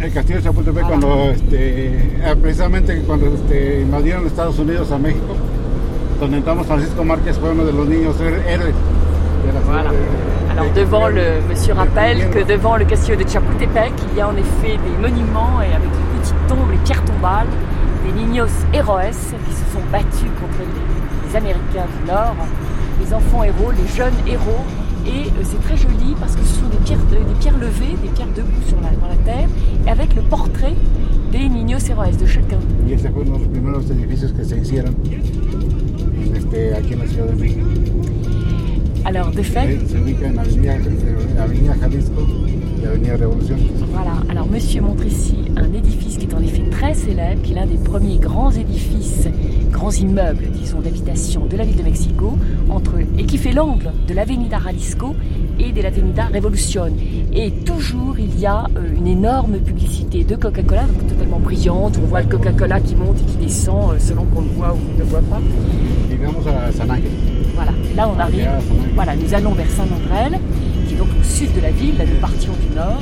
El 0.00 0.12
castillo 0.12 0.38
de 0.38 0.44
Chapultepec 0.44 0.86
cuando 0.86 1.30
este, 1.30 1.88
eh, 1.88 2.36
precisamente 2.40 3.02
cuando 3.04 3.26
este, 3.34 3.80
invadieron 3.80 4.26
Estados 4.26 4.56
Unidos 4.60 4.92
a 4.92 4.98
México, 4.98 5.34
donde 6.20 6.36
entramos 6.36 6.68
Francisco 6.68 7.02
Márquez 7.02 7.36
fue 7.36 7.50
uno 7.50 7.64
de 7.64 7.72
los 7.72 7.88
niños 7.88 8.14
héroes. 8.20 8.74
Voilà. 9.66 9.90
Alors 10.52 10.72
devant 10.72 11.08
le, 11.08 11.40
monsieur 11.48 11.74
rappelle 11.74 12.30
que 12.30 12.44
devant 12.44 12.76
le 12.76 12.84
castillo 12.84 13.16
de 13.16 13.28
Chapultepec, 13.28 13.92
il 14.12 14.18
y 14.18 14.20
a 14.20 14.28
en 14.28 14.36
effet 14.36 14.78
des 14.78 14.98
monuments 15.00 15.60
et 15.62 15.74
avec 15.74 15.90
des 15.90 16.20
petites 16.20 16.46
tombes, 16.46 16.70
les 16.70 16.78
pierres 16.78 17.04
tombales, 17.04 17.48
des 18.06 18.12
niños 18.12 18.46
héroes 18.72 19.10
qui 19.10 19.52
se 19.52 19.72
sont 19.72 19.82
battus 19.90 20.30
contre 20.40 20.60
les, 20.60 21.28
les 21.28 21.36
Américains 21.36 21.86
du 21.98 22.06
Nord, 22.06 22.36
les 23.00 23.12
enfants 23.12 23.42
héros, 23.42 23.72
les 23.72 23.88
jeunes 23.96 24.14
héros 24.28 24.64
et 25.08 25.28
euh, 25.28 25.42
c'est 25.42 25.60
très 25.62 25.76
joli 25.76 26.14
parce 26.20 26.36
que 26.36 26.42
ce 26.42 26.54
sont 26.60 26.68
des 26.68 26.78
pierres, 26.84 26.98
des 27.10 27.34
pierres 27.40 27.58
levées, 27.58 27.96
des 28.02 28.08
pierres 28.14 28.28
debout 28.36 28.62
sur 28.68 28.80
la, 28.80 28.90
dans 28.90 29.08
la 29.08 29.16
terre, 29.24 29.48
et 29.86 29.90
avec 29.90 30.14
le 30.14 30.22
portrait 30.22 30.74
des 31.32 31.48
niños 31.48 31.78
héroes 31.88 32.16
de 32.20 32.26
chacun. 32.26 32.58
Y 32.86 32.92
este 32.92 33.10
fue 33.10 33.22
uno 33.22 33.38
de 33.38 33.44
los 33.44 33.48
primeros 33.48 33.90
edificios 33.90 34.32
que 34.32 34.44
se 34.44 34.56
hicieron 34.56 34.94
en 36.26 36.36
este, 36.36 36.74
aquí 36.74 36.94
en 36.94 36.98
la 36.98 37.06
Ciudad 37.06 37.26
de 37.26 37.34
México. 37.34 37.66
Alors, 39.04 39.30
de 39.30 39.42
fait. 39.42 39.78
Se 39.88 39.96
ubica 39.96 40.26
en 40.28 40.36
Avenida 40.36 40.76
Jalisco 41.80 42.20
et 42.82 42.86
Avenida 42.86 43.16
Révolution. 43.16 43.56
Voilà, 43.90 44.12
alors 44.28 44.46
monsieur 44.46 44.82
montre 44.82 45.06
ici 45.06 45.36
un 45.56 45.72
édifice 45.72 46.18
qui 46.18 46.26
est 46.26 46.34
en 46.34 46.42
effet 46.42 46.62
très 46.70 46.92
célèbre, 46.92 47.40
qui 47.42 47.52
est 47.52 47.54
l'un 47.54 47.66
des 47.66 47.78
premiers 47.78 48.18
grands 48.18 48.50
édifices, 48.50 49.28
grands 49.78 49.92
immeubles, 49.92 50.46
disons, 50.52 50.80
d'habitation 50.80 51.46
de 51.46 51.56
la 51.56 51.64
ville 51.64 51.76
de 51.76 51.84
Mexico, 51.84 52.36
entre, 52.68 52.94
et 53.16 53.24
qui 53.24 53.38
fait 53.38 53.52
l'angle 53.52 53.92
de 54.08 54.12
l'Avenida 54.12 54.58
Jalisco 54.58 55.14
et 55.60 55.70
de 55.70 55.80
l'Avenida 55.80 56.26
Revolution. 56.34 56.90
Et 57.32 57.52
toujours, 57.52 58.18
il 58.18 58.40
y 58.40 58.46
a 58.46 58.64
euh, 58.76 58.96
une 58.98 59.06
énorme 59.06 59.58
publicité 59.58 60.24
de 60.24 60.34
Coca-Cola, 60.34 60.82
totalement 61.08 61.38
brillante. 61.38 61.96
On 62.02 62.06
voit 62.06 62.22
le 62.22 62.26
Coca-Cola 62.26 62.80
qui 62.80 62.96
monte 62.96 63.20
et 63.20 63.30
qui 63.30 63.36
descend 63.36 63.92
euh, 63.92 63.98
selon 64.00 64.24
qu'on 64.24 64.40
le 64.40 64.48
voit 64.48 64.74
ou 64.74 64.78
qu'on 64.78 64.94
ne 64.94 64.98
le 64.98 65.04
voit 65.04 65.22
pas. 65.22 65.40
à 66.50 66.72
San 66.72 66.88
Voilà, 67.54 67.72
là 67.94 68.10
on 68.12 68.18
arrive. 68.18 68.48
Voilà, 68.96 69.14
nous 69.14 69.32
allons 69.32 69.52
vers 69.52 69.70
Saint-André, 69.70 70.38
qui 70.88 70.94
est 70.94 70.98
donc 70.98 71.08
au 71.08 71.22
sud 71.22 71.54
de 71.54 71.60
la 71.60 71.70
ville. 71.70 71.96
Là, 71.98 72.04
nous 72.04 72.20
partions 72.20 72.52
du 72.68 72.74
nord. 72.74 73.00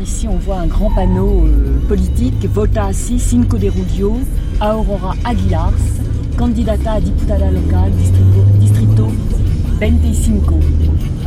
ici, 0.00 0.26
on 0.28 0.36
voit 0.36 0.58
un 0.58 0.66
grand 0.66 0.90
panneau 0.94 1.44
euh, 1.46 1.78
politique 1.88 2.46
Vota 2.52 2.92
si 2.92 3.18
Cinco 3.18 3.58
de 3.58 3.68
Rubio 3.68 4.18
a 4.60 4.76
Aurora 4.76 5.14
Aguilar, 5.24 5.72
candidata 6.36 6.92
a 6.92 7.00
diputada 7.00 7.50
local, 7.50 7.90
distrito, 8.58 9.08
25. 9.80 10.52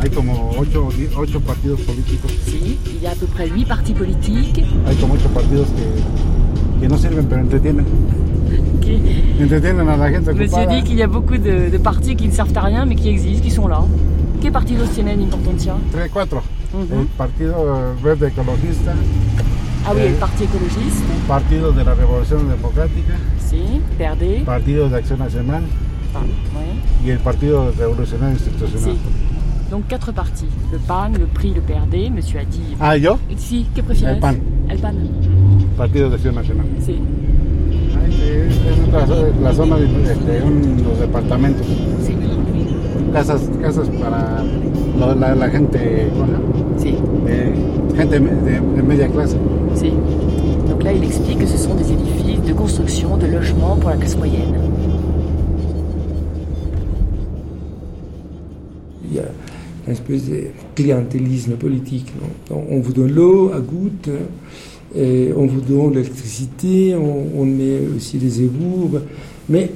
8, 0.02 0.12
8 0.58 1.38
il 2.86 3.02
y 3.02 3.06
a 3.06 3.10
à 3.10 3.14
peu 3.14 3.26
près 3.26 3.48
8 3.48 3.64
partis 3.64 3.94
politiques. 3.94 4.62
Hay 4.86 4.96
y 10.96 11.02
a 11.02 11.06
beaucoup 11.06 11.38
de, 11.38 11.78
partis 11.78 12.16
qui 12.16 12.28
ne 12.28 12.32
servent 12.32 12.56
à 12.56 12.60
rien, 12.60 12.84
mais 12.84 12.94
qui 12.94 13.08
existent, 13.08 13.42
qui 13.42 13.50
sont 13.50 13.66
là. 13.66 13.84
¿Qué 14.40 14.50
partidos 14.50 14.90
tienen 14.90 15.26
3, 15.30 16.08
4. 16.08 16.42
el 16.82 17.06
Partido 17.16 17.94
Verde 18.02 18.28
Ecologista. 18.28 18.94
Ah 19.86 19.92
oui, 19.94 20.00
el 20.00 20.14
eh, 20.14 20.16
Partido 20.18 20.50
Ecologista. 20.50 21.14
Partido 21.28 21.72
de 21.72 21.84
la 21.84 21.94
Revolución 21.94 22.48
Democrática. 22.48 23.14
Sí, 23.38 23.80
Verde. 23.98 24.42
Partido 24.44 24.88
de 24.88 24.96
Acción 24.96 25.18
Nacional. 25.18 25.62
Ah. 26.14 26.22
Y 27.04 27.10
el 27.10 27.18
Partido 27.18 27.72
Revolucionario 27.72 28.34
Institucional. 28.34 28.92
Sí. 28.92 28.98
Donc 29.70 29.88
quatre 29.88 30.12
partis. 30.12 30.48
Le 30.70 30.78
PAN, 30.78 31.12
le 31.14 31.26
PRI, 31.26 31.54
le 31.54 31.60
PRD. 31.60 32.10
Monsieur 32.10 32.40
a. 32.40 32.90
Ah, 32.90 32.96
yo? 32.96 33.18
Sí, 33.36 33.66
¿qué 33.74 33.82
prefieres? 33.82 34.16
El 34.16 34.20
PAN. 34.20 34.40
El 34.68 34.78
PAN. 34.78 35.08
Partido 35.76 36.10
de 36.10 36.16
Acción 36.16 36.34
Nacional. 36.34 36.66
Sí. 36.84 36.98
Ah, 37.96 38.06
este 38.08 38.40
es, 38.40 39.40
la 39.40 39.52
zona 39.52 39.76
de, 39.76 39.86
este, 40.12 40.40
los 40.82 40.98
departamentos. 41.00 41.66
Casas, 43.14 43.42
casas 43.62 43.88
para 44.00 44.42
lo- 44.98 45.14
la, 45.14 45.34
la 45.36 45.48
gente. 45.48 45.78
Si. 46.78 46.94
Eh, 47.28 47.96
gente 47.96 48.18
de, 48.18 48.76
de 48.76 48.82
media 48.82 49.08
clase. 49.08 49.36
Si. 49.74 49.90
Donc 50.68 50.82
là, 50.82 50.92
il 50.92 51.04
explique 51.04 51.38
que 51.38 51.46
ce 51.46 51.56
sont 51.56 51.74
des 51.74 51.92
édifices 51.92 52.42
de 52.46 52.52
construction, 52.52 53.16
de 53.16 53.26
logements 53.26 53.76
pour 53.76 53.90
la 53.90 53.96
classe 53.96 54.16
moyenne. 54.16 54.54
Il 59.08 59.16
y 59.16 59.18
a 59.20 59.28
une 59.86 59.92
espèce 59.92 60.28
de 60.28 60.46
clientélisme 60.74 61.52
politique. 61.52 62.12
non? 62.50 62.64
On 62.68 62.80
vous 62.80 62.92
donne 62.92 63.12
l'eau 63.12 63.52
à 63.54 63.60
gouttes, 63.60 64.10
et 64.96 65.30
on 65.36 65.46
vous 65.46 65.60
donne 65.60 65.94
l'électricité, 65.94 66.96
on, 66.96 67.40
on 67.40 67.44
met 67.44 67.78
aussi 67.96 68.18
des 68.18 68.42
ébouts. 68.42 68.90
Mais 69.48 69.70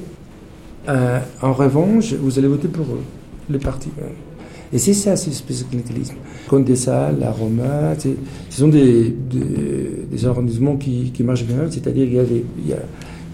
euh, 0.89 1.19
en 1.41 1.53
revanche, 1.53 2.13
vous 2.13 2.37
allez 2.37 2.47
voter 2.47 2.67
pour 2.67 2.85
eux, 2.85 3.03
les 3.49 3.59
partis. 3.59 3.89
hein. 4.01 4.05
Et 4.71 4.77
c'est 4.77 4.93
ça, 4.93 5.15
de 5.15 5.63
clientélisme. 5.69 6.13
Condessa, 6.47 7.11
la 7.11 7.31
Roma, 7.31 7.95
c'est- 7.97 8.15
ce 8.51 8.59
sont 8.59 8.67
des, 8.67 9.09
des, 9.09 10.05
des 10.11 10.25
arrondissements 10.27 10.77
qui, 10.77 11.11
qui 11.11 11.23
marchent 11.23 11.45
bien, 11.45 11.65
c'est-à-dire 11.69 12.05
qu'il 12.05 12.15
y 12.15 12.19
a, 12.19 12.23
des, 12.23 12.45
il 12.63 12.69
y 12.69 12.73
a 12.73 12.77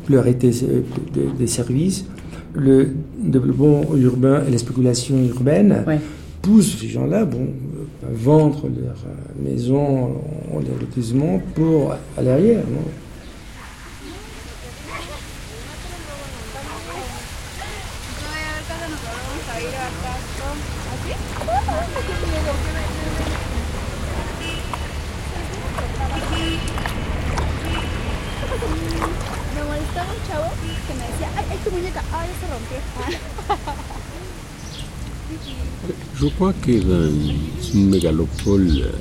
pluralité 0.05 0.51
euh, 0.63 0.81
des, 1.13 1.27
des 1.37 1.47
services, 1.47 2.05
le 2.53 2.89
développement 3.21 3.81
urbain 3.97 4.43
et 4.47 4.51
la 4.51 4.57
spéculation 4.57 5.17
urbaine 5.25 5.83
Ouais. 5.85 5.99
poussent 6.41 6.77
ces 6.79 6.87
gens-là 6.87 7.25
bon, 7.25 7.41
euh, 7.41 8.07
à 8.07 8.11
vendre 8.13 8.67
leur 8.69 8.95
euh, 9.05 9.43
maison, 9.49 10.21
leur 10.53 10.79
lotissement 10.79 11.41
pour 11.53 11.91
à 12.17 12.21
l'arrière. 12.21 12.63
non 12.71 12.87
Me 29.55 29.63
molestaba 29.63 30.11
un 30.11 30.27
chavo 30.27 30.49
que 30.87 30.93
me 30.93 31.05
decía, 31.07 31.29
ay, 31.37 31.45
ay, 31.51 31.57
tu 31.63 31.71
muñeca, 31.71 32.01
ay, 32.11 32.27
ya 32.27 32.35
se 32.39 32.45
rompió. 32.51 32.79
Je 36.19 36.25
crois 36.45 36.61
que 36.61 37.09
une 37.73 37.89
mégalopole 37.89 38.69
euh, 38.69 38.91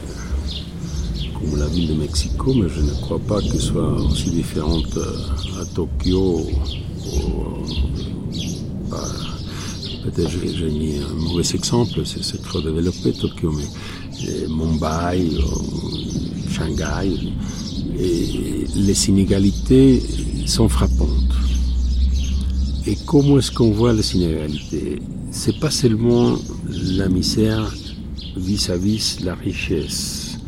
comme 1.34 1.58
la 1.58 1.66
ville 1.66 1.88
de 1.88 1.94
Mexico, 1.94 2.54
mais 2.54 2.70
je 2.70 2.80
ne 2.80 2.92
crois 3.02 3.18
pas 3.18 3.42
qu'elle 3.42 3.60
soit 3.60 4.00
aussi 4.00 4.30
différente 4.30 4.96
euh, 4.96 5.60
à 5.60 5.64
Tokyo. 5.66 6.46
bah, 8.88 8.96
Peut-être 10.04 10.30
j'ai 10.30 10.70
mis 10.70 10.96
un 10.96 11.14
mauvais 11.16 11.42
exemple, 11.54 12.00
c'est 12.06 12.42
trop 12.42 12.62
développé 12.62 13.12
Tokyo, 13.12 13.52
mais 13.52 14.26
euh, 14.26 14.48
Mumbai, 14.48 15.28
Shanghai, 16.50 17.12
et 17.98 18.66
les 18.74 19.08
inégalités 19.10 20.02
sont 20.46 20.70
frappantes. 20.70 21.36
Et 22.86 22.96
comment 23.04 23.38
est-ce 23.38 23.50
qu'on 23.52 23.72
voit 23.72 23.92
les 23.92 24.16
inégalités? 24.16 24.98
C'est 25.36 25.58
pas 25.58 25.70
seulement 25.70 26.36
la 26.70 27.08
misère 27.08 27.74
vis-à-vis 28.36 29.18
la 29.24 29.34
richesse, 29.34 30.38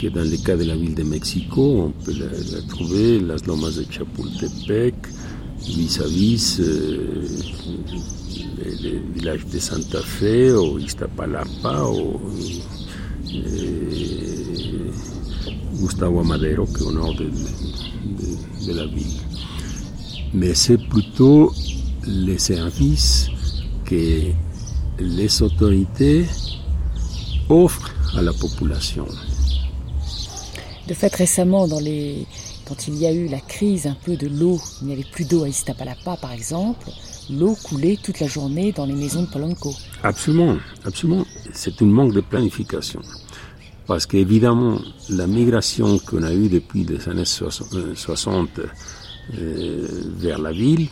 que 0.00 0.06
dans 0.08 0.28
le 0.28 0.36
cas 0.38 0.56
de 0.56 0.64
la 0.64 0.74
ville 0.74 0.94
de 0.94 1.02
Mexico, 1.02 1.62
on 1.84 1.90
peut 1.90 2.14
la, 2.14 2.26
la 2.26 2.62
trouver, 2.66 3.20
las 3.20 3.46
lomas 3.46 3.70
de 3.70 3.84
Chapultepec, 3.88 4.94
vis-à-vis 5.64 6.56
euh, 6.60 7.24
le, 8.58 8.90
le 8.90 9.12
village 9.14 9.46
de 9.46 9.58
Santa 9.58 10.00
Fe, 10.00 10.56
ou 10.56 10.78
Iztapalapa, 10.78 11.84
ou 11.84 12.18
euh, 13.34 14.90
Gustavo 15.78 16.20
Amadero, 16.20 16.64
qui 16.64 16.82
est 16.82 16.86
au 16.86 16.92
nord 16.92 17.14
de 17.14 18.72
la 18.72 18.86
ville. 18.86 19.20
Mais 20.32 20.54
c'est 20.54 20.78
plutôt 20.88 21.52
les 22.06 22.38
services 22.38 23.28
que 23.90 24.32
les 25.00 25.42
autorités 25.42 26.24
offrent 27.48 27.92
à 28.16 28.22
la 28.22 28.32
population. 28.32 29.06
De 30.86 30.94
fait, 30.94 31.12
récemment, 31.14 31.66
dans 31.66 31.80
les... 31.80 32.26
quand 32.66 32.86
il 32.86 32.96
y 32.96 33.06
a 33.06 33.12
eu 33.12 33.26
la 33.26 33.40
crise 33.40 33.86
un 33.86 33.96
peu 34.04 34.16
de 34.16 34.28
l'eau, 34.28 34.60
il 34.80 34.88
n'y 34.88 34.92
avait 34.92 35.04
plus 35.10 35.24
d'eau 35.24 35.42
à 35.42 35.48
Iztapalapa, 35.48 36.16
par 36.16 36.32
exemple, 36.32 36.88
l'eau 37.30 37.56
coulait 37.64 37.98
toute 38.00 38.20
la 38.20 38.28
journée 38.28 38.72
dans 38.72 38.86
les 38.86 38.94
maisons 38.94 39.22
de 39.22 39.26
Polanco. 39.26 39.74
Absolument, 40.02 40.56
absolument. 40.84 41.26
C'est 41.52 41.82
un 41.82 41.86
manque 41.86 42.14
de 42.14 42.20
planification. 42.20 43.02
Parce 43.86 44.06
qu'évidemment, 44.06 44.78
la 45.08 45.26
migration 45.26 45.98
qu'on 45.98 46.22
a 46.22 46.32
eue 46.32 46.48
depuis 46.48 46.84
les 46.84 47.08
années 47.08 47.24
60 47.24 48.60
euh, 49.34 49.88
vers 50.16 50.38
la 50.38 50.52
ville 50.52 50.86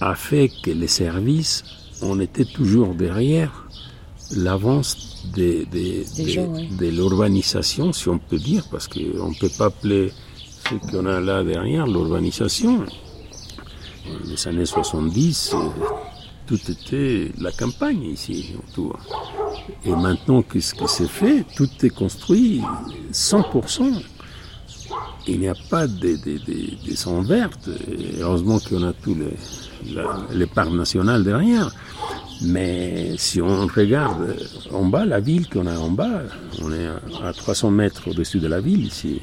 a 0.00 0.14
fait 0.14 0.50
que 0.62 0.70
les 0.70 0.88
services 0.88 1.64
ont 2.02 2.20
été 2.20 2.44
toujours 2.44 2.94
derrière 2.94 3.66
l'avance 4.36 5.26
de 5.34 5.66
l'urbanisation, 6.90 7.92
si 7.92 8.08
on 8.08 8.18
peut 8.18 8.38
dire, 8.38 8.64
parce 8.70 8.88
qu'on 8.88 9.28
ne 9.28 9.38
peut 9.38 9.50
pas 9.56 9.66
appeler 9.66 10.12
ce 10.68 10.74
qu'on 10.90 11.06
a 11.06 11.20
là 11.20 11.42
derrière 11.44 11.86
l'urbanisation. 11.86 12.84
Les 14.24 14.48
années 14.48 14.66
70, 14.66 15.54
euh, 15.54 15.58
tout 16.46 16.58
était 16.70 17.30
la 17.38 17.52
campagne 17.52 18.02
ici 18.02 18.54
autour. 18.58 18.98
Et 19.84 19.90
maintenant, 19.90 20.42
qu'est-ce 20.42 20.74
qui 20.74 20.88
s'est 20.88 21.06
fait? 21.06 21.44
Tout 21.54 21.70
est 21.82 21.90
construit 21.90 22.62
100%. 23.12 24.02
Il 25.28 25.38
n'y 25.40 25.48
a 25.48 25.54
pas 25.70 25.86
de, 25.86 26.16
de, 26.16 26.38
de, 26.46 26.90
de 26.90 26.96
zones 26.96 27.24
vertes. 27.26 27.68
Et 27.90 28.20
heureusement 28.20 28.58
qu'on 28.58 28.82
a 28.82 28.92
tous 28.92 29.14
les, 29.14 29.94
la- 29.94 30.26
les 30.34 30.46
parcs 30.46 30.72
nationaux 30.72 31.22
derrière. 31.22 31.70
Mais 32.44 33.14
si 33.18 33.40
on 33.40 33.66
regarde 33.68 34.36
en 34.72 34.86
bas, 34.86 35.04
la 35.04 35.20
ville 35.20 35.48
qu'on 35.48 35.66
a 35.66 35.78
en 35.78 35.90
bas, 35.90 36.22
on 36.60 36.72
est 36.72 36.86
à- 36.86 37.28
à 37.28 37.32
300 37.32 37.70
mètres 37.70 38.08
au-dessus 38.10 38.40
de 38.40 38.48
la 38.48 38.60
ville 38.60 38.86
ici. 38.86 39.20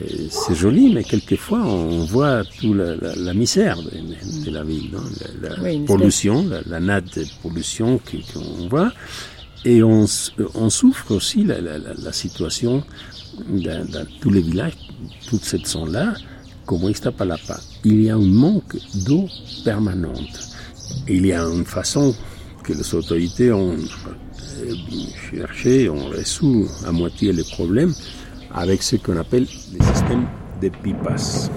Et 0.00 0.28
C'est 0.30 0.54
joli, 0.54 0.92
mais 0.92 1.04
quelquefois 1.04 1.62
on 1.64 2.04
voit 2.04 2.44
toute 2.44 2.76
la, 2.76 2.96
la- 2.96 3.14
la 3.16 3.34
misère 3.34 3.76
de, 3.82 4.50
la 4.50 4.62
ville, 4.64 4.90
non? 4.92 5.00
La, 5.42 5.62
Oui, 5.62 5.84
pollution, 5.84 6.46
la, 6.48 6.60
la 6.66 6.80
natte 6.80 7.18
de 7.18 7.24
pollution 7.42 8.00
qu'on 8.32 8.68
voit. 8.68 8.92
Et 9.64 9.82
on, 9.82 10.06
on 10.54 10.70
souffre 10.70 11.12
aussi 11.12 11.44
la, 11.44 11.60
la, 11.60 11.78
la, 11.78 11.92
la 11.94 12.12
situation 12.12 12.82
dans, 13.48 13.84
dans 13.90 14.06
tous 14.20 14.30
les 14.30 14.40
villages, 14.42 14.72
toute 15.28 15.44
cette 15.44 15.66
zone-là, 15.66 16.14
comme 16.66 16.84
Iztapalapa. 16.84 17.58
Il 17.84 18.02
y 18.02 18.10
a 18.10 18.16
un 18.16 18.18
manque 18.18 18.76
d'eau 19.06 19.26
permanente. 19.64 20.50
Il 21.08 21.26
y 21.26 21.32
a 21.32 21.42
une 21.42 21.64
façon 21.64 22.14
que 22.62 22.72
les 22.72 22.94
autorités 22.94 23.52
ont 23.52 23.72
euh, 23.72 24.74
cherché, 25.30 25.88
ont 25.88 26.08
résolu 26.08 26.66
à 26.86 26.92
moitié 26.92 27.32
les 27.32 27.44
problèmes 27.44 27.92
avec 28.52 28.82
ce 28.82 28.96
qu'on 28.96 29.16
appelle 29.16 29.46
le 29.72 29.84
système 29.84 30.26
de 30.60 30.68
pipas. 30.68 31.48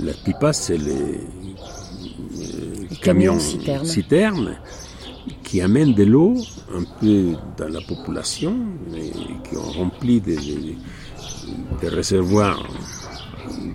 Les 0.00 0.12
pipas, 0.24 0.52
c'est 0.52 0.76
les, 0.78 0.92
euh, 0.92 2.86
camions 3.02 3.38
citernes. 3.38 3.86
citernes 3.86 4.56
qui 5.46 5.60
amènent 5.60 5.94
de 5.94 6.02
l'eau 6.04 6.34
un 6.74 6.84
peu 7.00 7.34
dans 7.56 7.68
la 7.68 7.80
population 7.80 8.54
et 8.94 9.10
qui 9.48 9.56
ont 9.56 9.70
rempli 9.80 10.20
des, 10.20 10.36
des- 10.36 10.76
des 11.80 11.88
réservoirs 11.88 12.60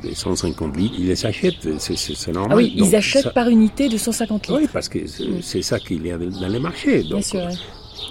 de 0.04 0.14
150 0.14 0.76
litres. 0.76 0.96
Ils 1.00 1.08
les 1.08 1.26
achètent, 1.26 1.80
c'est- 1.80 2.28
normal. 2.34 2.50
Ah 2.52 2.56
oui, 2.58 2.74
ils 2.76 2.80
Donc, 2.82 2.94
achètent 2.94 3.24
ça- 3.24 3.30
par 3.32 3.48
unité 3.48 3.88
de 3.88 3.98
150 3.98 4.48
litres. 4.48 4.60
Oui, 4.64 4.68
parce 4.72 4.90
que 4.90 5.08
c'est 5.08 5.42
c'est 5.42 5.62
ça 5.62 5.80
qu'il 5.80 6.06
y 6.06 6.12
a 6.12 6.18
dans 6.18 6.48
les 6.56 6.60
marchés. 6.60 7.02
Bien 7.04 7.10
Donc, 7.16 7.24
sûr. 7.24 7.40
ouais. 7.40 7.56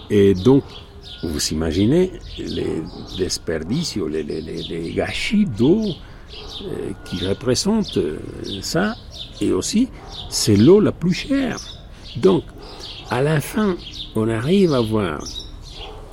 et 0.09 0.35
donc, 0.35 0.65
vous 1.23 1.49
imaginez 1.53 2.13
les 2.39 2.83
desperdicios, 3.19 4.09
les, 4.09 4.23
les, 4.23 4.93
gâchis 4.95 5.45
d'eau 5.45 5.83
qui 7.05 7.17
représente 7.27 7.99
ça, 8.63 8.95
et 9.43 9.53
aussi 9.53 9.89
c'est 10.31 10.57
l'eau 10.57 10.81
la 10.81 10.93
plus 10.93 11.13
chère. 11.13 11.59
Donc, 12.17 12.45
à 13.11 13.23
la 13.23 13.41
fin, 13.41 13.77
on 14.15 14.29
arrive 14.29 14.73
à 14.73 14.81
voir 14.81 15.21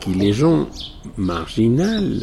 que 0.02 0.10
les 0.10 0.34
gens 0.34 0.68
marginaux, 1.16 2.20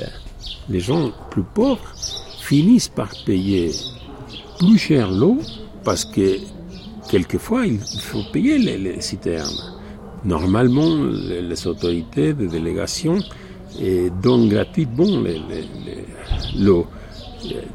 les 0.68 0.80
gens 0.80 1.12
plus 1.30 1.44
pauvres, 1.44 1.94
finissent 2.40 2.88
par 2.88 3.10
payer 3.24 3.70
plus 4.58 4.78
cher 4.78 5.10
l'eau 5.10 5.38
parce 5.84 6.04
que 6.04 6.38
quelquefois 7.08 7.66
il 7.66 7.78
faut 7.78 8.24
payer 8.32 8.58
les, 8.58 9.00
citernes. 9.00 9.46
Normalement, 10.24 10.90
les, 11.04 11.66
autorités 11.66 12.32
de 12.32 12.46
délégation 12.46 13.18
donnent 14.22 14.48
gratuitement 14.48 15.22
l'eau. 16.58 16.86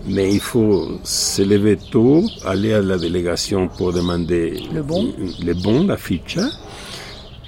Mais 0.08 0.34
il 0.34 0.40
faut 0.40 1.00
se 1.04 1.44
lever 1.44 1.78
tôt, 1.78 2.24
aller 2.44 2.74
à 2.74 2.82
la 2.82 2.98
délégation 2.98 3.68
pour 3.68 3.94
demander 3.94 4.64
le 4.74 4.82
bon, 4.82 5.14
le 5.44 5.54
bon 5.54 5.86
la 5.86 5.96
ficha, 5.96 6.50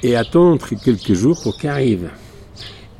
et 0.04 0.16
attendre 0.16 0.66
quelques 0.84 1.14
jours 1.14 1.40
pour 1.42 1.58
qu'il 1.58 1.70
arrive. 1.70 2.10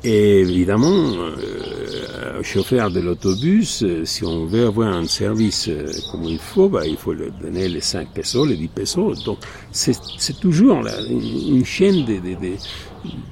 Et 0.04 0.40
évidemment, 0.40 1.12
euh, 1.14 2.42
chauffeur 2.42 2.90
de 2.90 2.98
l'autobus, 2.98 3.84
euh, 3.84 4.04
si 4.04 4.24
on 4.24 4.46
veut 4.46 4.66
avoir 4.66 4.92
un 4.92 5.06
service 5.06 5.68
euh, 5.68 5.86
comme 6.10 6.24
il 6.24 6.38
faut, 6.38 6.68
bah, 6.68 6.84
il 6.86 6.96
faut 6.96 7.12
lui 7.12 7.30
donner 7.40 7.68
les 7.68 7.80
5 7.80 8.08
pesos, 8.12 8.44
les 8.44 8.56
10 8.56 8.68
pesos. 8.68 9.24
Donc 9.24 9.38
c'est 9.70 10.40
toujours 10.40 10.82
là, 10.82 10.92
une, 11.08 11.64
chaîne 11.64 12.04
de, 12.04 12.14
de, 12.14 12.34
de, 12.34 12.52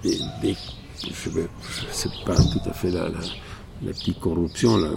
de 0.04 0.54
je 1.02 1.30
ne 1.30 1.46
sais 1.90 2.08
pas 2.24 2.36
tout 2.36 2.68
à 2.68 2.72
fait 2.72 2.90
la, 2.90 3.08
la, 3.82 3.92
petite 3.92 4.20
corruption, 4.20 4.76
là, 4.76 4.90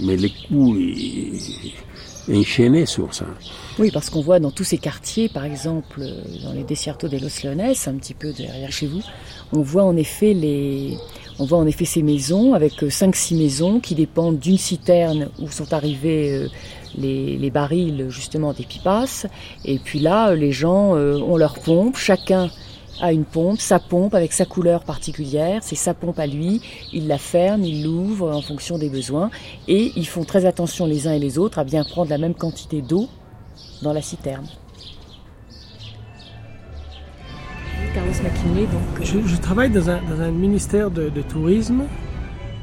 mais 0.00 0.16
les 0.16 0.30
coûts 0.48 0.76
sur 2.86 3.14
ça. 3.14 3.26
Oui, 3.78 3.90
parce 3.92 4.10
qu'on 4.10 4.20
voit 4.20 4.38
dans 4.40 4.50
tous 4.50 4.64
ces 4.64 4.78
quartiers, 4.78 5.28
par 5.28 5.44
exemple 5.44 6.00
dans 6.44 6.52
les 6.52 6.64
Desiertos 6.64 7.08
de 7.08 7.18
los 7.18 7.28
Leones, 7.44 7.60
un 7.60 7.94
petit 7.94 8.14
peu 8.14 8.32
derrière 8.32 8.72
chez 8.72 8.86
vous, 8.86 9.02
on 9.52 9.62
voit 9.62 9.84
en 9.84 9.96
effet 9.96 10.34
ces 11.84 12.02
maisons 12.02 12.54
avec 12.54 12.82
5-6 12.82 13.36
maisons 13.36 13.80
qui 13.80 13.94
dépendent 13.94 14.38
d'une 14.38 14.58
citerne 14.58 15.28
où 15.40 15.48
sont 15.50 15.72
arrivés 15.72 16.32
euh, 16.32 16.48
les, 16.96 17.36
les, 17.36 17.50
barils 17.50 18.06
justement 18.10 18.52
des 18.52 18.64
pipas. 18.64 19.26
Et 19.64 19.78
puis 19.78 19.98
là, 19.98 20.34
les 20.34 20.52
gens 20.52 20.96
euh, 20.96 21.16
ont 21.16 21.36
leur 21.36 21.58
pompe, 21.58 21.96
chacun 21.96 22.50
a 23.00 23.12
une 23.12 23.24
pompe, 23.24 23.60
sa 23.60 23.78
pompe 23.78 24.14
avec 24.14 24.32
sa 24.32 24.44
couleur 24.44 24.84
particulière, 24.84 25.62
c'est 25.62 25.76
sa 25.76 25.94
pompe 25.94 26.18
à 26.18 26.26
lui, 26.26 26.60
il 26.92 27.08
la 27.08 27.18
ferme, 27.18 27.64
il 27.64 27.84
l'ouvre 27.84 28.30
en 28.34 28.42
fonction 28.42 28.78
des 28.78 28.88
besoins 28.88 29.30
et 29.68 29.92
ils 29.96 30.06
font 30.06 30.24
très 30.24 30.44
attention 30.44 30.86
les 30.86 31.06
uns 31.06 31.12
et 31.12 31.18
les 31.18 31.38
autres 31.38 31.58
à 31.58 31.64
bien 31.64 31.84
prendre 31.84 32.10
la 32.10 32.18
même 32.18 32.34
quantité 32.34 32.82
d'eau 32.82 33.08
dans 33.82 33.92
la 33.92 34.02
citerne. 34.02 34.46
Carlos 37.94 38.12
donc. 38.70 39.04
Je, 39.26 39.36
travaille 39.36 39.70
dans 39.70 39.90
un, 39.90 40.30
ministère 40.30 40.90
de, 40.90 41.08
de, 41.08 41.22
tourisme, 41.22 41.82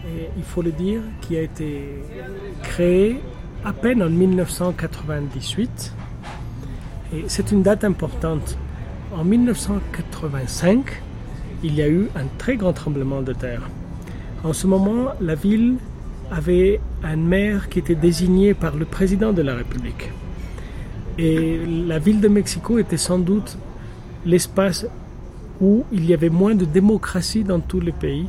et 0.05 0.29
il 0.37 0.43
faut 0.43 0.61
le 0.61 0.71
dire, 0.71 1.01
qui 1.21 1.35
a 1.35 1.41
été 1.41 2.01
créé 2.63 3.19
à 3.65 3.73
peine 3.73 4.01
en 4.01 4.09
1998. 4.09 5.93
Et 7.13 7.25
c'est 7.27 7.51
une 7.51 7.61
date 7.61 7.83
importante 7.83 8.57
en 9.15 9.23
1985, 9.23 11.01
il 11.63 11.75
y 11.75 11.81
a 11.81 11.87
eu 11.87 12.07
un 12.15 12.25
très 12.37 12.57
grand 12.57 12.73
tremblement 12.73 13.21
de 13.21 13.33
terre. 13.33 13.69
En 14.43 14.53
ce 14.53 14.67
moment, 14.67 15.13
la 15.21 15.35
ville 15.35 15.75
avait 16.31 16.79
un 17.03 17.15
maire 17.15 17.69
qui 17.69 17.79
était 17.79 17.95
désigné 17.95 18.53
par 18.53 18.75
le 18.75 18.85
président 18.85 19.33
de 19.33 19.41
la 19.41 19.55
République. 19.55 20.11
Et 21.17 21.59
la 21.87 21.99
ville 21.99 22.21
de 22.21 22.27
Mexico 22.27 22.77
était 22.77 22.97
sans 22.97 23.17
doute 23.17 23.57
l'espace 24.25 24.85
où 25.61 25.85
il 25.91 26.05
y 26.05 26.13
avait 26.13 26.29
moins 26.29 26.53
de 26.53 26.65
démocratie 26.65 27.43
dans 27.43 27.59
tous 27.59 27.79
les 27.79 27.91
pays, 27.91 28.27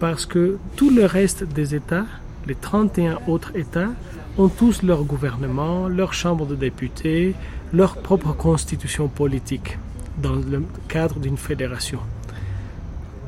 parce 0.00 0.26
que 0.26 0.58
tout 0.74 0.90
le 0.90 1.04
reste 1.04 1.44
des 1.44 1.74
États, 1.76 2.06
les 2.46 2.56
31 2.56 3.18
autres 3.28 3.56
États, 3.56 3.90
ont 4.38 4.48
tous 4.48 4.82
leur 4.82 5.04
gouvernement, 5.04 5.86
leur 5.86 6.14
chambre 6.14 6.46
de 6.46 6.56
députés, 6.56 7.34
leur 7.72 7.96
propre 7.96 8.32
constitution 8.32 9.06
politique 9.06 9.78
dans 10.20 10.34
le 10.34 10.62
cadre 10.88 11.18
d'une 11.18 11.36
fédération. 11.36 12.00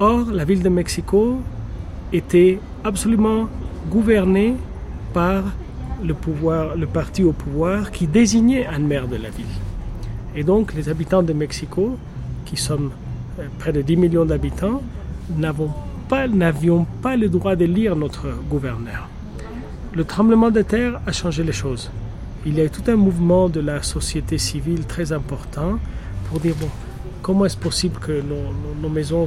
Or, 0.00 0.26
la 0.32 0.44
ville 0.44 0.62
de 0.62 0.68
Mexico 0.68 1.40
était 2.12 2.58
absolument 2.82 3.48
gouvernée 3.90 4.54
par 5.12 5.44
le, 6.02 6.14
pouvoir, 6.14 6.76
le 6.76 6.86
parti 6.86 7.22
au 7.22 7.32
pouvoir 7.32 7.90
qui 7.90 8.06
désignait 8.06 8.66
un 8.66 8.80
maire 8.80 9.08
de 9.08 9.16
la 9.16 9.30
ville. 9.30 9.46
Et 10.34 10.42
donc, 10.42 10.74
les 10.74 10.88
habitants 10.88 11.22
de 11.22 11.32
Mexico, 11.32 11.96
qui 12.44 12.56
sommes 12.56 12.90
euh, 13.38 13.46
près 13.58 13.72
de 13.72 13.82
10 13.82 13.96
millions 13.96 14.24
d'habitants, 14.24 14.82
n'avions 15.36 15.72
pas, 16.08 16.26
pas 17.02 17.16
le 17.16 17.28
droit 17.28 17.56
de 17.56 17.64
lire 17.64 17.96
notre 17.96 18.28
gouverneur. 18.50 19.08
Le 19.94 20.04
tremblement 20.04 20.50
de 20.50 20.62
terre 20.62 21.00
a 21.06 21.12
changé 21.12 21.44
les 21.44 21.52
choses. 21.52 21.90
Il 22.44 22.58
y 22.58 22.60
a 22.60 22.64
eu 22.64 22.70
tout 22.70 22.82
un 22.88 22.96
mouvement 22.96 23.48
de 23.48 23.60
la 23.60 23.82
société 23.82 24.38
civile 24.38 24.86
très 24.86 25.12
important 25.12 25.78
pour 26.28 26.40
dire, 26.40 26.54
bon, 26.60 26.68
comment 27.22 27.46
est-ce 27.46 27.56
possible 27.56 27.98
que 27.98 28.22
nos, 28.22 28.88
maisons 28.88 29.26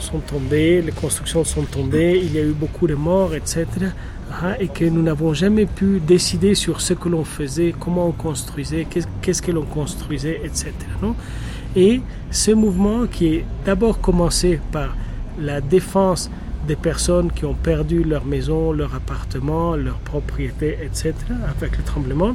sont 0.00 0.18
tombées, 0.18 0.82
les 0.82 0.92
constructions 0.92 1.44
sont 1.44 1.62
tombées, 1.62 2.20
il 2.22 2.34
y 2.34 2.38
a 2.38 2.42
eu 2.42 2.52
beaucoup 2.52 2.86
de 2.86 2.94
morts, 2.94 3.34
etc. 3.34 3.66
Hein, 4.32 4.54
et 4.58 4.66
que 4.66 4.84
nous 4.84 5.02
n'avons 5.02 5.32
jamais 5.32 5.66
pu 5.66 6.00
décider 6.00 6.56
sur 6.56 6.80
ce 6.80 6.92
que 6.94 7.08
l'on 7.08 7.24
faisait, 7.24 7.72
comment 7.78 8.08
on 8.08 8.12
construisait, 8.12 8.86
qu'est-ce 9.22 9.42
que 9.42 9.52
l'on 9.52 9.64
construisait, 9.64 10.40
etc. 10.44 10.72
Non? 11.00 11.14
Et 11.76 12.00
ce 12.32 12.50
mouvement 12.50 13.06
qui 13.06 13.26
est 13.26 13.44
d'abord 13.64 14.00
commencé 14.00 14.58
par 14.72 14.96
la 15.38 15.60
défense 15.60 16.30
des 16.66 16.74
personnes 16.74 17.30
qui 17.30 17.44
ont 17.44 17.54
perdu 17.54 18.02
leur 18.02 18.24
maison, 18.24 18.72
leur 18.72 18.94
appartement, 18.94 19.76
leur 19.76 19.98
propriété, 19.98 20.78
etc., 20.82 21.14
avec 21.48 21.76
le 21.78 21.84
tremblement, 21.84 22.34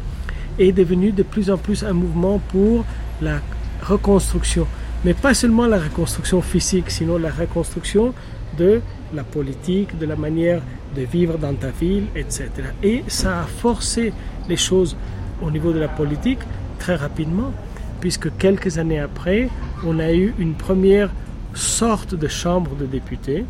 est 0.57 0.72
devenu 0.72 1.12
de 1.12 1.24
plus 1.24 1.49
en 1.49 1.57
plus 1.57 1.84
un 1.84 1.93
mouvement 1.93 2.39
pour 2.49 2.86
la 3.22 3.41
reconstruction. 3.82 4.67
Mais 5.03 5.13
pas 5.13 5.34
seulement 5.34 5.65
la 5.65 5.79
reconstruction 5.79 6.41
physique, 6.41 6.91
sinon 6.91 7.17
la 7.17 7.32
reconstruction 7.32 8.13
de 8.57 8.82
la 9.13 9.23
politique, 9.23 9.97
de 9.97 10.05
la 10.05 10.15
manière 10.15 10.61
de 10.95 11.01
vivre 11.01 11.38
dans 11.38 11.53
ta 11.53 11.69
ville, 11.69 12.05
etc. 12.15 12.49
Et 12.84 13.03
ça 13.07 13.41
a 13.41 13.43
forcé 13.43 14.13
les 14.47 14.57
choses 14.57 14.95
au 15.41 15.49
niveau 15.49 15.71
de 15.71 15.79
la 15.79 15.88
politique 15.88 16.39
très 16.79 16.95
rapidement, 16.95 17.51
puisque 17.99 18.36
quelques 18.38 18.77
années 18.77 18.99
après, 18.99 19.49
on 19.86 19.99
a 19.99 20.11
eu 20.13 20.34
une 20.38 20.53
première 20.53 21.09
sorte 21.53 22.15
de 22.15 22.27
chambre 22.27 22.75
de 22.75 22.86
députés, 22.86 23.45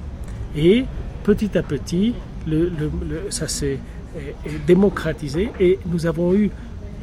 et 0.56 0.86
petit 1.24 1.58
à 1.58 1.64
petit, 1.64 2.14
ça 3.30 3.48
s'est 3.48 3.80
démocratisé, 4.68 5.52
et 5.60 5.80
nous 5.86 6.06
avons 6.06 6.34
eu 6.34 6.50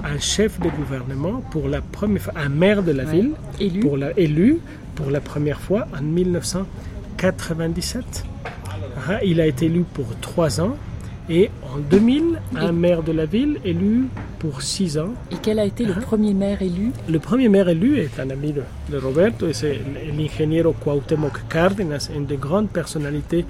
un 0.05 0.19
chef 0.19 0.61
de 0.61 0.69
gouvernement 0.69 1.43
pour 1.51 1.69
la 1.69 1.81
première 1.81 2.23
fois, 2.23 2.33
un 2.37 2.49
maire 2.49 2.83
de 2.83 2.93
la 2.93 3.05
ville, 3.05 3.33
élu. 3.61 3.81
Pour 3.81 3.97
la, 3.97 4.19
élu 4.19 4.59
pour 4.95 5.11
la 5.11 5.21
première 5.21 5.61
fois 5.61 5.87
en 5.97 6.03
1997. 6.03 8.25
Ah, 9.09 9.23
il 9.25 9.41
a 9.41 9.47
été 9.47 9.67
élu 9.67 9.85
pour 9.95 10.07
trois 10.21 10.61
ans 10.61 10.77
et 11.31 11.51
en 11.63 11.79
2000, 11.79 12.41
un 12.57 12.73
maire 12.73 13.03
de 13.03 13.13
la 13.13 13.27
ville 13.27 13.59
élu 13.65 14.07
pour 14.39 14.63
six 14.63 14.99
ans. 14.99 15.13
Et 15.31 15.37
quel 15.43 15.59
a 15.59 15.65
été 15.65 15.85
le 15.85 15.95
ah. 15.97 16.01
premier 16.01 16.33
maire 16.33 16.63
élu? 16.63 16.93
Le 17.09 17.19
premier 17.19 17.49
maire 17.49 17.69
élu 17.69 17.99
est 17.99 18.19
un 18.19 18.31
ami 18.31 18.53
de, 18.53 18.97
Roberto, 18.97 19.53
c'est 19.53 19.81
l'ingénieur 20.17 20.73
Cuauhtémoc 20.81 21.49
Cárdenas, 21.49 22.11
une 22.15 22.27
des 22.27 22.39
grandes 22.39 22.71
personnalités 22.71 23.45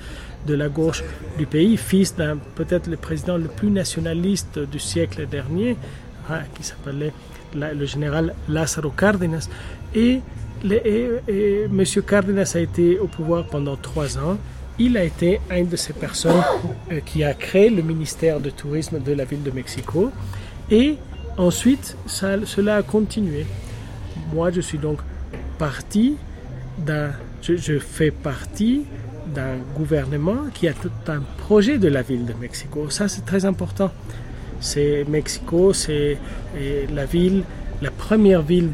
de 0.46 0.54
la 0.54 0.68
gauche 0.68 1.04
du 1.36 1.46
pays, 1.46 1.76
fils 1.76 2.16
d'un 2.16 2.38
peut-être 2.56 2.88
le 2.88 2.96
président 2.96 3.36
le 3.36 3.48
plus 3.48 3.70
nationaliste 3.70 4.58
du 4.58 4.78
siècle 4.78 5.26
dernier, 5.26 5.76
Qui 6.54 6.62
s'appelait 6.62 7.12
le 7.54 7.86
général 7.86 8.34
Lázaro 8.48 8.90
Cárdenas. 8.90 9.48
Et, 9.94 10.20
M. 10.64 11.84
Cárdenas 12.06 12.52
a 12.54 12.60
été 12.60 12.98
au 12.98 13.06
pouvoir 13.06 13.46
pendant 13.46 13.76
trois 13.76 14.18
ans. 14.18 14.36
Il 14.78 14.96
a 14.96 15.04
été 15.04 15.40
une 15.50 15.68
de 15.68 15.76
ces 15.76 15.92
personnes 15.92 16.42
euh, 16.92 17.00
qui 17.04 17.24
a 17.24 17.34
créé 17.34 17.68
le 17.68 17.82
ministère 17.82 18.38
de 18.38 18.48
tourisme 18.48 19.00
de 19.00 19.12
la 19.12 19.24
ville 19.24 19.42
de 19.42 19.50
Mexico. 19.50 20.12
Et 20.70 20.96
ensuite, 21.36 21.96
cela 22.06 22.76
a 22.76 22.82
continué. 22.82 23.44
Moi, 24.32 24.52
je 24.52 24.60
suis 24.60 24.78
donc 24.78 25.00
parti 25.58 26.16
je 27.42 27.78
fais 27.78 28.10
partie 28.10 28.84
d'un 29.34 29.56
gouvernement 29.76 30.46
qui 30.54 30.68
a 30.68 30.72
tout 30.72 30.90
un 31.08 31.20
projet 31.38 31.78
de 31.78 31.88
la 31.88 32.02
ville 32.02 32.24
de 32.24 32.34
Mexico. 32.34 32.90
Ça, 32.90 33.08
c'est 33.08 33.24
très 33.24 33.44
important 33.44 33.90
c'est 34.60 35.04
Mexico, 35.08 35.72
c'est 35.72 36.18
la 36.92 37.04
ville, 37.04 37.44
la 37.82 37.90
première 37.90 38.42
ville 38.42 38.70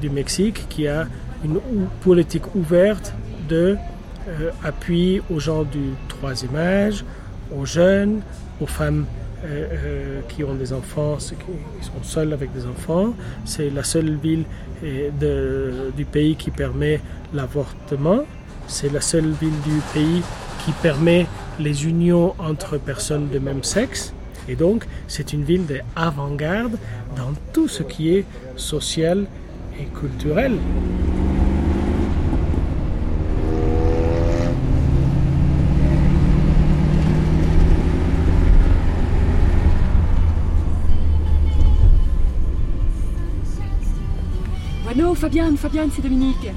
du 0.00 0.10
Mexique 0.10 0.68
qui 0.68 0.88
a 0.88 1.06
une 1.44 1.60
politique 2.00 2.54
ouverte 2.54 3.14
de 3.48 3.76
euh, 4.28 4.50
appui 4.64 5.22
aux 5.30 5.40
gens 5.40 5.62
du 5.62 5.94
troisième 6.08 6.56
âge, 6.56 7.04
aux 7.56 7.64
jeunes, 7.64 8.20
aux 8.60 8.66
femmes 8.66 9.06
qui 10.28 10.42
ont 10.42 10.54
des 10.54 10.72
enfants, 10.72 11.16
qui 11.16 11.84
sont 11.86 12.02
seuls 12.02 12.32
avec 12.32 12.52
des 12.52 12.66
enfants. 12.66 13.14
C'est 13.44 13.70
la 13.70 13.84
seule 13.84 14.16
ville 14.16 14.44
du 14.82 16.04
pays 16.04 16.34
qui 16.34 16.50
permet 16.50 17.00
l'avortement. 17.32 18.24
C'est 18.66 18.92
la 18.92 19.00
seule 19.00 19.30
ville 19.40 19.60
du 19.64 19.80
pays 19.94 20.22
qui 20.64 20.72
permet 20.72 21.26
les 21.60 21.86
unions 21.86 22.34
entre 22.40 22.78
personnes 22.78 23.28
de 23.28 23.38
même 23.38 23.62
sexe. 23.62 24.12
Et 24.48 24.56
donc, 24.56 24.86
c'est 25.06 25.34
une 25.34 25.44
ville 25.44 25.66
d'avant-garde 25.66 26.78
dans 27.16 27.32
tout 27.52 27.68
ce 27.68 27.82
qui 27.82 28.14
est 28.14 28.24
social 28.56 29.26
et 29.78 29.84
culturel. 29.84 30.56
Bueno, 44.84 45.14
Fabienne, 45.14 45.58
Fabienne, 45.58 45.90
c'est 45.94 46.00
Dominique. 46.00 46.50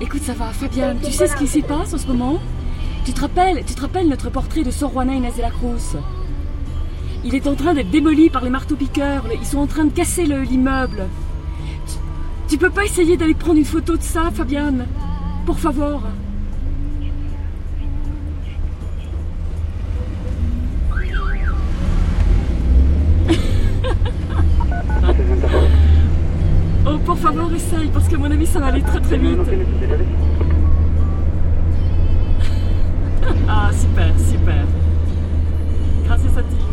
Écoute, 0.00 0.22
ça 0.22 0.32
va, 0.32 0.46
Fabienne, 0.46 0.98
tu 1.04 1.12
sais 1.12 1.26
ce 1.26 1.36
qui 1.36 1.46
s'y 1.46 1.60
passe 1.60 1.92
en 1.92 1.98
ce 1.98 2.06
moment? 2.06 2.38
Tu 3.04 3.12
te 3.12 3.20
rappelles, 3.20 3.62
tu 3.64 3.74
te 3.74 3.80
rappelles 3.82 4.08
notre 4.08 4.30
portrait 4.30 4.64
de 4.64 4.70
Sor 4.70 4.90
Juana 4.90 5.14
Inés 5.14 5.32
de 5.36 5.42
la 5.42 5.50
Cruz? 5.50 5.96
Il 7.26 7.34
est 7.34 7.48
en 7.48 7.56
train 7.56 7.74
d'être 7.74 7.90
démoli 7.90 8.30
par 8.30 8.44
les 8.44 8.50
marteaux-piqueurs. 8.50 9.24
Ils 9.34 9.44
sont 9.44 9.58
en 9.58 9.66
train 9.66 9.84
de 9.84 9.90
casser 9.90 10.26
l'immeuble. 10.26 11.08
Tu, 12.48 12.56
peux 12.56 12.70
pas 12.70 12.84
essayer 12.84 13.16
d'aller 13.16 13.34
prendre 13.34 13.58
une 13.58 13.64
photo 13.64 13.96
de 13.96 14.02
ça, 14.02 14.30
Fabienne 14.32 14.86
Pour 15.44 15.58
favor. 15.58 16.04
oh, 26.86 26.98
pour 27.04 27.18
favor, 27.18 27.52
essaye, 27.52 27.88
parce 27.92 28.06
que 28.06 28.14
à 28.14 28.18
mon 28.18 28.30
avis, 28.30 28.46
ça 28.46 28.60
va 28.60 28.66
aller 28.66 28.82
très 28.82 29.00
très 29.00 29.18
vite. 29.18 29.40
Ah, 33.48 33.70
super, 33.72 34.12
super. 34.30 34.64
Gracias 36.04 36.36
a 36.36 36.42
ti. 36.42 36.65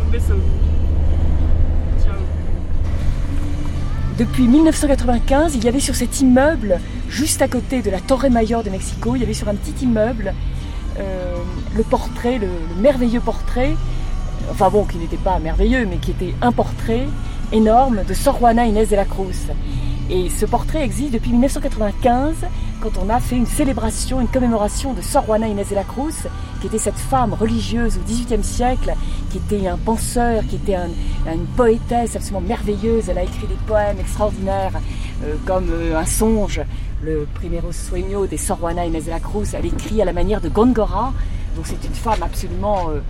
Depuis 4.18 4.46
1995, 4.46 5.56
il 5.56 5.64
y 5.64 5.68
avait 5.68 5.80
sur 5.80 5.96
cet 5.96 6.20
immeuble, 6.20 6.78
juste 7.08 7.42
à 7.42 7.48
côté 7.48 7.82
de 7.82 7.90
la 7.90 7.98
Torre 8.00 8.30
Mayor 8.30 8.62
de 8.62 8.70
Mexico, 8.70 9.16
il 9.16 9.22
y 9.22 9.24
avait 9.24 9.34
sur 9.34 9.48
un 9.48 9.54
petit 9.54 9.84
immeuble 9.84 10.32
euh, 10.98 11.34
le 11.74 11.82
portrait, 11.82 12.38
le, 12.38 12.48
merveilleux 12.80 13.20
portrait, 13.20 13.74
enfin 14.52 14.70
bon, 14.70 14.84
qui 14.84 14.98
n'était 14.98 15.16
pas 15.16 15.40
merveilleux, 15.40 15.84
mais 15.86 15.96
qui 15.96 16.12
était 16.12 16.34
un 16.42 16.52
portrait 16.52 17.08
énorme 17.50 18.02
de 18.06 18.14
Sor 18.14 18.38
Juana 18.38 18.66
Inés 18.66 18.86
de 18.86 18.94
la 18.94 19.04
Cruz. 19.04 19.48
Et 20.10 20.30
ce 20.30 20.46
portrait 20.46 20.84
existe 20.84 21.12
depuis 21.12 21.32
1995, 21.32 22.34
quand 22.80 22.98
on 22.98 23.08
a 23.08 23.20
fait 23.20 23.36
une 23.36 23.46
célébration, 23.46 24.20
une 24.20 24.28
commémoration 24.28 24.92
de 24.92 25.00
Sor 25.00 25.24
Juana 25.24 25.48
Inés 25.48 25.64
de 25.64 25.74
la 25.74 25.84
Cruz, 25.84 26.14
qui 26.60 26.66
était 26.66 26.78
cette 26.78 26.98
femme 26.98 27.34
religieuse 27.34 27.96
au 27.96 28.00
XVIIIe 28.00 28.44
siècle, 28.44 28.94
qui 29.30 29.38
était 29.38 29.66
un 29.66 29.76
penseur, 29.76 30.42
qui 30.48 30.56
était 30.56 30.76
une 31.26 31.46
poétesse 31.56 32.16
absolument 32.16 32.46
merveilleuse. 32.46 33.08
Elle 33.08 33.18
a 33.18 33.22
écrit 33.24 33.46
des 33.46 33.58
poèmes 33.66 33.98
extraordinaires, 33.98 34.72
euh, 35.24 35.34
comme 35.46 35.68
euh, 35.70 35.98
Un 35.98 36.06
songe, 36.06 36.60
le 37.02 37.26
Primero 37.34 37.72
Sueño 37.72 38.26
de 38.26 38.36
Sor 38.36 38.58
Juana 38.58 38.86
Inés 38.86 39.02
de 39.02 39.10
la 39.10 39.20
Cruz. 39.20 39.54
Elle 39.54 39.66
écrit 39.66 40.00
à 40.00 40.04
la 40.04 40.12
manière 40.12 40.40
de 40.40 40.48
Gongora. 40.48 41.12
Donc 41.56 41.66
c'est 41.66 41.84
une 41.84 41.94
femme 41.94 42.22
absolument 42.22 42.90
euh, 42.90 43.00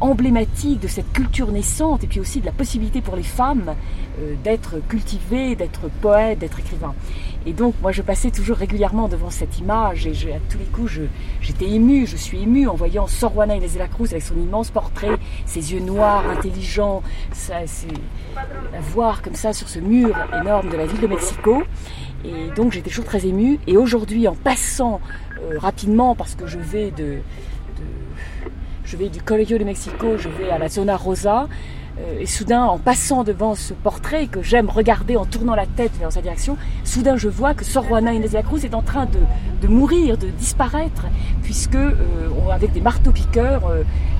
emblématique 0.00 0.80
de 0.80 0.88
cette 0.88 1.12
culture 1.12 1.50
naissante 1.52 2.04
et 2.04 2.06
puis 2.06 2.20
aussi 2.20 2.40
de 2.40 2.46
la 2.46 2.52
possibilité 2.52 3.00
pour 3.00 3.16
les 3.16 3.22
femmes 3.22 3.74
euh, 4.20 4.34
d'être 4.44 4.76
cultivées, 4.88 5.56
d'être 5.56 5.88
poètes, 6.00 6.38
d'être 6.38 6.58
écrivains. 6.58 6.94
Et 7.46 7.52
donc 7.52 7.74
moi 7.80 7.92
je 7.92 8.02
passais 8.02 8.30
toujours 8.30 8.56
régulièrement 8.56 9.08
devant 9.08 9.30
cette 9.30 9.58
image 9.58 10.06
et 10.06 10.34
à 10.34 10.38
tous 10.50 10.58
les 10.58 10.64
coups 10.64 11.00
j'étais 11.40 11.68
émue, 11.68 12.06
je 12.06 12.16
suis 12.16 12.42
émue 12.42 12.68
en 12.68 12.74
voyant 12.74 13.06
Sor 13.06 13.32
Juana 13.32 13.56
Inés 13.56 13.68
de 13.68 13.78
la 13.78 13.88
Cruz 13.88 14.08
avec 14.10 14.22
son 14.22 14.36
immense 14.36 14.70
portrait, 14.70 15.16
ses 15.44 15.72
yeux 15.72 15.80
noirs, 15.80 16.28
intelligents, 16.28 17.02
ça, 17.32 17.60
la 18.72 18.80
voir 18.80 19.22
comme 19.22 19.34
ça 19.34 19.52
sur 19.52 19.68
ce 19.68 19.78
mur 19.78 20.16
énorme 20.40 20.70
de 20.70 20.76
la 20.76 20.86
ville 20.86 21.00
de 21.00 21.06
Mexico. 21.06 21.62
Et 22.24 22.50
donc 22.56 22.72
j'étais 22.72 22.90
toujours 22.90 23.04
très 23.04 23.26
émue. 23.26 23.58
Et 23.66 23.76
aujourd'hui 23.76 24.26
en 24.28 24.34
passant 24.34 25.00
euh, 25.40 25.58
rapidement 25.58 26.14
parce 26.14 26.34
que 26.34 26.46
je 26.46 26.58
vais 26.58 26.90
de 26.90 27.18
je 28.86 28.96
vais 28.96 29.08
du 29.08 29.20
Colegio 29.20 29.58
de 29.58 29.64
Mexico, 29.64 30.16
je 30.16 30.28
vais 30.28 30.50
à 30.50 30.58
la 30.58 30.68
Zona 30.68 30.96
Rosa, 30.96 31.48
euh, 31.98 32.20
et 32.20 32.26
soudain, 32.26 32.62
en 32.62 32.78
passant 32.78 33.24
devant 33.24 33.56
ce 33.56 33.74
portrait 33.74 34.28
que 34.28 34.42
j'aime 34.42 34.70
regarder 34.70 35.16
en 35.16 35.24
tournant 35.24 35.56
la 35.56 35.66
tête 35.66 35.90
vers 35.98 36.12
sa 36.12 36.22
direction, 36.22 36.56
soudain 36.84 37.16
je 37.16 37.28
vois 37.28 37.54
que 37.54 37.64
Sor 37.64 37.84
Juana 37.84 38.12
Inés 38.12 38.28
de 38.28 38.34
la 38.34 38.42
Cruz 38.42 38.64
est 38.64 38.74
en 38.74 38.82
train 38.82 39.06
de, 39.06 39.66
mourir, 39.66 40.16
de 40.16 40.28
disparaître, 40.28 41.06
puisque 41.42 41.74
euh, 41.74 41.96
avec 42.52 42.72
des 42.72 42.80
marteaux-piqueurs, 42.80 43.62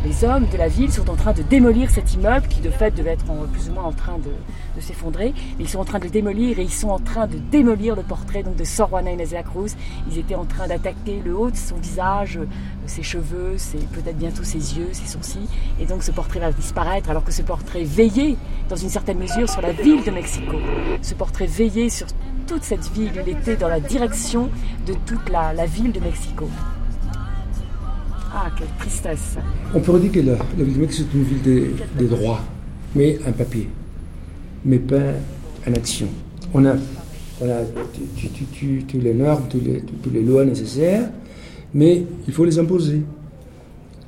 les 0.05 0.25
hommes 0.25 0.47
de 0.53 0.57
la 0.57 0.67
ville 0.67 0.93
sont 0.93 1.09
en 1.11 1.15
train 1.15 1.33
de 1.33 1.43
démolir 1.43 1.89
cet 1.91 2.15
immeuble 2.15 2.49
qui 2.49 2.61
de 2.61 2.71
fait 2.71 2.91
devait 2.91 3.11
être 3.11 3.25
plus 3.53 3.69
ou 3.69 3.75
moins 3.75 3.85
en 3.85 3.93
train 3.93 4.19
de, 4.19 4.31
de 4.77 4.81
s'effondrer. 4.81 5.35
Ils 5.59 5.69
sont 5.69 5.79
en 5.79 5.85
train 5.85 5.99
de 5.99 6.05
le 6.05 6.11
démolir 6.11 6.59
et 6.59 6.63
ils 6.63 6.73
sont 6.73 6.91
en 6.91 6.99
train 6.99 7.27
de 7.27 7.39
démolir 7.51 7.97
le 7.97 8.03
portrait 8.03 8.43
donc 8.43 8.57
de 8.57 8.65
Sor 8.65 8.89
Juana 8.89 9.13
Inés 9.13 9.27
de 9.27 9.35
la 9.35 9.43
Cruz. 9.43 9.75
Ils 10.11 10.19
étaient 10.19 10.35
en 10.35 10.45
train 10.45 10.69
d'attaquer 10.69 11.21
le 11.25 11.37
haut 11.37 11.51
de 11.51 11.57
son 11.57 11.77
visage, 11.77 12.39
ses 12.87 13.03
cheveux, 13.03 13.57
peut-être 13.93 14.17
bientôt 14.17 14.45
ses 14.45 14.79
yeux, 14.79 14.89
ses 14.93 15.07
sourcils. 15.07 15.49
Et 15.81 15.87
donc 15.87 16.03
ce 16.03 16.11
portrait 16.11 16.41
va 16.41 16.53
disparaître 16.53 17.11
alors 17.11 17.25
que 17.25 17.33
ce 17.33 17.43
portrait 17.43 17.85
veillé, 17.85 18.37
dans 18.69 18.77
une 18.77 18.89
certaine 18.89 19.19
mesure, 19.19 19.49
sur 19.49 19.61
la 19.61 19.73
ville 19.73 20.03
de 20.05 20.11
Mexico. 20.11 20.57
Ce 21.03 21.15
portrait 21.15 21.47
veillé 21.47 21.91
sur 21.91 22.07
toute 22.47 22.63
cette 22.63 22.89
ville. 22.93 23.13
Il 23.27 23.33
était 23.33 23.57
dans 23.57 23.69
la 23.69 23.81
direction 23.81 24.49
de 24.87 24.95
toute 25.07 25.29
la, 25.29 25.67
ville 25.67 25.93
de 25.93 26.01
Mexico. 26.01 26.49
Ah, 28.33 28.51
quelle 28.57 28.69
tristesse. 28.79 29.37
On 29.75 29.81
pourrait 29.81 30.01
dire 30.01 30.13
que 30.13 30.21
la, 30.21 30.37
ville 30.57 30.75
de 30.75 30.81
Mexico 30.81 31.09
est 31.13 31.19
une 31.19 31.25
ville 31.25 31.75
des, 31.97 32.07
droits, 32.07 32.41
mais 32.95 33.19
un 33.27 33.33
papier, 33.33 33.69
mais 34.67 34.79
pas 34.79 35.15
en 35.67 35.73
action. 35.73 36.09
On 36.53 36.65
a, 36.67 36.75
on 37.41 37.49
a 37.49 37.63
toutes 38.91 39.03
les 39.03 39.15
normes, 39.15 39.45
toutes 39.49 40.13
les, 40.13 40.23
lois 40.23 40.45
nécessaires, 40.45 41.09
mais 41.73 42.05
il 42.27 42.35
faut 42.35 42.45
les 42.45 42.59
imposer. 42.59 43.01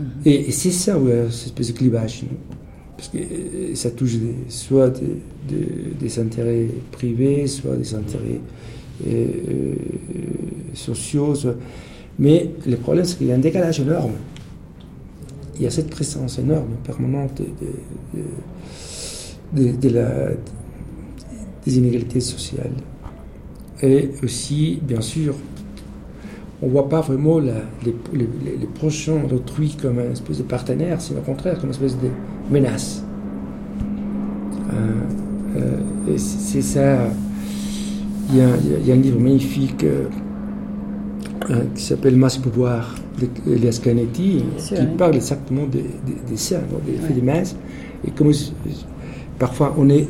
Mm-hmm. 0.01 0.05
Et, 0.27 0.51
c'est 0.51 0.71
ça, 0.71 0.99
ouais, 0.99 1.27
cette 1.31 1.47
espèce 1.47 1.69
de 1.69 1.79
clivage 1.79 2.25
parce 2.99 3.11
que 3.11 3.19
euh, 3.19 3.75
ça 3.77 3.91
touche 3.93 4.17
soit 4.49 4.93
des 5.49 6.19
intérêts 6.19 6.67
privés, 6.91 7.47
soit 7.47 7.77
des 7.77 7.95
intérêts 7.95 8.41
euh, 9.07 9.27
euh, 9.49 9.75
sociaux. 10.75 11.35
Mais 12.19 12.51
le 12.67 12.77
problème, 12.77 13.05
c'est 13.05 13.17
qu'il 13.17 13.29
y 13.29 13.33
a 13.33 13.37
un 13.37 13.39
décalage 13.39 13.79
énorme. 13.79 14.15
Il 15.57 15.63
y 15.63 15.67
a 15.67 15.71
cette 15.71 15.91
présence 15.91 16.41
énorme, 16.41 16.71
permanente 16.85 17.41
de, 17.41 18.21
la, 19.55 20.31
des 21.65 21.79
inégalités 21.79 22.21
sociales. 22.21 22.73
Et 23.83 24.11
aussi, 24.23 24.81
bien 24.83 25.01
sûr, 25.01 25.35
on 26.61 26.67
ne 26.67 26.73
voit 26.73 26.89
pas 26.89 27.01
vraiment 27.01 27.39
les, 27.39 27.53
les, 28.13 28.67
prochains 28.75 29.19
d'autrui 29.29 29.77
comme 29.81 30.01
une 30.01 30.13
espèce 30.13 30.39
de 30.39 30.43
partenaire, 30.43 31.01
c'est 31.01 31.15
au 31.15 31.21
contraire 31.21 31.55
comme 31.55 31.67
une 31.67 31.75
espèce 31.75 31.97
de 31.97 32.09
menace. 32.51 33.05
Euh, 34.73 34.77
euh, 35.59 36.17
c'est 36.17 36.63
ça. 36.63 37.09
Il 38.31 38.37
y, 38.37 38.43
a, 38.43 38.95
un 38.95 38.97
livre 38.97 39.21
magnifique 39.21 39.85
euh, 39.85 40.09
qui 41.75 41.83
s'appelle 41.83 42.17
Masse 42.17 42.37
pouvoir 42.37 42.95
d'Elias 43.47 43.81
Canetti, 43.83 44.45
qui 44.59 44.75
parle 44.99 45.15
exactement 45.15 45.65
des, 45.65 45.85
des, 46.29 46.37
ça, 46.37 46.61
des 46.85 46.99
faits 46.99 47.17
de 47.17 47.25
masse, 47.25 47.57
et 48.07 48.11
comme 48.11 48.33
parfois 49.39 49.75
on 49.79 49.89
est 49.89 50.07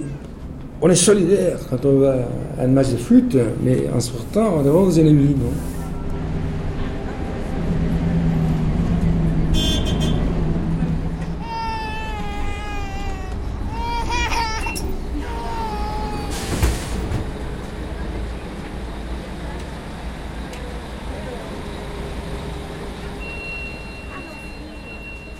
on 0.80 0.88
est 0.88 0.94
solidaire 0.94 1.58
quand 1.68 1.84
on 1.84 1.98
va 1.98 2.14
à 2.58 2.62
un 2.62 2.68
match 2.68 2.90
de 2.90 2.96
flûte, 2.96 3.36
mais 3.62 3.88
en 3.92 3.98
sortant, 3.98 4.58
on 4.58 4.62
devant 4.62 4.86
des 4.86 5.00
ennemis. 5.00 5.34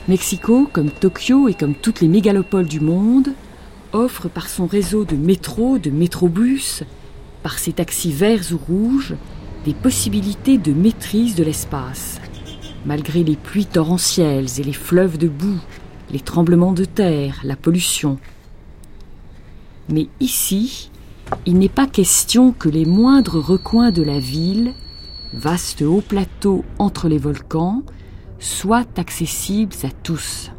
Mexico, 0.09 0.69
comme 0.73 0.91
Tokyo 0.91 1.49
et 1.49 1.55
comme 1.55 1.75
toutes 1.75 2.01
les 2.01 2.09
mégalopoles 2.09 2.67
du 2.67 2.81
monde, 2.81 3.35
offre 3.93 4.29
par 4.29 4.49
son 4.49 4.67
réseau 4.67 5.05
de 5.05 5.17
métro, 5.17 5.79
de 5.79 5.91
métrobus, 5.91 6.85
par 7.43 7.59
ses 7.59 7.73
taxis 7.73 8.13
verts 8.13 8.53
ou 8.53 8.59
rouges, 8.59 9.15
des 9.65 9.75
possibilités 9.75 10.59
de 10.59 10.73
maîtrise 10.73 11.35
de 11.35 11.45
l'espace. 11.45 12.21
Malgré 12.87 13.25
les 13.25 13.37
pluies 13.37 13.67
torrentielles 13.67 14.49
et 14.59 14.63
les 14.63 14.73
fleuves 14.73 15.19
de 15.19 15.29
boue, 15.29 15.61
les 16.11 16.21
tremblements 16.21 16.73
de 16.73 16.85
terre, 16.85 17.41
la 17.45 17.57
pollution. 17.57 18.19
Mais 19.89 20.09
ici, 20.21 20.91
il 21.47 21.59
n'est 21.59 21.69
pas 21.69 21.87
question 21.87 22.53
que 22.53 22.69
les 22.69 22.87
moindres 22.87 23.41
recoins 23.41 23.91
de 23.91 24.03
la 24.03 24.19
ville, 24.19 24.75
vaste 25.33 25.83
haut 25.83 26.03
plateau 26.07 26.65
entre 26.79 27.09
les 27.09 27.19
volcans, 27.19 27.83
soient 28.39 28.87
accessibles 28.97 29.75
à 29.83 29.91
tous. 29.91 30.51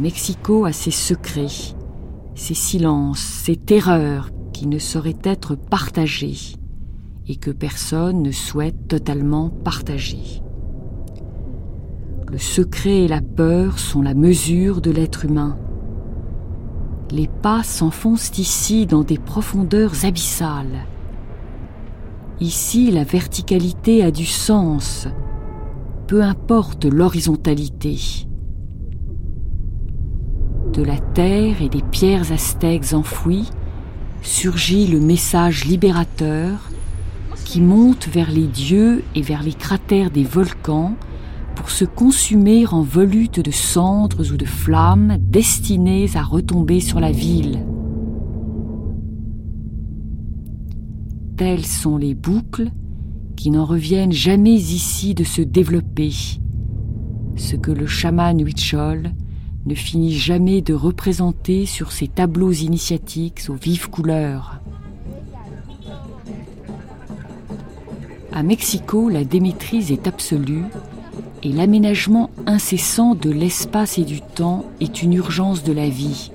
Mexico 0.00 0.64
a 0.64 0.72
ses 0.72 0.90
secrets, 0.90 1.74
ses 2.34 2.54
silences, 2.54 3.20
ses 3.20 3.56
terreurs 3.56 4.30
qui 4.54 4.66
ne 4.66 4.78
sauraient 4.78 5.18
être 5.24 5.56
partagés 5.56 6.54
et 7.28 7.36
que 7.36 7.50
personne 7.50 8.22
ne 8.22 8.30
souhaite 8.30 8.88
totalement 8.88 9.50
partager. 9.50 10.40
Le 12.32 12.38
secret 12.38 13.02
et 13.02 13.08
la 13.08 13.20
peur 13.20 13.78
sont 13.78 14.00
la 14.00 14.14
mesure 14.14 14.80
de 14.80 14.90
l'être 14.90 15.26
humain. 15.26 15.58
Les 17.10 17.28
pas 17.28 17.62
s'enfoncent 17.62 18.38
ici 18.38 18.86
dans 18.86 19.02
des 19.02 19.18
profondeurs 19.18 20.06
abyssales. 20.06 20.86
Ici, 22.40 22.90
la 22.90 23.04
verticalité 23.04 24.02
a 24.02 24.10
du 24.10 24.24
sens, 24.24 25.08
peu 26.06 26.22
importe 26.22 26.86
l'horizontalité. 26.86 28.29
De 30.72 30.84
la 30.84 30.98
terre 30.98 31.62
et 31.62 31.68
des 31.68 31.82
pierres 31.82 32.30
aztèques 32.30 32.92
enfouies 32.92 33.50
surgit 34.22 34.86
le 34.86 35.00
message 35.00 35.64
libérateur 35.64 36.70
qui 37.44 37.60
monte 37.60 38.06
vers 38.06 38.30
les 38.30 38.46
dieux 38.46 39.02
et 39.16 39.22
vers 39.22 39.42
les 39.42 39.52
cratères 39.52 40.12
des 40.12 40.22
volcans 40.22 40.94
pour 41.56 41.70
se 41.70 41.84
consumer 41.84 42.68
en 42.68 42.82
volutes 42.82 43.40
de 43.40 43.50
cendres 43.50 44.32
ou 44.32 44.36
de 44.36 44.44
flammes 44.44 45.16
destinées 45.18 46.08
à 46.14 46.22
retomber 46.22 46.78
sur 46.78 47.00
la 47.00 47.10
ville. 47.10 47.66
Telles 51.36 51.66
sont 51.66 51.96
les 51.96 52.14
boucles 52.14 52.70
qui 53.34 53.50
n'en 53.50 53.64
reviennent 53.64 54.12
jamais 54.12 54.54
ici 54.54 55.14
de 55.14 55.24
se 55.24 55.42
développer, 55.42 56.12
ce 57.34 57.56
que 57.56 57.72
le 57.72 57.86
chaman 57.86 58.38
Huichol 58.38 59.10
ne 59.66 59.74
finit 59.74 60.14
jamais 60.14 60.62
de 60.62 60.74
représenter 60.74 61.66
sur 61.66 61.92
ses 61.92 62.08
tableaux 62.08 62.52
initiatiques 62.52 63.42
aux 63.48 63.54
vives 63.54 63.90
couleurs. 63.90 64.60
À 68.32 68.42
Mexico, 68.42 69.08
la 69.08 69.24
démétrise 69.24 69.90
est 69.90 70.06
absolue 70.06 70.64
et 71.42 71.52
l'aménagement 71.52 72.30
incessant 72.46 73.14
de 73.14 73.30
l'espace 73.30 73.98
et 73.98 74.04
du 74.04 74.20
temps 74.20 74.64
est 74.80 75.02
une 75.02 75.14
urgence 75.14 75.62
de 75.64 75.72
la 75.72 75.88
vie. 75.88 76.30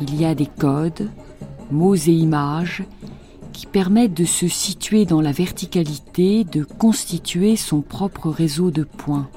Il 0.00 0.20
y 0.20 0.24
a 0.24 0.34
des 0.34 0.46
codes, 0.46 1.10
mots 1.70 1.96
et 1.96 2.12
images 2.12 2.84
qui 3.52 3.66
permettent 3.66 4.14
de 4.14 4.24
se 4.24 4.46
situer 4.46 5.04
dans 5.04 5.20
la 5.20 5.32
verticalité, 5.32 6.44
de 6.44 6.62
constituer 6.62 7.56
son 7.56 7.80
propre 7.80 8.30
réseau 8.30 8.70
de 8.70 8.84
points. 8.84 9.28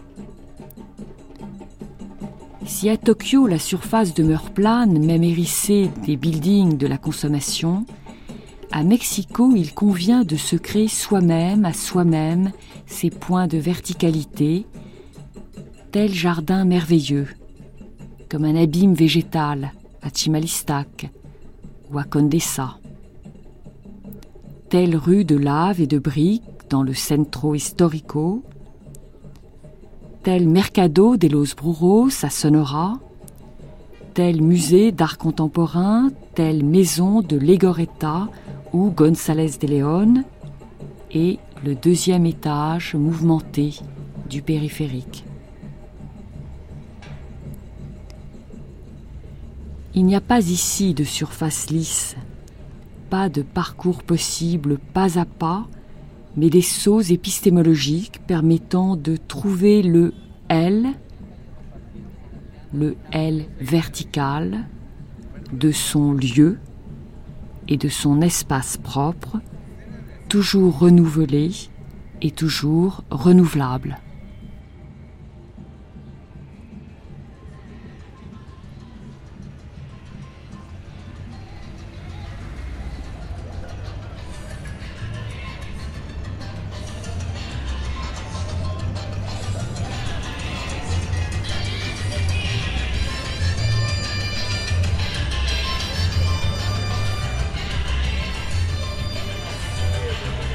Si 2.66 2.90
à 2.90 2.98
Tokyo 2.98 3.48
la 3.48 3.60
surface 3.60 4.14
demeure 4.14 4.52
plane, 4.52 5.04
même 5.04 5.24
hérissée 5.24 5.90
des 6.06 6.16
buildings 6.16 6.78
de 6.78 6.88
la 6.88 6.98
consommation, 6.98 7.86
à 8.72 8.84
Mexico 8.84 9.52
il 9.56 9.74
convient 9.74 10.24
de 10.24 10.36
se 10.36 10.56
créer 10.56 10.88
soi-même 10.88 11.66
à 11.66 11.74
soi-même 11.74 12.52
ses 12.86 13.10
points 13.10 13.48
de 13.48 13.58
verticalité, 13.58 14.66
tel 15.92 16.14
jardin 16.14 16.64
merveilleux, 16.64 17.28
comme 18.30 18.46
un 18.46 18.56
abîme 18.56 18.94
végétal 18.94 19.74
à 20.02 20.10
Chimalistac 20.14 21.10
ou 21.92 21.98
à 21.98 22.04
Condesa, 22.04 22.78
telle 24.70 24.96
rue 24.96 25.26
de 25.26 25.36
lave 25.36 25.82
et 25.82 25.88
de 25.88 26.00
briques 26.00 26.44
dans 26.70 26.84
le 26.84 26.94
Centro 26.94 27.56
Historico, 27.56 28.44
tel 30.24 30.48
Mercado 30.48 31.18
de 31.18 31.28
los 31.28 31.56
Bruros 31.56 32.24
à 32.24 32.30
Sonora, 32.30 33.00
tel 34.14 34.42
musée 34.42 34.92
d'art 34.92 35.18
contemporain, 35.18 36.12
telle 36.36 36.64
maison 36.64 37.22
de 37.22 37.38
Legoretta 37.38 38.28
ou 38.72 38.92
González 38.92 39.58
de 39.60 39.68
León, 39.68 40.24
et 41.12 41.40
le 41.66 41.74
deuxième 41.74 42.28
étage 42.28 42.94
mouvementé 42.94 43.80
du 44.30 44.44
périphérique. 44.44 45.26
Il 49.96 50.06
n'y 50.06 50.16
a 50.16 50.22
pas 50.22 50.40
ici 50.40 50.94
de 50.94 51.04
surface 51.04 51.72
lisse, 51.72 52.16
pas 53.10 53.28
de 53.28 53.42
parcours 53.42 54.04
possible 54.04 54.78
pas 54.94 55.18
à 55.18 55.26
pas, 55.26 55.66
mais 56.36 56.50
des 56.50 56.62
sauts 56.62 57.02
épistémologiques 57.02 58.22
permettant 58.26 58.96
de 58.96 59.18
trouver 59.18 59.82
le 59.82 60.14
L, 60.50 60.88
le 62.74 62.96
L 63.12 63.46
vertical, 63.60 64.66
de 65.54 65.72
son 65.72 66.14
lieu 66.14 66.58
et 67.68 67.78
de 67.78 67.90
son 67.90 68.22
espace 68.22 68.78
propre, 68.78 69.40
toujours 70.30 70.80
renouvelé 70.80 71.52
et 72.22 72.32
toujours 72.32 73.04
renouvelable. 73.10 73.98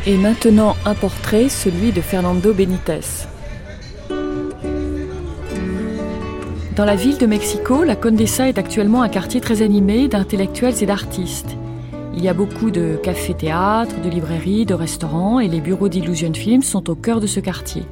Et 0.09 0.17
maintenant 0.17 0.77
un 0.85 0.95
portrait, 0.95 1.49
celui 1.49 1.91
de 1.91 2.01
Fernando 2.01 2.53
Benitez. 2.53 3.27
Dans 6.77 6.85
la 6.85 6.95
ville 6.95 7.19
de 7.19 7.27
Mexico, 7.27 7.83
la 7.83 7.97
Condesa 7.97 8.49
est 8.49 8.57
actuellement 8.57 9.03
un 9.03 9.09
quartier 9.09 9.41
très 9.41 9.63
animé 9.63 10.07
d'intellectuels 10.07 10.81
et 10.81 10.87
d'artistes. 10.87 11.57
Il 12.15 12.23
y 12.23 12.29
a 12.29 12.35
beaucoup 12.35 12.71
de 12.71 13.01
cafés-théâtres, 13.03 14.01
de 14.01 14.09
librairies, 14.09 14.65
de 14.65 14.75
restaurants 14.75 15.41
et 15.41 15.49
les 15.49 15.61
bureaux 15.61 15.89
d'Illusion 15.89 16.33
Films 16.35 16.63
sont 16.63 16.89
au 16.89 16.95
cœur 16.95 17.19
de 17.19 17.27
ce 17.27 17.41
quartier. 17.41 17.83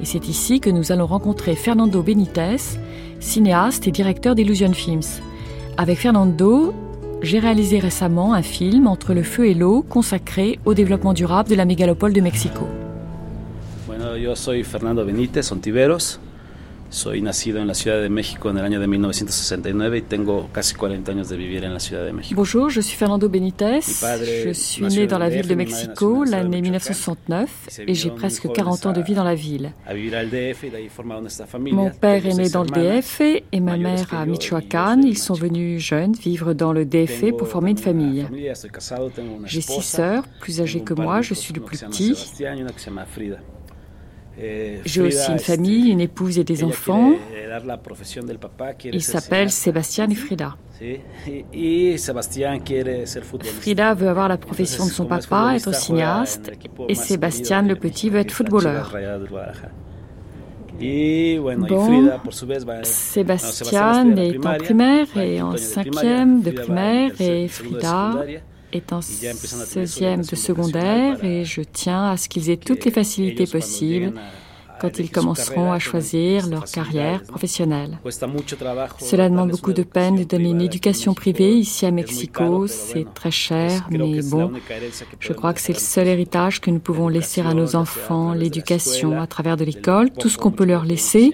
Et 0.00 0.04
c'est 0.04 0.28
ici 0.28 0.60
que 0.60 0.70
nous 0.70 0.92
allons 0.92 1.06
rencontrer 1.06 1.56
Fernando 1.56 2.00
Benitez, 2.00 2.78
cinéaste 3.18 3.88
et 3.88 3.90
directeur 3.90 4.36
d'Illusion 4.36 4.72
Films. 4.72 5.02
Avec 5.76 5.98
Fernando, 5.98 6.72
j'ai 7.22 7.38
réalisé 7.38 7.78
récemment 7.78 8.34
un 8.34 8.42
film 8.42 8.86
entre 8.86 9.14
le 9.14 9.22
feu 9.22 9.46
et 9.46 9.54
l'eau 9.54 9.82
consacré 9.82 10.58
au 10.64 10.74
développement 10.74 11.12
durable 11.12 11.48
de 11.48 11.54
la 11.54 11.64
mégalopole 11.64 12.12
de 12.12 12.20
Mexico. 12.20 12.66
Soy 16.90 17.22
nacido 17.22 17.60
en 17.60 17.68
la 17.68 17.74
Ciudad 17.74 18.02
de 18.02 18.08
México 18.08 18.50
en 18.50 18.58
el 18.58 18.64
año 18.64 18.80
de 18.80 18.88
1969 18.88 19.98
y 19.98 20.02
tengo 20.02 20.48
casi 20.52 20.74
40 20.74 21.12
años 21.12 21.28
de 21.28 21.36
vivir 21.36 21.62
en 21.62 21.72
la 21.72 21.78
Ciudad 21.78 22.04
de 22.04 22.12
México. 22.12 22.34
Bonjour, 22.34 22.68
je 22.68 22.80
suis 22.80 22.96
Fernando 22.96 23.28
Benítez. 23.28 23.80
Je 23.80 24.50
suis 24.52 24.82
né 24.82 25.06
dans 25.06 25.18
la 25.18 25.28
ville 25.28 25.46
de 25.46 25.54
Mexico 25.54 26.24
l'année 26.24 26.60
1969 26.60 27.82
et 27.86 27.94
j'ai 27.94 28.10
presque 28.10 28.50
40 28.50 28.86
ans 28.86 28.92
de 28.92 29.02
vie 29.02 29.14
dans 29.14 29.22
la 29.22 29.36
ville. 29.36 29.72
Mon 31.72 31.90
père 31.90 32.26
est 32.26 32.34
né 32.34 32.48
dans 32.48 32.64
le 32.64 32.70
DF 32.70 33.20
et 33.20 33.60
ma 33.60 33.76
mère 33.76 34.12
à 34.12 34.26
Michoacán. 34.26 35.02
Ils 35.04 35.18
sont 35.18 35.34
venus 35.34 35.80
jeunes 35.80 36.14
vivre 36.14 36.54
dans 36.54 36.72
le 36.72 36.84
DF 36.84 37.36
pour 37.38 37.46
former 37.46 37.70
une 37.70 37.78
famille. 37.78 38.26
J'ai 39.44 39.60
six 39.60 39.82
sœurs, 39.82 40.24
plus 40.40 40.60
âgées 40.60 40.80
que 40.80 40.94
moi, 40.94 41.22
je 41.22 41.34
suis 41.34 41.54
le 41.54 41.60
plus 41.60 41.78
petit. 41.78 42.16
J'ai 44.84 45.02
aussi 45.02 45.30
une 45.30 45.38
famille, 45.38 45.90
une 45.90 46.00
épouse 46.00 46.38
et 46.38 46.44
des 46.44 46.64
enfants. 46.64 47.12
Il 48.84 49.02
s'appelle 49.02 49.50
Sébastien 49.50 50.08
et 50.08 50.14
Frida. 50.14 50.56
Frida 53.60 53.94
veut 53.94 54.08
avoir 54.08 54.28
la 54.28 54.38
profession 54.38 54.86
de 54.86 54.90
son 54.90 55.06
papa, 55.06 55.52
être 55.56 55.74
cinéaste, 55.74 56.52
et 56.88 56.94
Sébastien, 56.94 57.62
le 57.62 57.76
petit, 57.76 58.08
veut 58.08 58.20
être 58.20 58.32
footballeur. 58.32 58.94
Bon, 61.68 62.10
Sébastien 62.82 64.16
est 64.16 64.46
en 64.46 64.54
primaire 64.56 65.06
et 65.18 65.42
en 65.42 65.56
cinquième 65.58 66.40
de 66.40 66.52
primaire 66.52 67.12
et 67.20 67.48
Frida 67.48 68.24
est 68.72 68.92
en 68.92 69.00
16e 69.00 70.28
de 70.30 70.36
secondaire 70.36 71.24
et 71.24 71.44
je 71.44 71.62
tiens 71.62 72.10
à 72.10 72.16
ce 72.16 72.28
qu'ils 72.28 72.50
aient 72.50 72.56
toutes 72.56 72.84
les 72.84 72.90
facilités 72.90 73.46
possibles 73.46 74.12
quand 74.80 74.98
ils 74.98 75.10
commenceront 75.10 75.72
à 75.72 75.78
choisir 75.78 76.46
leur 76.48 76.64
carrière 76.64 77.22
professionnelle. 77.24 77.98
Cela 78.98 79.28
demande 79.28 79.50
beaucoup 79.50 79.72
de 79.72 79.82
peine 79.82 80.16
de 80.16 80.24
donner 80.24 80.48
une 80.50 80.62
éducation 80.62 81.12
privée 81.14 81.52
ici 81.52 81.84
à 81.86 81.90
Mexico, 81.90 82.66
c'est 82.66 83.06
très 83.14 83.30
cher, 83.30 83.86
mais 83.90 84.22
bon, 84.22 84.52
je 85.18 85.32
crois 85.32 85.52
que 85.52 85.60
c'est 85.60 85.74
le 85.74 85.78
seul 85.78 86.08
héritage 86.08 86.60
que 86.60 86.70
nous 86.70 86.80
pouvons 86.80 87.08
laisser 87.08 87.42
à 87.42 87.52
nos 87.52 87.76
enfants, 87.76 88.32
l'éducation 88.32 89.20
à 89.20 89.26
travers 89.26 89.56
de 89.56 89.64
l'école, 89.64 90.10
tout 90.10 90.28
ce 90.28 90.38
qu'on 90.38 90.50
peut 90.50 90.64
leur 90.64 90.84
laisser 90.84 91.32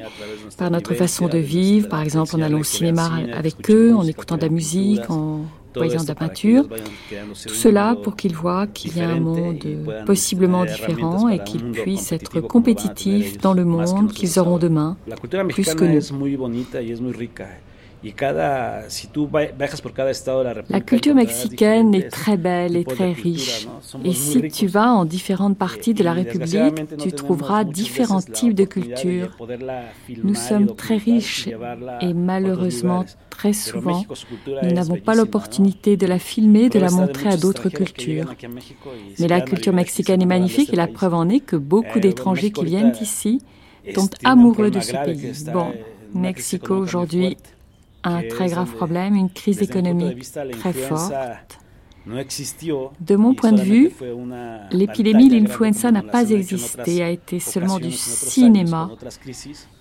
par 0.58 0.70
notre 0.70 0.94
façon 0.94 1.28
de 1.28 1.38
vivre, 1.38 1.88
par 1.88 2.02
exemple 2.02 2.34
en 2.34 2.42
allant 2.42 2.60
au 2.60 2.64
cinéma 2.64 3.12
avec 3.32 3.70
eux, 3.70 3.94
en 3.94 4.04
écoutant 4.04 4.36
de 4.36 4.42
la 4.42 4.48
musique, 4.48 5.08
en 5.08 5.42
voyant 5.76 6.02
de 6.02 6.08
la 6.08 6.14
peinture. 6.14 6.68
Tout 6.68 7.54
cela 7.54 7.96
pour 8.02 8.16
qu'ils 8.16 8.34
voient 8.34 8.66
qu'il 8.66 8.96
y 8.96 9.00
a 9.00 9.08
un 9.08 9.20
monde 9.20 9.58
possiblement 10.04 10.64
différent 10.64 11.28
et 11.28 11.42
qu'ils 11.42 11.70
puissent 11.72 12.12
être 12.12 12.40
compétitifs 12.40 13.38
dans 13.38 13.54
le 13.54 13.64
monde 13.64 14.12
qu'ils 14.12 14.38
auront 14.38 14.58
demain, 14.58 14.96
plus 15.48 15.74
que 15.74 15.84
nous. 15.84 16.00
La 20.68 20.80
culture 20.80 21.14
mexicaine 21.14 21.94
est 21.94 22.08
très 22.08 22.36
belle 22.36 22.76
et 22.76 22.84
très 22.84 23.12
riche. 23.12 23.66
Et 24.04 24.12
si 24.12 24.42
tu 24.48 24.66
vas 24.66 24.92
en 24.92 25.04
différentes 25.04 25.56
parties 25.56 25.94
de 25.94 26.04
la 26.04 26.12
République, 26.12 26.74
tu 26.98 27.12
trouveras 27.12 27.64
différents 27.64 28.20
types 28.22 28.54
de 28.54 28.64
cultures. 28.64 29.36
Nous 30.22 30.34
sommes 30.34 30.74
très 30.76 30.96
riches 30.96 31.48
et 32.00 32.14
malheureusement, 32.14 33.04
très 33.30 33.52
souvent, 33.52 34.04
nous 34.62 34.72
n'avons 34.72 34.96
pas 34.96 35.14
l'opportunité 35.14 35.96
de 35.96 36.06
la 36.06 36.18
filmer, 36.18 36.68
de 36.68 36.78
la 36.78 36.90
montrer 36.90 37.30
à 37.30 37.36
d'autres 37.36 37.68
cultures. 37.70 38.34
Mais 39.18 39.28
la 39.28 39.40
culture 39.40 39.72
mexicaine 39.72 40.22
est 40.22 40.26
magnifique 40.26 40.72
et 40.72 40.76
la 40.76 40.86
preuve 40.86 41.14
en 41.14 41.28
est 41.28 41.40
que 41.40 41.56
beaucoup 41.56 42.00
d'étrangers 42.00 42.50
qui 42.50 42.64
viennent 42.64 42.92
ici 43.00 43.40
tombent 43.94 44.10
amoureux 44.24 44.70
de 44.70 44.80
ce 44.80 44.92
pays. 44.92 45.32
Bon, 45.52 45.72
Mexico 46.14 46.74
aujourd'hui 46.76 47.36
un 48.06 48.22
très 48.28 48.48
grave 48.48 48.72
problème, 48.72 49.14
une 49.14 49.30
crise 49.30 49.62
économique 49.62 50.24
très 50.58 50.72
forte. 50.72 51.12
De 53.00 53.16
mon 53.16 53.34
point 53.34 53.52
de 53.52 53.62
vue, 53.62 53.90
l'épidémie 54.70 55.28
de 55.28 55.38
l'influenza 55.38 55.90
n'a 55.90 56.02
pas 56.02 56.30
existé, 56.30 57.02
a 57.02 57.10
été 57.10 57.40
seulement 57.40 57.78
du 57.80 57.90
cinéma, 57.90 58.90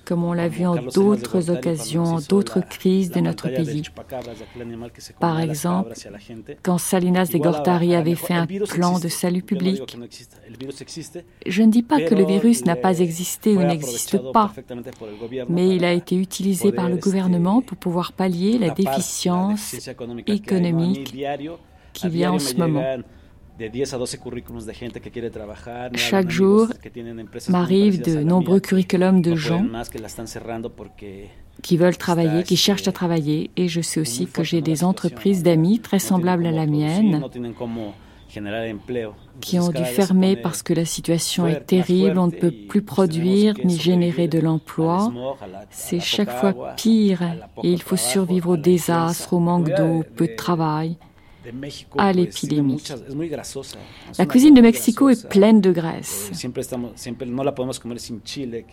comme 0.06 0.24
on 0.24 0.34
l'a 0.34 0.48
vu 0.48 0.66
en 0.66 0.76
d'autres 0.76 1.50
occasions, 1.50 2.18
d'autres 2.30 2.62
crises 2.62 3.12
de 3.12 3.20
notre 3.20 3.50
pays. 3.50 3.84
Par 5.20 5.40
exemple, 5.40 5.94
quand 6.64 6.78
Salinas 6.78 7.30
de 7.34 7.38
Gortari 7.38 7.96
avait 7.96 8.16
fait 8.16 8.34
un 8.34 8.46
plan 8.46 9.00
de 9.00 9.08
salut 9.08 9.42
public, 9.42 9.98
je 11.46 11.62
ne 11.64 11.72
dis 11.72 11.84
pas 11.84 12.02
que 12.02 12.16
le 12.16 12.26
virus 12.26 12.66
n'a 12.66 12.76
pas 12.76 13.00
existé 13.00 13.56
ou 13.56 13.64
n'existe 13.64 14.18
pas, 14.32 14.54
mais 15.50 15.76
il 15.76 15.84
a 15.84 15.94
été 15.94 16.16
utilisé 16.16 16.72
par 16.72 16.90
le 16.90 16.98
gouvernement 16.98 17.62
pour 17.62 17.78
pouvoir 17.78 18.14
pallier 18.14 18.58
la 18.58 18.70
déficience 18.70 19.76
économique 20.28 21.16
qu'il 21.94 22.18
y 22.18 22.24
a 22.24 22.32
en 22.32 22.40
ce 22.40 22.56
moment. 22.56 22.84
Chaque 25.96 26.30
jour 26.30 26.68
m'arrive 27.50 28.02
de 28.02 28.24
nombreux 28.24 28.60
curriculums 28.60 29.22
de 29.22 29.36
gens 29.36 29.66
qui 31.62 31.78
veulent 31.78 31.98
travailler, 31.98 32.44
qui 32.44 32.58
cherchent 32.58 32.88
à 32.88 32.92
travailler, 32.92 33.50
et 33.56 33.68
je 33.68 33.82
sais 33.82 34.02
aussi 34.02 34.28
que 34.28 34.44
j'ai 34.44 34.62
des 34.62 34.84
entreprises 34.84 35.42
d'amis 35.42 35.80
très 35.80 36.00
semblables 36.00 36.46
à 36.46 36.52
la 36.52 36.66
mienne 36.66 37.24
qui 39.40 39.60
ont 39.60 39.70
dû 39.70 39.86
fermer 39.86 40.36
parce 40.36 40.64
que 40.64 40.74
la 40.74 40.84
situation 40.84 41.48
est 41.48 41.62
terrible, 41.62 42.18
on 42.18 42.28
ne 42.28 42.32
peut 42.32 42.54
plus 42.68 42.82
produire 42.82 43.56
ni 43.64 43.78
générer 43.78 44.28
de 44.28 44.40
l'emploi. 44.40 45.14
C'est 45.70 46.02
chaque 46.02 46.32
fois 46.32 46.74
pire 46.76 47.22
et 47.64 47.72
il 47.72 47.82
faut 47.82 47.96
survivre 47.96 48.52
au 48.52 48.58
désastre, 48.58 49.34
au 49.34 49.40
manque 49.40 49.74
d'eau, 49.74 50.04
peu 50.16 50.28
de 50.28 50.36
travail 50.36 50.98
à 51.98 52.14
l'épidémie. 52.14 52.82
La 54.18 54.26
cuisine 54.26 54.54
de 54.54 54.62
Mexico 54.62 55.10
est 55.10 55.28
pleine 55.28 55.62
de 55.62 55.72
graisse. 55.72 56.32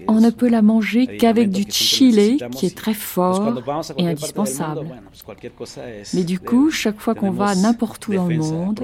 On 0.09 0.20
ne 0.20 0.31
peut 0.31 0.49
la 0.49 0.62
manger 0.62 1.16
qu'avec 1.16 1.51
du 1.51 1.65
chili 1.70 2.39
qui 2.53 2.66
est 2.66 2.77
très 2.77 2.94
fort 2.94 3.61
et 3.99 4.07
indispensable. 4.07 4.86
Mais 6.15 6.24
du 6.24 6.39
coup, 6.39 6.70
chaque 6.70 7.01
fois 7.01 7.15
qu'on 7.15 7.31
va 7.31 7.55
n'importe 7.55 8.09
où 8.09 8.15
dans 8.15 8.27
le 8.27 8.36
monde, 8.36 8.81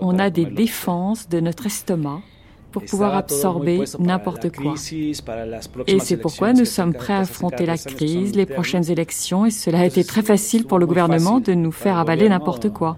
on 0.00 0.18
a 0.18 0.30
des 0.30 0.46
défenses 0.46 1.28
de 1.28 1.40
notre 1.40 1.66
estomac 1.66 2.22
pour 2.72 2.84
pouvoir 2.84 3.14
absorber 3.14 3.84
n'importe 3.98 4.50
quoi. 4.50 4.74
Et 5.86 5.98
c'est 6.00 6.16
pourquoi 6.16 6.52
nous 6.52 6.64
sommes 6.64 6.94
prêts 6.94 7.12
à 7.12 7.20
affronter 7.20 7.66
la 7.66 7.76
crise, 7.76 8.34
les 8.34 8.46
prochaines 8.46 8.90
élections, 8.90 9.46
et 9.46 9.50
cela 9.50 9.80
a 9.80 9.86
été 9.86 10.02
très 10.04 10.22
facile 10.22 10.66
pour 10.66 10.78
le 10.78 10.86
gouvernement 10.86 11.40
de 11.40 11.52
nous 11.52 11.72
faire 11.72 11.98
avaler 11.98 12.28
n'importe 12.28 12.70
quoi. 12.70 12.96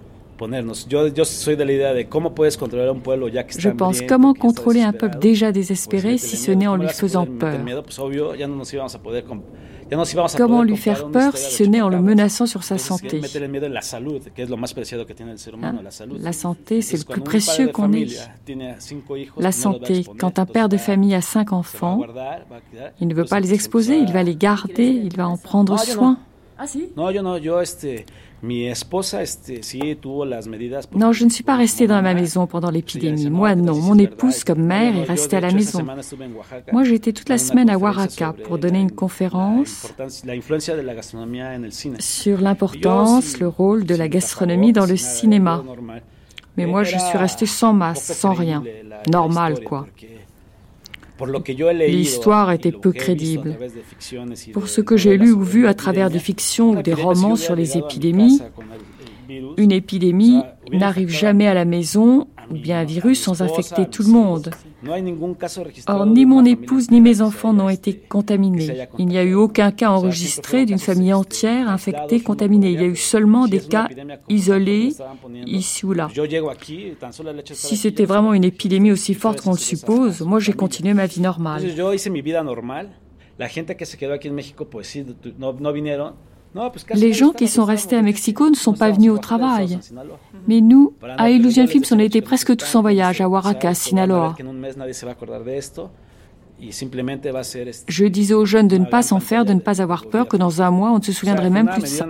Je 3.58 3.68
pense 3.70 4.02
comment 4.02 4.34
contrôler 4.34 4.82
un 4.82 4.92
peuple 4.92 5.18
déjà 5.20 5.52
désespéré 5.52 6.18
si 6.18 6.36
ce 6.36 6.50
n'est 6.50 6.66
en 6.66 6.76
lui 6.76 6.88
faisant 6.88 7.26
peur. 7.26 7.60
Comment 10.36 10.62
lui 10.62 10.76
faire 10.76 11.10
peur 11.10 11.36
si 11.36 11.54
ce 11.54 11.62
n'est 11.64 11.80
en 11.80 11.88
le 11.88 12.00
menaçant 12.00 12.46
sur 12.46 12.64
sa 12.64 12.78
santé? 12.78 13.20
La 16.20 16.32
santé, 16.32 16.82
c'est 16.82 16.96
le 16.96 17.04
plus 17.04 17.20
précieux 17.20 17.68
qu'on 17.68 17.92
ait. 17.92 18.06
La 19.36 19.52
santé, 19.52 20.04
quand 20.18 20.38
un 20.38 20.46
père 20.46 20.68
de 20.68 20.76
famille 20.76 21.14
a 21.14 21.20
cinq 21.20 21.52
enfants, 21.52 22.00
il 23.00 23.08
ne 23.08 23.14
veut 23.14 23.24
pas 23.24 23.40
les 23.40 23.52
exposer, 23.52 23.96
il 23.96 24.12
va 24.12 24.22
les 24.22 24.36
garder, 24.36 24.86
il 24.86 25.16
va 25.16 25.28
en 25.28 25.36
prendre 25.36 25.78
soin. 25.78 26.18
Ah 26.56 26.66
si 26.68 26.88
Non, 30.96 31.12
je 31.12 31.24
ne 31.24 31.30
suis 31.30 31.44
pas 31.44 31.56
restée 31.56 31.86
dans 31.86 32.02
ma 32.02 32.14
maison 32.14 32.46
pendant 32.46 32.70
l'épidémie. 32.70 33.30
Moi, 33.30 33.54
non. 33.54 33.74
Mon 33.74 33.98
épouse, 33.98 34.44
comme 34.44 34.62
mère, 34.62 34.96
est 34.96 35.04
restée 35.04 35.36
à 35.36 35.40
la 35.40 35.52
maison. 35.52 35.84
Moi, 36.72 36.84
j'ai 36.84 36.94
été 36.94 37.12
toute 37.12 37.28
la 37.28 37.38
semaine 37.38 37.70
à 37.70 37.78
Oaxaca 37.78 38.34
pour 38.44 38.58
donner 38.58 38.80
une 38.80 38.92
conférence 38.92 39.92
sur 41.98 42.40
l'importance, 42.40 43.38
le 43.38 43.48
rôle 43.48 43.84
de 43.84 43.94
la 43.94 44.08
gastronomie 44.08 44.72
dans 44.72 44.86
le 44.86 44.96
cinéma. 44.96 45.62
Mais 46.56 46.66
moi, 46.66 46.84
je 46.84 46.98
suis 46.98 47.18
restée 47.18 47.46
sans 47.46 47.72
masse, 47.72 48.12
sans 48.12 48.32
rien. 48.32 48.62
Normal, 49.10 49.64
quoi. 49.64 49.86
L'histoire 51.86 52.52
était 52.52 52.72
peu 52.72 52.92
crédible. 52.92 53.56
Pour 54.52 54.68
ce 54.68 54.80
que 54.80 54.96
j'ai 54.96 55.16
lu 55.16 55.32
ou 55.32 55.42
vu 55.42 55.66
à 55.66 55.74
travers 55.74 56.10
des 56.10 56.18
fictions 56.18 56.70
ou 56.70 56.82
des 56.82 56.94
romans 56.94 57.36
sur 57.36 57.54
les 57.54 57.76
épidémies, 57.76 58.40
une 59.56 59.72
épidémie 59.72 60.42
n'arrive 60.72 61.08
jamais 61.08 61.46
à 61.46 61.54
la 61.54 61.64
maison 61.64 62.26
ou 62.50 62.54
bien 62.54 62.80
un 62.80 62.84
virus 62.84 63.20
sans 63.20 63.42
infecter 63.42 63.86
tout 63.86 64.02
le 64.02 64.10
monde. 64.10 64.50
Or, 65.86 66.06
ni 66.06 66.26
mon 66.26 66.44
épouse 66.44 66.90
ni 66.90 67.00
mes 67.00 67.20
enfants 67.20 67.52
n'ont 67.52 67.68
été 67.68 67.94
contaminés. 67.96 68.86
Il 68.98 69.06
n'y 69.06 69.18
a 69.18 69.24
eu 69.24 69.34
aucun 69.34 69.70
cas 69.70 69.90
enregistré 69.90 70.66
d'une 70.66 70.78
famille 70.78 71.12
entière 71.12 71.68
infectée, 71.68 72.20
contaminée. 72.20 72.70
Il 72.70 72.80
y 72.80 72.84
a 72.84 72.88
eu 72.88 72.96
seulement 72.96 73.46
des 73.46 73.60
cas 73.60 73.88
isolés 74.28 74.94
ici 75.46 75.86
ou 75.86 75.92
là. 75.92 76.08
Si 77.52 77.76
c'était 77.76 78.04
vraiment 78.04 78.34
une 78.34 78.44
épidémie 78.44 78.92
aussi 78.92 79.14
forte 79.14 79.40
qu'on 79.40 79.52
le 79.52 79.58
suppose, 79.58 80.20
moi 80.22 80.40
j'ai 80.40 80.52
continué 80.52 80.94
ma 80.94 81.06
vie 81.06 81.20
normale. 81.20 81.62
Les 86.94 87.12
gens 87.12 87.30
qui 87.30 87.48
sont 87.48 87.64
restés 87.64 87.96
à 87.96 88.02
Mexico 88.02 88.48
ne 88.48 88.54
sont 88.54 88.74
pas 88.74 88.90
venus 88.90 89.10
au 89.10 89.18
travail. 89.18 89.78
Mais 90.46 90.60
nous, 90.60 90.94
à 91.18 91.30
Illusion 91.30 91.66
Films, 91.66 91.84
on 91.90 91.98
a 91.98 92.04
été 92.04 92.20
presque 92.20 92.56
tous 92.56 92.74
en 92.74 92.82
voyage 92.82 93.20
à 93.20 93.24
Huaraca, 93.24 93.74
Sinaloa. 93.74 94.36
Je 97.88 98.04
disais 98.06 98.34
aux 98.34 98.44
jeunes 98.44 98.68
de 98.68 98.78
ne 98.78 98.84
pas 98.84 99.02
s'en 99.02 99.18
faire, 99.18 99.44
de 99.44 99.52
ne 99.52 99.58
pas 99.60 99.82
avoir 99.82 100.06
peur, 100.06 100.28
que 100.28 100.36
dans 100.36 100.62
un 100.62 100.70
mois, 100.70 100.92
on 100.92 100.98
ne 100.98 101.02
se 101.02 101.12
souviendrait 101.12 101.50
même 101.50 101.68
plus 101.68 101.82
de 101.82 101.86
ça. 101.86 102.06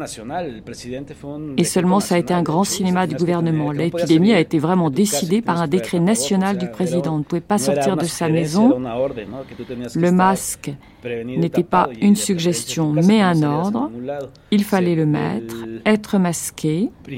Et 1.56 1.64
seulement, 1.64 2.00
ça 2.00 2.16
a 2.16 2.18
été 2.18 2.34
un 2.34 2.42
grand 2.42 2.64
cinéma 2.64 3.06
du 3.06 3.16
gouvernement. 3.16 3.72
L'épidémie 3.72 4.32
a 4.32 4.40
été 4.40 4.58
vraiment 4.58 4.90
décidée 4.90 5.40
par 5.40 5.60
un 5.60 5.68
décret 5.68 6.00
national 6.00 6.58
du 6.58 6.70
président. 6.70 7.14
On 7.14 7.18
ne 7.18 7.24
pouvait 7.24 7.40
pas 7.40 7.58
sortir 7.58 7.96
de 7.96 8.04
sa 8.04 8.28
maison. 8.28 8.78
Le 9.94 10.10
masque 10.12 10.72
n'était 11.24 11.62
pas 11.62 11.88
une 12.00 12.16
suggestion, 12.16 12.92
mais 12.92 13.20
un 13.20 13.42
ordre. 13.42 13.90
Il 14.50 14.64
fallait 14.64 14.94
le 14.94 15.06
mettre, 15.06 15.56
être 15.84 16.18
masqué. 16.18 16.90
Du 17.08 17.16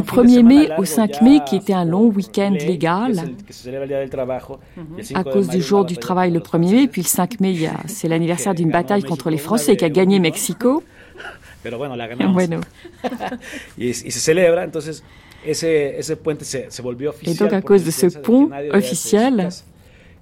1er 0.00 0.42
mai 0.42 0.68
au 0.76 0.84
5 0.84 1.22
mai, 1.22 1.40
qui 1.46 1.56
était 1.56 1.72
un 1.72 1.84
long 1.84 2.08
week-end 2.08 2.52
légal, 2.52 3.30
à 5.14 5.24
cause 5.24 5.48
du 5.48 5.60
jour 5.60 5.84
du 5.84 5.96
travail 5.96 6.30
le 6.30 6.40
1er 6.40 6.72
mai, 6.72 6.88
puis 6.88 7.02
le 7.02 7.08
5 7.08 7.40
mai, 7.40 7.56
c'est 7.86 8.08
l'anniversaire 8.08 8.54
d'une 8.54 8.70
bataille 8.70 9.02
contre 9.02 9.30
les 9.30 9.38
Français 9.38 9.76
qui 9.76 9.84
a 9.84 9.90
gagné 9.90 10.18
Mexico. 10.18 10.82
Et 11.64 11.70
donc 17.34 17.52
à 17.52 17.60
cause 17.62 17.84
de 17.84 17.90
ce 17.90 18.06
pont 18.06 18.50
officiel, 18.72 19.48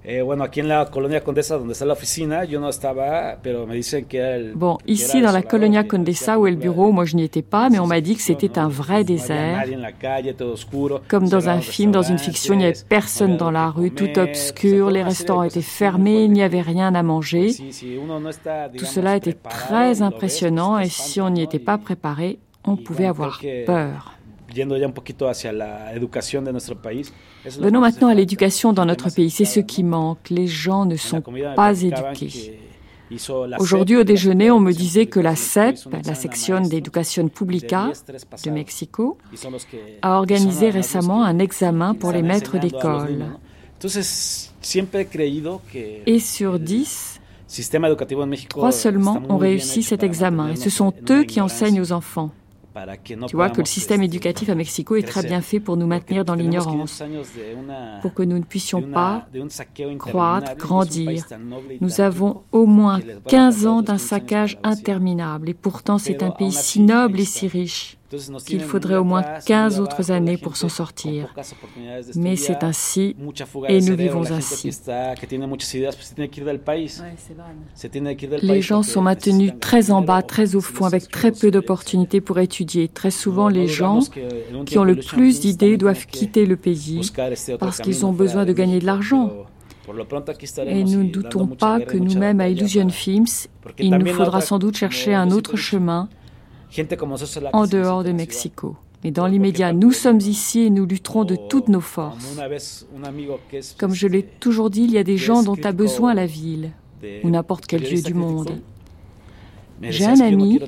Eh, 0.09 0.21
bueno, 0.21 0.45
aquí 0.45 0.61
en 0.61 0.69
la 0.69 0.85
colonia 0.85 1.21
Condesa, 1.21 1.57
donde 1.57 1.73
está 1.73 1.83
la 1.83 1.91
oficina, 1.91 2.45
yo 2.45 2.61
no 2.61 2.69
estaba, 2.69 3.39
pero 3.43 3.67
me 3.67 3.75
dicen 3.75 4.05
que 4.05 4.19
era 4.19 4.35
el, 4.37 4.53
Bon, 4.55 4.77
ici 4.85 5.19
dans 5.19 5.33
la 5.33 5.41
Colonia 5.41 5.83
Condesa 5.83 6.39
où 6.39 6.47
est 6.47 6.51
le 6.51 6.55
bureau, 6.55 6.93
moi 6.93 7.03
je 7.03 7.17
n'y 7.17 7.25
étais 7.25 7.41
pas, 7.41 7.69
mais 7.69 7.77
on 7.77 7.87
m'a 7.87 7.99
dit 7.99 8.15
que 8.15 8.21
c'était 8.21 8.57
un 8.57 8.69
vrai 8.69 9.03
désert. 9.03 9.65
Comme 11.09 11.27
dans 11.27 11.49
un 11.49 11.59
film, 11.59 11.91
dans 11.91 12.03
une 12.03 12.19
fiction, 12.19 12.53
il 12.53 12.59
n'y 12.59 12.63
avait 12.63 12.77
personne 12.87 13.35
dans 13.35 13.51
la 13.51 13.69
rue, 13.69 13.91
tout 13.91 14.17
obscur, 14.17 14.91
les 14.91 15.03
restaurants 15.03 15.43
étaient 15.43 15.61
fermés, 15.61 16.23
il 16.23 16.31
n'y 16.31 16.41
avait 16.41 16.61
rien 16.61 16.95
à 16.95 17.03
manger. 17.03 17.53
Tout 18.77 18.85
cela 18.85 19.17
était 19.17 19.33
très 19.33 20.01
impressionnant 20.01 20.79
et 20.79 20.87
si 20.87 21.19
on 21.19 21.29
n'y 21.29 21.41
était 21.41 21.59
pas 21.59 21.77
préparé, 21.77 22.39
on 22.63 22.77
pouvait 22.77 23.07
avoir 23.07 23.41
peur. 23.65 24.16
Venons 27.59 27.79
maintenant 27.81 28.07
à 28.07 28.13
l'éducation 28.13 28.73
dans 28.73 28.85
notre 28.85 29.09
pays. 29.13 29.29
C'est 29.29 29.45
ce 29.45 29.59
qui 29.59 29.83
manque. 29.83 30.29
Les 30.29 30.47
gens 30.47 30.85
ne 30.85 30.95
sont 30.95 31.21
pas 31.55 31.81
éduqués. 31.81 32.59
Aujourd'hui, 33.59 33.97
au 33.97 34.03
déjeuner, 34.03 34.51
on 34.51 34.59
me 34.59 34.73
disait 34.73 35.05
que 35.05 35.19
la 35.19 35.35
CEP, 35.35 35.77
la 36.05 36.13
Section 36.15 36.61
d'Educación 36.61 37.29
Publica 37.29 37.91
de 38.43 38.51
Mexico, 38.51 39.17
a 40.01 40.17
organisé 40.17 40.69
récemment 40.69 41.23
un 41.23 41.39
examen 41.39 41.93
pour 41.93 42.11
les 42.11 42.21
maîtres 42.21 42.59
d'école. 42.59 43.25
Et 46.05 46.19
sur 46.19 46.59
dix, 46.59 47.21
trois 48.49 48.71
seulement 48.71 49.21
ont 49.29 49.37
réussi 49.37 49.83
cet 49.83 50.03
examen. 50.03 50.51
Et 50.51 50.55
ce 50.57 50.69
sont 50.69 50.93
eux 51.09 51.23
qui 51.23 51.39
enseignent 51.39 51.79
aux 51.79 51.91
enfants. 51.93 52.31
Tu 53.27 53.35
vois 53.35 53.49
que 53.49 53.59
le 53.59 53.65
système 53.65 54.03
éducatif 54.03 54.49
à 54.49 54.55
Mexico 54.55 54.95
est 54.95 55.03
très 55.03 55.23
bien 55.23 55.41
fait 55.41 55.59
pour 55.59 55.77
nous 55.77 55.87
maintenir 55.87 56.25
dans 56.25 56.35
l'ignorance, 56.35 57.03
pour 58.01 58.13
que 58.13 58.23
nous 58.23 58.37
ne 58.37 58.43
puissions 58.43 58.81
pas 58.81 59.27
croître, 59.99 60.55
grandir. 60.55 61.23
Nous 61.81 62.01
avons 62.01 62.43
au 62.51 62.65
moins 62.65 62.99
15 63.27 63.67
ans 63.67 63.81
d'un 63.81 63.97
saccage 63.97 64.57
interminable. 64.63 65.49
Et 65.49 65.53
pourtant 65.53 65.97
c'est 65.97 66.23
un 66.23 66.31
pays 66.31 66.51
si 66.51 66.81
noble 66.81 67.19
et 67.19 67.25
si 67.25 67.47
riche 67.47 67.97
qu'il 68.45 68.61
faudrait 68.61 68.95
au 68.95 69.03
moins 69.03 69.23
15 69.45 69.79
autres 69.79 70.11
années 70.11 70.37
pour 70.37 70.55
s'en 70.55 70.69
sortir. 70.69 71.33
Mais 72.15 72.35
c'est 72.35 72.63
ainsi 72.63 73.15
et 73.67 73.81
nous 73.81 73.95
vivons 73.95 74.31
ainsi. 74.31 74.71
Les 78.41 78.61
gens 78.61 78.83
sont 78.83 79.01
maintenus 79.01 79.51
très 79.59 79.91
en 79.91 80.01
bas, 80.01 80.21
très 80.21 80.55
au 80.55 80.61
fond, 80.61 80.85
avec 80.85 81.09
très 81.09 81.31
peu 81.31 81.51
d'opportunités 81.51 82.21
pour 82.21 82.39
étudier. 82.39 82.87
Très 82.87 83.11
souvent, 83.11 83.49
les 83.49 83.67
gens 83.67 83.99
qui 84.65 84.77
ont 84.77 84.83
le 84.83 84.95
plus 84.95 85.39
d'idées 85.39 85.77
doivent 85.77 86.05
quitter 86.05 86.45
le 86.45 86.55
pays 86.55 87.11
parce 87.59 87.79
qu'ils 87.79 88.05
ont 88.05 88.13
besoin 88.13 88.45
de 88.45 88.53
gagner 88.53 88.79
de 88.79 88.85
l'argent. 88.85 89.31
Et 90.65 90.83
nous 90.83 91.03
ne 91.03 91.09
doutons 91.09 91.47
pas 91.47 91.79
que 91.79 91.97
nous-mêmes 91.97 92.41
à 92.41 92.49
Illusion 92.49 92.89
Films, 92.89 93.25
il 93.79 93.95
nous 93.95 94.13
faudra 94.13 94.41
sans 94.41 94.59
doute 94.59 94.75
chercher 94.75 95.13
un 95.13 95.31
autre 95.31 95.55
chemin 95.55 96.09
en 97.53 97.67
dehors 97.67 98.03
de 98.03 98.11
Mexico. 98.11 98.75
Mais 99.03 99.11
dans 99.11 99.27
l'immédiat, 99.27 99.73
nous 99.73 99.91
sommes 99.91 100.19
ici 100.19 100.61
et 100.61 100.69
nous 100.69 100.85
lutterons 100.85 101.23
de 101.23 101.35
toutes 101.35 101.67
nos 101.67 101.81
forces. 101.81 102.35
Comme 103.77 103.93
je 103.93 104.07
l'ai 104.07 104.23
toujours 104.23 104.69
dit, 104.69 104.83
il 104.83 104.91
y 104.91 104.97
a 104.97 105.03
des 105.03 105.17
gens 105.17 105.43
dont 105.43 105.57
a 105.63 105.71
besoin 105.71 106.13
la 106.13 106.25
ville 106.25 106.71
ou 107.23 107.29
n'importe 107.29 107.67
quel 107.67 107.83
lieu 107.83 108.01
du 108.01 108.13
monde. 108.13 108.59
J'ai 109.81 110.05
un 110.05 110.19
ami 110.19 110.59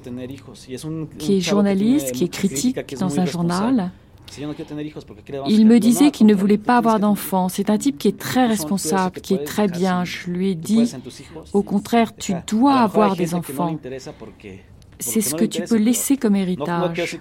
qui 1.18 1.38
est 1.38 1.42
journaliste, 1.42 2.12
qui 2.12 2.26
est 2.26 2.30
critique 2.30 2.96
dans 2.98 3.20
un 3.20 3.26
journal. 3.26 3.92
Il 5.48 5.66
me 5.66 5.80
disait 5.80 6.12
qu'il 6.12 6.28
ne 6.28 6.36
voulait 6.36 6.60
pas 6.60 6.78
avoir 6.78 7.00
d'enfants. 7.00 7.50
C'est 7.50 7.72
un 7.72 7.80
type 7.80 7.98
qui 7.98 8.08
est 8.08 8.20
très 8.20 8.46
responsable, 8.46 9.22
qui 9.22 9.34
est 9.34 9.44
très 9.44 9.68
bien. 9.68 10.06
Je 10.06 10.30
lui 10.30 10.52
ai 10.52 10.56
dit, 10.56 10.94
au 11.54 11.64
contraire, 11.64 12.16
tu 12.16 12.36
dois 12.46 12.76
avoir 12.76 13.16
des 13.16 13.34
enfants 13.34 13.76
c'est 15.00 15.22
ce 15.22 15.34
que 15.34 15.46
tu 15.46 15.64
peux 15.64 15.78
laisser 15.78 16.18
comme 16.18 16.36
héritage. 16.36 17.18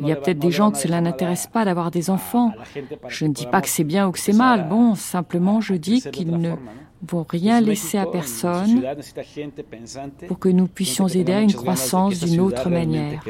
Il 0.00 0.08
y 0.08 0.12
a 0.12 0.16
peut-être 0.16 0.38
des 0.38 0.50
gens 0.50 0.70
que 0.70 0.78
cela 0.78 1.00
n'intéresse 1.00 1.46
pas 1.46 1.64
d'avoir 1.64 1.90
des 1.90 2.10
enfants. 2.10 2.52
Je 3.08 3.24
ne 3.24 3.32
dis 3.32 3.46
pas 3.46 3.60
que 3.60 3.68
c'est 3.68 3.84
bien 3.84 4.06
ou 4.08 4.12
que 4.12 4.18
c'est 4.18 4.32
mal. 4.32 4.68
Bon, 4.68 4.94
simplement 4.94 5.60
je 5.60 5.74
dis 5.74 6.02
qu'ils 6.12 6.36
ne 6.38 6.54
vont 7.06 7.26
rien 7.28 7.60
laisser 7.60 7.98
à 7.98 8.06
personne 8.06 8.84
pour 10.28 10.38
que 10.38 10.48
nous 10.48 10.66
puissions 10.66 11.08
aider 11.08 11.32
à 11.32 11.40
une 11.40 11.54
croissance 11.54 12.20
d'une 12.20 12.40
autre 12.40 12.68
manière. 12.68 13.22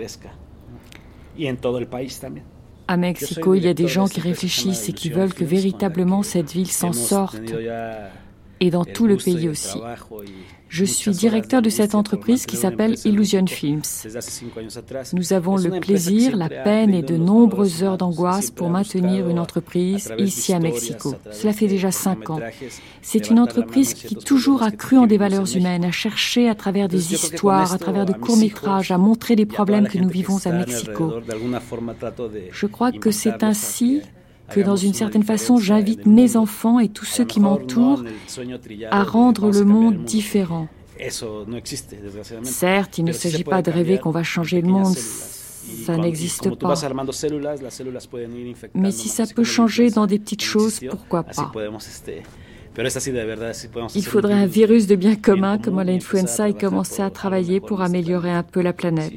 À 2.88 2.96
Mexico, 2.96 3.54
il 3.54 3.64
y 3.64 3.68
a 3.68 3.74
des 3.74 3.88
gens 3.88 4.06
qui 4.06 4.20
réfléchissent 4.20 4.88
et 4.88 4.92
qui 4.92 5.10
veulent 5.10 5.34
que 5.34 5.44
véritablement 5.44 6.22
cette 6.22 6.52
ville 6.52 6.70
s'en 6.70 6.92
sorte, 6.92 7.40
et 8.60 8.70
dans 8.70 8.84
tout 8.84 9.06
le 9.06 9.16
pays 9.16 9.48
aussi. 9.48 9.78
Je 10.68 10.84
suis 10.84 11.12
directeur 11.12 11.62
de 11.62 11.70
cette 11.70 11.94
entreprise 11.94 12.46
qui 12.46 12.56
s'appelle 12.56 12.96
Illusion 13.04 13.46
Films. 13.46 13.82
Nous 15.12 15.32
avons 15.32 15.56
le 15.56 15.80
plaisir, 15.80 16.36
la 16.36 16.48
peine 16.48 16.92
et 16.94 17.02
de 17.02 17.16
nombreuses 17.16 17.82
heures 17.82 17.98
d'angoisse 17.98 18.50
pour 18.50 18.68
maintenir 18.68 19.28
une 19.28 19.38
entreprise 19.38 20.12
ici 20.18 20.52
à 20.52 20.58
Mexico. 20.58 21.14
Cela 21.30 21.52
fait 21.52 21.68
déjà 21.68 21.90
cinq 21.90 22.30
ans. 22.30 22.40
C'est 23.02 23.30
une 23.30 23.38
entreprise 23.38 23.94
qui 23.94 24.16
toujours 24.16 24.62
a 24.62 24.70
cru 24.70 24.98
en 24.98 25.06
des 25.06 25.18
valeurs 25.18 25.56
humaines, 25.56 25.84
a 25.84 25.92
cherché 25.92 26.48
à 26.48 26.54
travers 26.54 26.88
des 26.88 27.14
histoires, 27.14 27.72
à 27.72 27.78
travers 27.78 28.04
de 28.04 28.12
courts-métrages, 28.12 28.90
à 28.90 28.98
montrer 28.98 29.36
les 29.36 29.46
problèmes 29.46 29.88
que 29.88 29.98
nous 29.98 30.08
vivons 30.08 30.38
à 30.44 30.50
Mexico. 30.50 31.14
Je 32.52 32.66
crois 32.66 32.92
que 32.92 33.10
c'est 33.10 33.42
ainsi 33.42 34.02
que 34.50 34.60
dans 34.60 34.76
une 34.76 34.94
certaine 34.94 35.22
façon, 35.22 35.56
j'invite 35.58 36.06
mes 36.06 36.36
enfants 36.36 36.78
et 36.78 36.88
tous 36.88 37.04
ceux 37.04 37.24
qui 37.24 37.40
m'entourent 37.40 38.04
à 38.90 39.02
rendre 39.02 39.50
le 39.50 39.64
monde 39.64 40.04
différent. 40.04 40.68
Certes, 42.42 42.98
il 42.98 43.04
ne 43.04 43.12
s'agit 43.12 43.44
pas 43.44 43.62
de 43.62 43.70
rêver 43.70 43.98
qu'on 43.98 44.10
va 44.10 44.22
changer 44.22 44.60
le 44.62 44.68
monde, 44.68 44.96
ça 45.84 45.96
n'existe 45.96 46.54
pas. 46.56 46.74
Mais 48.74 48.90
si 48.90 49.08
ça 49.08 49.24
peut 49.26 49.44
changer 49.44 49.90
dans 49.90 50.06
des 50.06 50.18
petites 50.18 50.42
choses, 50.42 50.80
pourquoi 50.88 51.24
pas? 51.24 51.52
Il 53.94 54.04
faudrait 54.04 54.34
un 54.34 54.46
virus 54.46 54.86
de 54.86 54.96
bien 54.96 55.16
commun 55.16 55.58
comme 55.58 55.80
l'influenza 55.82 56.48
et 56.48 56.54
commencer 56.54 57.02
à 57.02 57.10
travailler 57.10 57.60
pour 57.60 57.80
améliorer 57.80 58.30
un 58.30 58.42
peu 58.42 58.60
la 58.60 58.72
planète. 58.72 59.12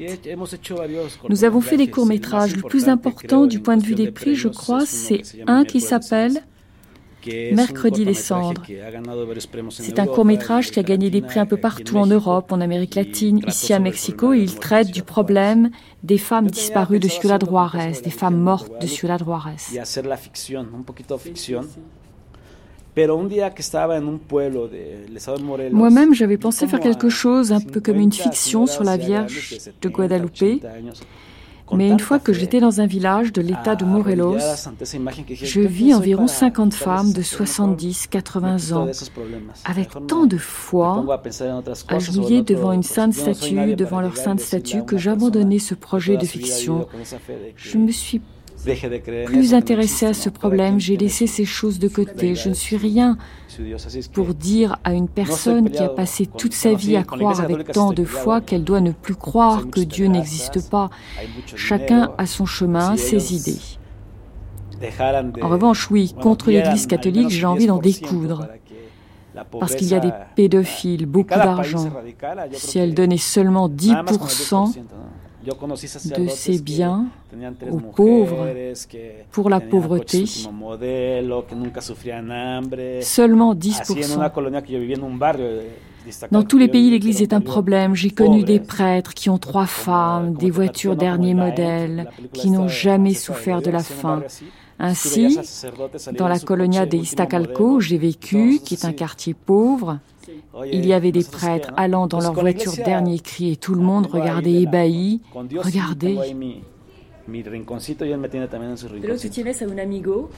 Nous 1.28 1.44
avons 1.44 1.60
fait 1.60 1.76
des 1.76 1.90
courts-métrages. 1.90 2.56
Le 2.56 2.62
plus 2.62 2.88
important 2.88 3.46
du 3.46 3.60
point 3.60 3.76
de 3.76 3.84
vue 3.84 3.94
des 3.94 4.10
prix, 4.10 4.34
je 4.34 4.48
crois, 4.48 4.86
c'est 4.86 5.22
un 5.46 5.64
qui 5.64 5.80
s'appelle 5.80 6.42
Mercredi 7.52 8.04
des 8.04 8.14
cendres. 8.14 8.62
C'est 9.70 9.98
un 9.98 10.06
court-métrage 10.06 10.70
qui 10.70 10.78
a 10.78 10.82
gagné 10.82 11.10
des 11.10 11.20
prix 11.20 11.38
un 11.38 11.46
peu 11.46 11.58
partout 11.58 11.98
en 11.98 12.06
Europe, 12.06 12.50
en 12.52 12.60
Amérique 12.60 12.94
latine, 12.94 13.40
ici 13.46 13.72
à 13.74 13.78
Mexico, 13.78 14.32
et 14.32 14.38
il 14.38 14.54
traite 14.54 14.90
du 14.90 15.02
problème 15.02 15.70
des 16.02 16.18
femmes 16.18 16.50
disparues 16.50 16.98
de 16.98 17.08
Ciudad 17.08 17.44
Juarez, 17.44 18.00
des 18.02 18.10
femmes 18.10 18.40
mortes 18.40 18.72
de 18.80 18.86
Ciudad 18.86 19.22
Juarez. 19.22 19.56
Moi-même, 25.72 26.14
j'avais 26.14 26.38
pensé 26.38 26.66
faire 26.66 26.80
quelque 26.80 27.08
chose 27.08 27.52
un 27.52 27.60
peu 27.60 27.80
comme 27.80 27.98
une 27.98 28.12
fiction 28.12 28.66
sur 28.66 28.84
la 28.84 28.96
Vierge 28.96 29.58
de 29.80 29.88
Guadalupe. 29.88 30.64
Mais 31.72 31.88
une 31.88 32.00
fois 32.00 32.18
que 32.18 32.32
j'étais 32.32 32.60
dans 32.60 32.80
un 32.80 32.86
village 32.86 33.32
de 33.32 33.40
l'état 33.40 33.76
de 33.76 33.84
Morelos, 33.84 34.38
je 35.30 35.60
vis 35.60 35.94
environ 35.94 36.26
50 36.26 36.74
femmes 36.74 37.12
de 37.12 37.22
70, 37.22 38.08
80 38.08 38.72
ans, 38.72 38.88
avec 39.64 39.90
tant 40.08 40.26
de 40.26 40.36
foi, 40.36 41.20
agenouillées 41.88 42.42
devant 42.42 42.72
une 42.72 42.82
sainte 42.82 43.14
statue, 43.14 43.74
devant 43.76 44.00
leur 44.00 44.16
sainte 44.16 44.40
statue, 44.40 44.84
que 44.84 44.98
j'abandonnais 44.98 45.58
ce 45.58 45.74
projet 45.74 46.16
de 46.16 46.26
fiction. 46.26 46.88
Je 47.56 47.78
me 47.78 47.92
suis 47.92 48.20
plus 49.26 49.54
intéressé 49.54 50.06
à 50.06 50.14
ce 50.14 50.28
problème, 50.28 50.78
j'ai 50.78 50.96
laissé 50.96 51.26
ces 51.26 51.44
choses 51.44 51.78
de 51.78 51.88
côté. 51.88 52.34
Je 52.34 52.48
ne 52.48 52.54
suis 52.54 52.76
rien 52.76 53.16
pour 54.12 54.34
dire 54.34 54.76
à 54.84 54.92
une 54.92 55.08
personne 55.08 55.70
qui 55.70 55.82
a 55.82 55.88
passé 55.88 56.26
toute 56.26 56.54
sa 56.54 56.74
vie 56.74 56.96
à 56.96 57.02
croire 57.02 57.40
avec 57.40 57.72
tant 57.72 57.92
de 57.92 58.04
foi 58.04 58.40
qu'elle 58.40 58.64
doit 58.64 58.80
ne 58.80 58.92
plus 58.92 59.14
croire 59.14 59.68
que 59.70 59.80
Dieu 59.80 60.06
n'existe 60.06 60.70
pas. 60.70 60.90
Chacun 61.54 62.12
a 62.18 62.26
son 62.26 62.46
chemin, 62.46 62.96
ses 62.96 63.34
idées. 63.34 63.60
En 65.42 65.48
revanche, 65.48 65.90
oui, 65.90 66.14
contre 66.20 66.50
l'Église 66.50 66.86
catholique, 66.86 67.30
j'ai 67.30 67.46
envie 67.46 67.66
d'en 67.66 67.78
découdre. 67.78 68.48
Parce 69.58 69.74
qu'il 69.74 69.88
y 69.88 69.94
a 69.94 70.00
des 70.00 70.12
pédophiles, 70.34 71.06
beaucoup 71.06 71.34
d'argent. 71.34 71.90
Si 72.52 72.78
elle 72.78 72.94
donnait 72.94 73.16
seulement 73.16 73.68
10% 73.68 74.72
de 75.44 76.28
ses 76.28 76.58
biens 76.60 77.06
aux 77.70 77.80
pauvres 77.80 78.46
pour 79.30 79.48
la 79.50 79.60
pauvreté. 79.60 80.26
Seulement 83.02 83.54
10%. 83.54 84.30
Dans 86.30 86.42
tous 86.42 86.58
les 86.58 86.68
pays, 86.68 86.90
l'Église 86.90 87.22
est 87.22 87.32
un 87.32 87.40
problème. 87.40 87.94
J'ai 87.94 88.10
connu 88.10 88.42
des 88.42 88.60
prêtres 88.60 89.14
qui 89.14 89.30
ont 89.30 89.38
trois 89.38 89.66
femmes, 89.66 90.34
des 90.34 90.50
voitures 90.50 90.96
dernier 90.96 91.34
modèle, 91.34 92.10
qui 92.32 92.50
n'ont 92.50 92.68
jamais 92.68 93.14
souffert 93.14 93.62
de 93.62 93.70
la 93.70 93.82
faim. 93.82 94.22
Ainsi, 94.78 95.38
dans 96.16 96.26
la 96.26 96.38
colonia 96.38 96.86
de 96.86 96.96
Iztacalco 96.96 97.76
où 97.76 97.80
j'ai 97.80 97.98
vécu, 97.98 98.60
qui 98.64 98.74
est 98.74 98.86
un 98.86 98.92
quartier 98.92 99.34
pauvre, 99.34 99.98
il 100.66 100.86
y 100.86 100.92
avait 100.92 101.12
des 101.12 101.24
prêtres 101.24 101.72
allant 101.76 102.06
dans 102.06 102.20
leur 102.20 102.34
voiture 102.34 102.72
dernier 102.84 103.18
cri 103.18 103.52
et 103.52 103.56
tout 103.56 103.74
le 103.74 103.82
monde 103.82 104.06
regardait 104.06 104.62
ébahi. 104.62 105.20
Regardez. 105.34 106.18
Pero 109.02 109.16
tienes 109.16 109.62
a 109.62 109.64
un 109.64 109.78
amigo 109.78 110.30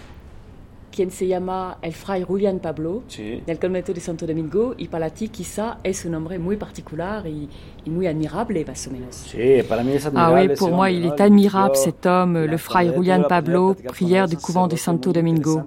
quien 0.94 1.10
se 1.10 1.27
llama 1.27 1.78
el 1.82 1.93
fray 1.93 2.23
Julián 2.23 2.60
Pablo 2.60 3.02
sí. 3.09 3.43
del 3.44 3.59
convento 3.59 3.93
de 3.93 4.01
Santo 4.01 4.27
Domingo 4.27 4.74
y 4.77 4.89
para 4.89 5.10
ti 5.10 5.28
quizá 5.28 5.78
es 5.82 6.05
un 6.05 6.14
hombre 6.14 6.39
muy 6.39 6.56
particular 6.56 7.27
y, 7.27 7.48
y 7.85 7.90
muy 7.90 8.06
admirable 8.06 8.64
más 8.64 8.86
o 8.86 8.90
menos. 8.90 9.16
Sí, 9.16 9.62
para 9.69 9.82
mí 9.82 9.93
es 9.93 10.06
admirable. 10.06 10.40
Ah 10.40 10.47
oui, 10.48 10.56
pour 10.56 10.70
moi 10.70 10.90
il 10.90 11.06
est 11.06 11.20
admirable 11.20 11.74
cet 11.74 12.06
homme, 12.06 12.44
le 12.44 12.59
fray 12.59 12.93
Julián 12.94 13.24
Pablo, 13.28 13.74
prière 13.74 14.28
du 14.28 14.36
couvent 14.36 14.69
de 14.69 14.77
Santo 14.77 15.12
Domingo. 15.12 15.62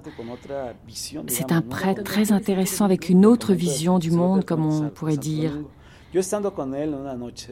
C'est 1.26 1.52
un 1.52 1.60
prêtre 1.60 2.04
très 2.04 2.32
intéressant 2.32 2.84
avec 2.84 3.08
une 3.08 3.26
autre 3.26 3.52
vision 3.52 3.98
du 3.98 4.10
monde, 4.10 4.44
comme 4.44 4.64
on 4.64 4.88
pourrait 4.88 5.16
dire. 5.16 5.52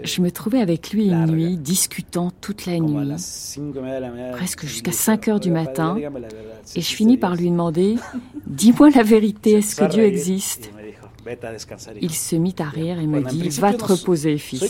Je 0.04 0.20
me 0.20 0.30
trouvais 0.30 0.60
avec 0.60 0.90
lui 0.90 1.06
une 1.08 1.26
nuit, 1.26 1.56
discutant 1.56 2.30
toute 2.40 2.66
la 2.66 2.78
nuit, 2.78 3.12
presque 4.32 4.66
jusqu'à 4.66 4.92
5 4.92 5.28
heures 5.28 5.40
du 5.40 5.50
matin, 5.50 5.96
et 6.74 6.80
je 6.80 6.94
finis 6.94 7.16
par 7.16 7.36
lui 7.36 7.50
demander 7.50 7.96
Dis-moi 8.46 8.90
la 8.90 9.02
vérité, 9.02 9.52
est-ce 9.54 9.76
que 9.76 9.84
Dieu 9.84 10.04
existe? 10.04 10.70
Il 12.00 12.12
se 12.14 12.36
mit 12.36 12.54
à 12.58 12.64
rire 12.64 12.98
et 13.00 13.06
me 13.06 13.22
dit 13.22 13.48
Va 13.48 13.72
te 13.72 13.84
reposer, 13.84 14.38
fils. 14.38 14.60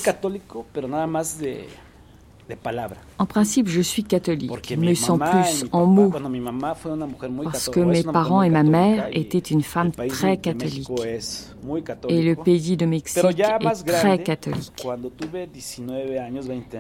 En 3.19 3.27
principe, 3.27 3.69
je 3.69 3.81
suis 3.81 4.05
catholique, 4.05 4.77
mais 4.77 4.95
sans 4.95 5.19
plus 5.19 5.65
en 5.73 5.87
mots, 5.87 6.13
parce 7.45 7.69
que 7.71 7.81
mes 7.81 8.03
parents 8.03 8.43
et 8.43 8.51
ma 8.51 8.63
mère 8.63 9.09
étaient 9.13 9.39
une 9.39 9.63
femme 9.63 9.93
très 9.93 10.37
catholique. 10.37 10.89
Et 12.09 12.23
le 12.23 12.37
pays 12.37 12.77
de 12.77 12.85
Mexique 12.87 13.25
est 13.25 13.87
très 13.87 14.23
catholique. 14.23 14.87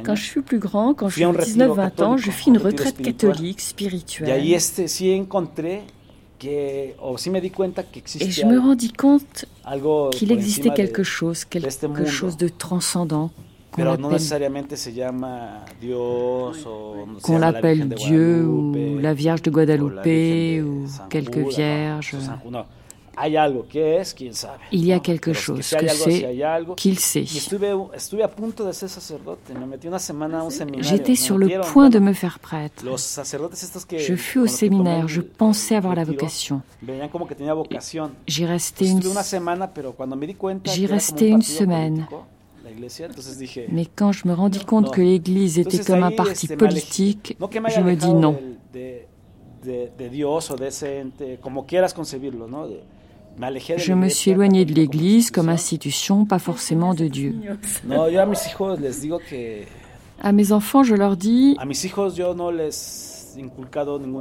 Quand 0.04 0.14
je 0.14 0.22
suis 0.22 0.42
plus 0.42 0.58
grand, 0.58 0.92
quand 0.94 1.08
j'ai 1.08 1.24
19-20 1.24 2.02
ans, 2.02 2.16
je 2.18 2.30
fis 2.30 2.50
une 2.50 2.58
retraite 2.58 3.00
catholique 3.00 3.60
spirituelle. 3.60 4.44
Et 4.44 4.58
je 8.30 8.44
me 8.44 8.58
rendis 8.58 8.92
compte 8.92 9.46
qu'il 10.12 10.30
existait 10.30 10.74
quelque 10.74 11.02
chose, 11.02 11.44
quelque 11.46 12.04
chose 12.04 12.36
de 12.36 12.48
transcendant, 12.48 13.30
qu'on 17.22 17.38
l'appelle 17.38 17.88
Dieu 17.88 18.46
ou 18.46 18.98
la 18.98 19.14
Vierge 19.14 19.42
de 19.42 19.50
Guadalupe 19.50 20.64
ou 20.64 20.86
quelques 21.08 21.38
vierges. 21.38 22.16
Il 24.72 24.84
y 24.84 24.92
a 24.92 24.98
quelque 24.98 25.32
chose 25.32 25.70
que 25.70 25.88
c'est 25.88 26.36
qu'il 26.76 26.98
sait. 26.98 27.24
J'étais 30.80 31.14
sur 31.14 31.38
le 31.38 31.60
point 31.72 31.90
de 31.90 31.98
me 31.98 32.12
faire 32.12 32.38
prêtre. 32.38 32.84
Je 33.96 34.14
fus 34.16 34.38
au 34.38 34.46
séminaire, 34.46 35.08
je 35.08 35.20
pensais 35.20 35.76
avoir 35.76 35.94
la 35.94 36.04
vocation. 36.04 36.62
J'y 38.26 38.44
restais 38.44 38.86
une, 38.86 39.00
J'y 40.64 40.86
restais 40.86 41.28
une 41.28 41.42
semaine. 41.42 42.06
Mais 43.70 43.86
quand 43.86 44.12
je 44.12 44.28
me 44.28 44.32
rendis 44.32 44.64
compte 44.64 44.92
que 44.92 45.00
l'Église 45.00 45.58
était 45.58 45.78
comme 45.78 46.02
un 46.02 46.10
parti 46.10 46.48
politique, 46.48 47.36
je 47.40 47.80
me 47.80 47.94
dis 47.94 48.12
non. 48.12 48.38
Je 53.76 53.92
me 53.92 54.08
suis 54.08 54.30
éloigné 54.30 54.64
de 54.64 54.74
l'Église 54.74 55.30
comme 55.30 55.48
institution, 55.48 56.24
pas 56.24 56.38
forcément 56.38 56.94
de 56.94 57.06
Dieu. 57.08 57.34
À 60.22 60.32
mes 60.32 60.52
enfants, 60.52 60.82
je 60.84 60.94
leur 60.94 61.16
dis, 61.16 61.56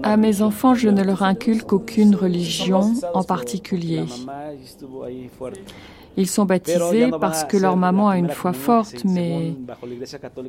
à 0.03 0.17
mes 0.17 0.41
enfants, 0.41 0.73
je 0.73 0.89
ne 0.89 1.03
leur 1.03 1.23
inculque 1.23 1.71
aucune 1.73 2.15
religion 2.15 2.93
en 3.13 3.23
particulier. 3.23 4.05
Ils 6.17 6.27
sont 6.27 6.45
baptisés 6.45 7.09
parce 7.19 7.43
que 7.43 7.57
leur 7.57 7.75
maman 7.77 8.09
a 8.09 8.17
une 8.17 8.29
foi 8.29 8.53
forte, 8.53 9.03
mais 9.05 9.55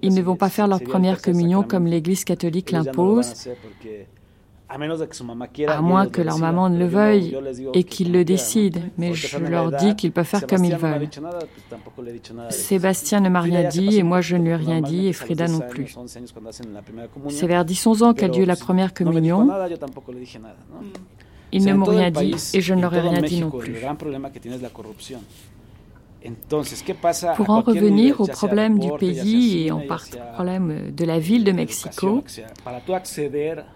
ils 0.02 0.14
ne 0.14 0.22
vont 0.22 0.36
pas 0.36 0.48
faire 0.48 0.66
leur 0.68 0.80
première 0.80 1.22
communion 1.22 1.62
comme 1.62 1.86
l'Église 1.86 2.24
catholique 2.24 2.70
l'impose, 2.70 3.48
à 4.68 5.80
moins 5.82 6.06
que 6.06 6.22
leur 6.22 6.38
maman 6.38 6.68
ne 6.68 6.78
le 6.78 6.86
veuille 6.86 7.36
et 7.74 7.84
qu'ils 7.84 8.12
le 8.12 8.24
décident. 8.24 8.80
Mais 8.98 9.14
je 9.14 9.38
leur 9.38 9.70
dis 9.72 9.94
qu'ils 9.94 10.12
peuvent 10.12 10.24
faire 10.24 10.46
comme 10.46 10.64
ils 10.64 10.76
veulent. 10.76 11.08
Sébastien 12.50 13.20
ne 13.20 13.28
m'a 13.28 13.40
rien 13.40 13.68
dit 13.68 13.98
et 13.98 14.02
moi 14.02 14.20
je 14.20 14.36
ne 14.36 14.44
lui 14.44 14.50
ai 14.50 14.56
rien 14.56 14.80
dit 14.80 15.06
et 15.08 15.12
Frida 15.12 15.48
non 15.48 15.60
plus. 15.60 15.94
C'est 17.28 17.46
vers 17.46 17.64
10-11 17.64 18.04
ans 18.04 18.14
qu'a 18.14 18.28
lieu 18.28 18.44
la 18.44 18.56
première 18.56 18.94
communion. 18.94 19.48
Ils 21.52 21.64
ne 21.64 21.74
m'ont 21.74 21.86
rien 21.86 22.10
dit 22.10 22.34
et 22.52 22.60
je 22.60 22.74
ne 22.74 22.80
leur 22.80 22.94
ai 22.94 23.00
rien 23.00 23.22
dit 23.22 23.40
non 23.40 23.50
plus. 23.50 23.76
Pour 27.36 27.50
en 27.50 27.60
revenir 27.60 28.20
au 28.20 28.26
problème 28.26 28.78
du 28.78 28.90
pays 28.98 29.66
et 29.66 29.70
en 29.70 29.80
partie 29.80 30.16
au 30.16 30.34
problème 30.34 30.90
de 30.90 31.04
la 31.04 31.18
ville 31.18 31.44
de 31.44 31.52
Mexico, 31.52 32.24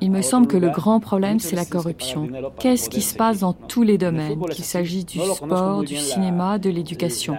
il 0.01 0.11
me 0.11 0.23
semble 0.23 0.47
que 0.47 0.57
le 0.57 0.71
grand 0.71 1.01
problème, 1.01 1.41
c'est 1.41 1.57
la 1.57 1.65
corruption. 1.65 2.29
Qu'est-ce 2.59 2.89
qui 2.89 3.03
se 3.03 3.15
passe 3.15 3.41
dans 3.41 3.53
tous 3.53 3.83
les 3.83 3.99
domaines, 3.99 4.41
qu'il 4.51 4.65
s'agisse 4.65 5.07
du 5.07 5.21
sport, 5.21 5.83
du 5.83 5.97
cinéma, 5.97 6.59
de 6.59 6.71
l'éducation 6.71 7.37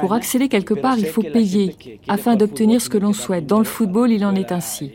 Pour 0.00 0.12
accéder 0.14 0.48
quelque 0.48 0.74
part, 0.74 0.98
il 0.98 1.06
faut 1.06 1.22
payer 1.22 2.00
afin 2.08 2.36
d'obtenir 2.36 2.80
ce 2.80 2.88
que 2.88 2.98
l'on 2.98 3.12
souhaite. 3.12 3.46
Dans 3.46 3.58
le 3.58 3.64
football, 3.64 4.10
il 4.10 4.24
en 4.24 4.34
est 4.34 4.52
ainsi. 4.52 4.92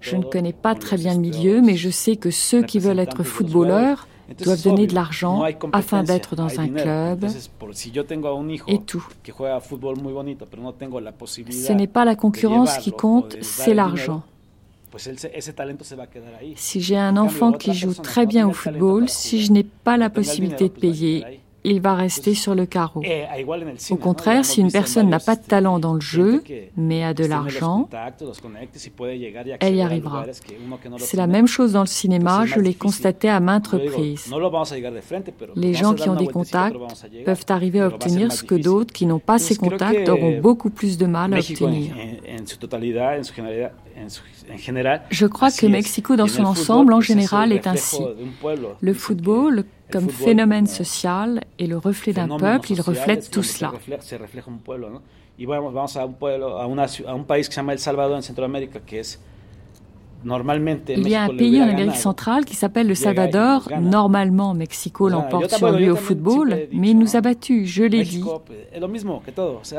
Je 0.00 0.16
ne 0.16 0.22
connais 0.22 0.52
pas 0.52 0.74
très 0.74 0.96
bien 0.96 1.14
le 1.14 1.20
milieu, 1.20 1.60
mais 1.60 1.76
je 1.76 1.90
sais 1.90 2.16
que 2.16 2.30
ceux 2.30 2.62
qui 2.62 2.78
veulent 2.78 3.00
être 3.00 3.22
footballeurs 3.22 4.06
doivent 4.34 4.62
donner 4.62 4.86
de 4.86 4.94
l'argent 4.94 5.44
afin 5.72 6.02
d'être 6.02 6.36
dans 6.36 6.60
un 6.60 6.68
club 6.68 7.26
et 8.68 8.78
tout. 8.80 9.06
Ce 11.50 11.72
n'est 11.72 11.86
pas 11.86 12.04
la 12.04 12.16
concurrence 12.16 12.78
qui 12.78 12.92
compte, 12.92 13.36
c'est 13.40 13.74
l'argent. 13.74 14.22
Si 16.54 16.80
j'ai 16.80 16.96
un 16.96 17.16
enfant 17.16 17.52
qui 17.52 17.74
joue 17.74 17.94
très 17.94 18.26
bien 18.26 18.48
au 18.48 18.52
football, 18.52 19.08
si 19.08 19.42
je 19.42 19.52
n'ai 19.52 19.64
pas 19.64 19.96
la 19.96 20.10
possibilité 20.10 20.68
de 20.68 20.74
payer, 20.74 21.40
il 21.66 21.80
va 21.80 21.94
rester 21.94 22.34
sur 22.34 22.54
le 22.54 22.64
carreau. 22.64 23.02
Au 23.90 23.96
contraire, 23.96 24.44
si 24.44 24.60
une 24.60 24.70
personne 24.70 25.08
n'a 25.08 25.18
pas 25.18 25.34
de 25.34 25.42
talent 25.42 25.78
dans 25.78 25.94
le 25.94 26.00
jeu, 26.00 26.42
mais 26.76 27.02
a 27.04 27.12
de 27.12 27.24
l'argent, 27.24 27.88
elle 29.60 29.74
y 29.74 29.80
arrivera. 29.82 30.24
C'est 30.98 31.16
la 31.16 31.26
même 31.26 31.46
chose 31.46 31.72
dans 31.72 31.80
le 31.80 31.86
cinéma, 31.86 32.46
je 32.46 32.60
l'ai 32.60 32.74
constaté 32.74 33.28
à 33.28 33.40
maintes 33.40 33.66
reprises. 33.66 34.32
Les 35.56 35.74
gens 35.74 35.94
qui 35.94 36.08
ont 36.08 36.14
des 36.14 36.28
contacts 36.28 36.76
peuvent 37.24 37.46
arriver 37.48 37.80
à 37.80 37.88
obtenir 37.88 38.32
ce 38.32 38.44
que 38.44 38.54
d'autres 38.54 38.92
qui 38.92 39.06
n'ont 39.06 39.18
pas 39.18 39.38
ces 39.38 39.56
contacts 39.56 40.08
auront 40.08 40.38
beaucoup 40.40 40.70
plus 40.70 40.96
de 40.96 41.06
mal 41.06 41.34
à 41.34 41.38
obtenir. 41.38 41.94
Je 45.10 45.26
crois 45.26 45.50
que 45.50 45.66
Mexico 45.66 46.16
dans 46.16 46.26
son 46.26 46.44
ensemble, 46.44 46.92
en 46.92 47.00
général, 47.00 47.52
est 47.52 47.66
ainsi. 47.66 47.98
Le 48.80 48.94
football, 48.94 49.64
comme 49.90 50.10
phénomène 50.10 50.66
social 50.66 51.40
et 51.58 51.66
le 51.66 51.76
reflet 51.76 52.12
d'un 52.12 52.28
peuple, 52.38 52.72
il 52.72 52.80
reflète 52.80 53.30
tout 53.30 53.42
cela. 53.42 53.72
Il 60.88 61.08
y 61.08 61.14
a 61.14 61.22
un 61.22 61.28
pays 61.28 61.62
en 61.62 61.68
Amérique 61.68 61.96
centrale 61.96 62.44
qui 62.44 62.56
s'appelle 62.56 62.88
le 62.88 62.94
Salvador. 62.94 63.68
Normalement, 63.80 64.54
Mexico 64.54 65.08
l'emporte 65.08 65.50
sur 65.50 65.70
lui 65.72 65.88
au 65.88 65.96
football, 65.96 66.68
mais 66.72 66.90
il 66.90 66.98
nous 66.98 67.16
a 67.16 67.20
battus, 67.20 67.68
je 67.68 67.84
l'ai 67.84 68.02
dit. 68.02 68.24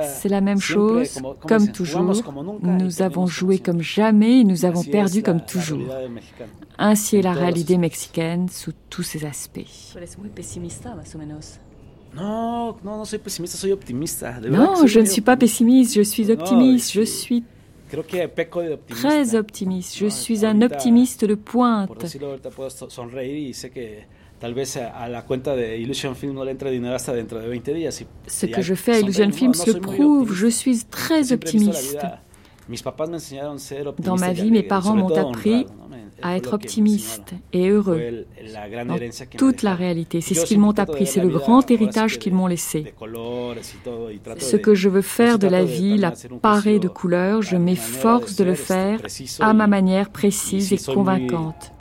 C'est 0.03 0.30
la 0.30 0.41
même 0.41 0.60
chose, 0.60 1.19
comme 1.48 1.72
toujours. 1.72 2.14
Nous 2.61 3.02
avons 3.02 3.28
joué 3.28 3.60
comme 3.60 3.82
jamais 3.82 4.41
et 4.41 4.44
nous 4.44 4.65
avons 4.65 4.84
perdu 4.84 5.22
comme 5.22 5.41
toujours. 5.41 5.94
Ainsi 6.78 7.18
est 7.18 7.22
la 7.22 7.34
réalité 7.34 7.78
mexicaine 7.78 8.48
sous 8.49 8.72
tous 8.90 9.03
ses 9.03 9.26
aspects. 9.26 9.65
Non, 12.15 12.76
non, 12.84 13.06
je 14.86 14.99
ne 14.99 15.06
suis 15.06 15.22
pas 15.22 15.36
pessimiste, 15.36 15.95
je 15.95 16.02
suis 16.02 16.32
optimiste, 16.32 16.91
je 16.94 17.02
suis 17.02 17.44
Très 18.88 19.35
optimiste. 19.35 19.97
Je 19.97 20.07
suis 20.07 20.45
un 20.45 20.61
optimiste 20.61 21.26
de 21.26 21.35
pointe. 21.35 21.89
Tal 24.39 24.53
vez 24.53 24.77
a 24.77 25.09
la 25.09 25.23
cuenta 25.23 25.55
de 25.55 25.77
Illusion 25.77 26.14
Film 26.14 26.34
no 26.35 26.45
le 26.45 26.51
entre 26.51 26.69
dinero 26.69 26.93
hasta 26.93 27.11
dentro 27.11 27.39
de 27.39 27.47
20 27.47 27.73
días. 27.73 28.05
Ce 28.27 28.45
que 28.45 28.61
je 28.61 28.76
fais 28.76 28.93
à 28.93 28.99
Illusion 28.99 29.31
Films 29.31 29.53
le 29.65 29.80
prouve, 29.80 30.31
je 30.31 30.47
suis 30.47 30.84
très 30.85 31.31
optimiste. 31.31 31.97
Dans 33.99 34.15
ma 34.18 34.34
vie, 34.34 34.51
mes 34.51 34.61
parents 34.61 34.95
m'ont 34.95 35.15
appris 35.15 35.65
à 36.22 36.38
être 36.38 36.53
optimiste 36.53 37.34
et 37.53 37.69
heureux 37.69 38.26
dans 38.85 38.98
toute 39.38 39.61
la 39.61 39.76
réalité. 39.76 40.22
C'est 40.22 40.34
ce 40.34 40.45
qu'ils 40.45 40.60
m'ont 40.60 40.77
appris, 40.77 41.06
c'est 41.06 41.22
le 41.22 41.30
grand 41.30 41.69
héritage 41.69 42.19
qu'ils 42.19 42.34
m'ont 42.34 42.48
laissé. 42.48 42.94
Ce 44.39 44.56
que 44.56 44.76
je 44.76 44.89
veux 44.89 45.02
faire 45.02 45.39
de 45.39 45.48
la 45.48 45.64
vie, 45.64 45.98
la 45.98 46.14
parer 46.41 46.80
de 46.80 46.88
couleurs, 46.88 47.41
je 47.41 47.57
m'efforce 47.57 48.35
de 48.35 48.44
le 48.44 48.56
faire 48.56 49.02
à 49.39 49.53
ma 49.53 49.68
manière 49.68 50.10
précise 50.10 50.73
et 50.73 50.77
convaincante. 50.77 51.72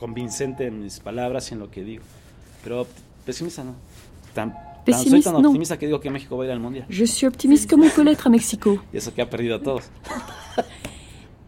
Pessimiste, 4.84 5.32
non. 5.32 5.52
Je 6.88 7.04
suis 7.04 7.26
optimiste 7.26 7.68
comme 7.68 7.82
on 7.82 7.88
peut 7.88 8.02
l'être 8.02 8.28
à 8.28 8.30
Mexico. 8.30 8.78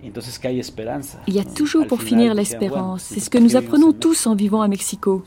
Il 0.02 1.34
y 1.34 1.40
a 1.40 1.44
toujours 1.44 1.86
pour 1.86 2.02
finir 2.02 2.34
l'espérance. 2.34 3.02
C'est 3.02 3.20
ce 3.20 3.30
que 3.30 3.38
nous 3.38 3.56
apprenons 3.56 3.92
tous 3.92 4.26
en 4.26 4.34
vivant 4.34 4.62
à 4.62 4.68
Mexico. 4.68 5.24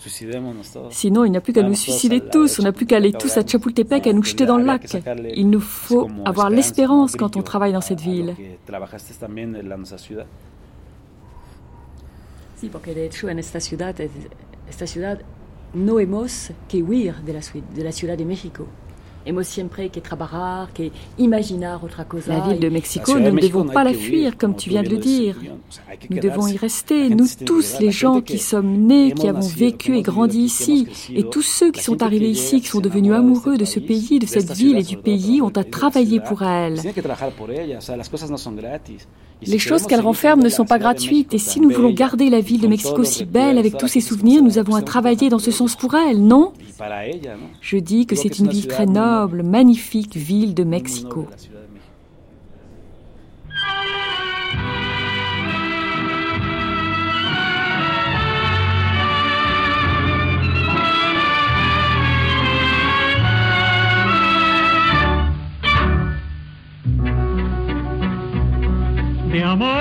Sinon, 0.89 1.25
il 1.25 1.31
n'y 1.31 1.37
a 1.37 1.41
plus 1.41 1.53
qu'à 1.53 1.63
nous 1.63 1.75
suicider 1.75 2.21
tous. 2.21 2.59
On 2.59 2.63
n'a 2.63 2.71
plus 2.71 2.85
qu'à 2.85 2.97
aller 2.97 3.11
tous 3.11 3.35
à 3.37 3.45
Chapultepec 3.45 4.07
à 4.07 4.13
nous 4.13 4.23
jeter 4.23 4.45
dans 4.45 4.57
le 4.57 4.65
lac. 4.65 4.87
Il 5.35 5.49
nous 5.49 5.59
faut 5.59 6.07
avoir 6.25 6.49
l'espérance 6.49 7.15
quand 7.15 7.35
on 7.35 7.41
travaille 7.41 7.73
dans 7.73 7.81
cette 7.81 8.01
ville. 8.01 8.35
Sí, 12.61 12.69
porque 12.69 12.93
de 12.93 13.05
hecho 13.05 13.27
en 13.27 13.39
esta 13.39 13.59
ciudad, 13.59 13.95
esta 14.69 14.85
ciudad 14.85 15.19
no 15.73 15.99
hemos 15.99 16.51
que 16.69 16.77
huir 16.77 17.15
de 17.23 17.33
la, 17.33 17.39
de 17.75 17.83
la 17.83 17.91
Ciudad 17.91 18.15
de 18.15 18.23
México. 18.23 18.67
La 19.23 19.31
ville 22.47 22.59
de 22.59 22.69
Mexico, 22.69 23.19
nous 23.19 23.31
ne 23.31 23.39
devons 23.39 23.65
pas 23.65 23.83
la 23.83 23.93
fuir, 23.93 24.37
comme 24.37 24.55
tu 24.55 24.69
viens 24.69 24.81
de 24.83 24.89
le 24.89 24.97
dire. 24.97 25.35
Nous 26.09 26.19
devons 26.19 26.47
y 26.47 26.57
rester, 26.57 27.09
nous 27.09 27.27
tous, 27.45 27.79
les 27.79 27.91
gens 27.91 28.21
qui 28.21 28.39
sommes 28.39 28.87
nés, 28.87 29.11
qui 29.11 29.27
avons 29.27 29.47
vécu 29.47 29.97
et 29.97 30.01
grandi 30.01 30.39
ici, 30.39 30.87
et 31.13 31.23
tous 31.23 31.43
ceux 31.43 31.71
qui 31.71 31.83
sont 31.83 32.01
arrivés 32.01 32.29
ici, 32.29 32.61
qui 32.61 32.67
sont 32.67 32.81
devenus 32.81 33.13
amoureux 33.13 33.57
de 33.57 33.65
ce 33.65 33.79
pays, 33.79 34.19
de 34.19 34.25
cette 34.25 34.51
ville 34.51 34.77
et 34.77 34.83
du 34.83 34.97
pays, 34.97 35.41
ont 35.41 35.55
à 35.55 35.63
travailler 35.63 36.19
pour 36.19 36.41
elle. 36.41 36.79
Les 39.43 39.57
choses 39.57 39.87
qu'elle 39.87 40.01
renferme 40.01 40.43
ne 40.43 40.49
sont 40.49 40.65
pas 40.65 40.77
gratuites, 40.77 41.33
et 41.33 41.39
si 41.39 41.59
nous 41.59 41.69
voulons 41.71 41.91
garder 41.91 42.29
la 42.29 42.41
ville 42.41 42.61
de 42.61 42.67
Mexico 42.67 43.03
si 43.03 43.25
belle 43.25 43.57
avec 43.57 43.75
tous 43.77 43.87
ses 43.87 44.01
souvenirs, 44.01 44.43
nous 44.43 44.59
avons 44.59 44.75
à 44.75 44.83
travailler 44.83 45.29
dans 45.29 45.39
ce 45.39 45.49
sens 45.51 45.75
pour 45.75 45.95
elle, 45.95 46.21
non? 46.21 46.53
Je 47.61 47.77
dis 47.77 48.05
que 48.05 48.15
c'est 48.15 48.39
une 48.39 48.47
ville 48.49 48.67
très 48.67 48.85
noble, 48.85 49.10
magnifique 49.43 50.17
ville 50.17 50.53
de 50.53 50.65
Mexico. 50.65 51.27
de 69.31 69.43
amor 69.43 69.71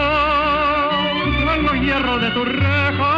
los 1.65 1.75
hierros 1.83 2.21
de 2.23 2.31
tu 2.31 2.45
reja, 2.45 3.17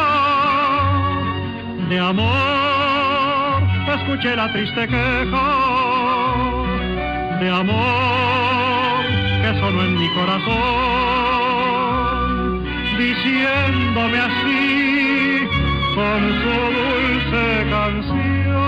de 1.90 1.98
amor 1.98 2.62
escuché 3.94 4.34
la 4.36 4.52
triste 4.52 4.88
queja, 4.88 5.91
de 7.42 7.50
amor 7.50 9.04
que 9.42 9.50
sonó 9.58 9.82
en 9.82 9.94
mi 9.98 10.08
corazón, 10.14 10.52
diciéndome 12.96 14.18
así 14.28 15.48
con 15.96 16.20
su 16.40 16.54
dulce 16.78 17.44
canción. 17.68 18.62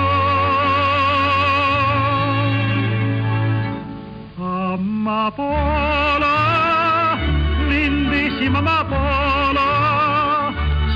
Amapola 4.75 6.37
lindísima 7.69 8.59
amapola, 8.59 9.71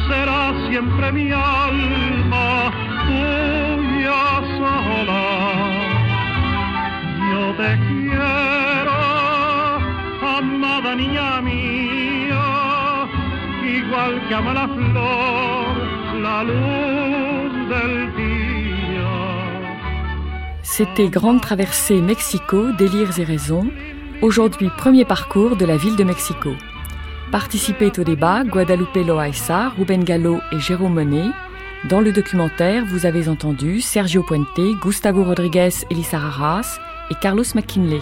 será 0.09 0.41
siempre 0.69 1.07
mi 1.13 1.27
alma 1.31 2.73
tuya 3.07 4.23
sola. 4.59 5.38
C'était 20.63 21.09
Grande 21.09 21.41
Traversée 21.41 22.01
Mexico, 22.01 22.71
Délires 22.71 23.19
et 23.19 23.25
Raisons, 23.25 23.69
aujourd'hui 24.23 24.71
premier 24.77 25.05
parcours 25.05 25.57
de 25.57 25.65
la 25.65 25.77
ville 25.77 25.97
de 25.97 26.05
Mexico. 26.05 26.51
Participaient 27.33 27.99
au 27.99 28.05
débat 28.05 28.45
Guadalupe 28.45 29.05
Loaiza, 29.05 29.71
Ruben 29.71 30.05
Gallo 30.05 30.39
et 30.53 30.61
Jérôme 30.61 30.95
Monet. 30.95 31.31
Dans 31.89 32.01
le 32.01 32.13
documentaire, 32.13 32.85
vous 32.87 33.05
avez 33.05 33.29
entendu 33.29 33.81
Sergio 33.81 34.23
Puente, 34.23 34.81
Gustavo 34.81 35.25
Rodriguez, 35.25 35.71
Elisa 35.91 36.19
Raras 36.19 36.79
et 37.11 37.15
Carlos 37.21 37.45
McKinley. 37.57 38.01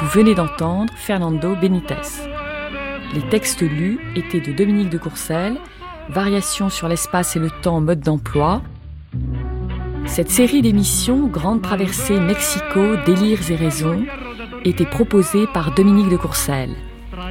Vous 0.00 0.06
venez 0.10 0.34
d'entendre 0.34 0.92
Fernando 0.96 1.56
Benitez. 1.60 1.96
Les 3.14 3.22
textes 3.30 3.62
lus 3.62 3.98
étaient 4.14 4.40
de 4.40 4.52
Dominique 4.52 4.90
de 4.90 4.98
Courcelles, 4.98 5.58
Variations 6.08 6.70
sur 6.70 6.88
l'espace 6.88 7.34
et 7.34 7.40
le 7.40 7.50
temps 7.50 7.76
en 7.76 7.80
mode 7.80 8.00
d'emploi. 8.00 8.62
Cette 10.06 10.30
série 10.30 10.62
d'émissions, 10.62 11.26
Grande 11.26 11.62
Traversée 11.62 12.20
Mexico, 12.20 12.96
Délires 13.04 13.50
et 13.50 13.56
Raisons, 13.56 14.04
était 14.64 14.86
proposée 14.86 15.46
par 15.52 15.74
Dominique 15.74 16.10
de 16.10 16.16
Courcelles. 16.16 16.76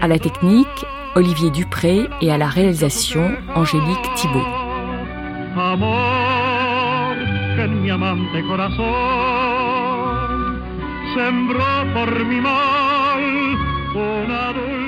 À 0.01 0.07
la 0.09 0.19
technique, 0.19 0.85
Olivier 1.15 1.49
Dupré 1.49 2.07
et 2.21 2.31
à 2.31 2.37
la 2.37 2.47
réalisation, 2.47 3.31
Angélique 3.55 4.13
Thibault. 4.15 4.45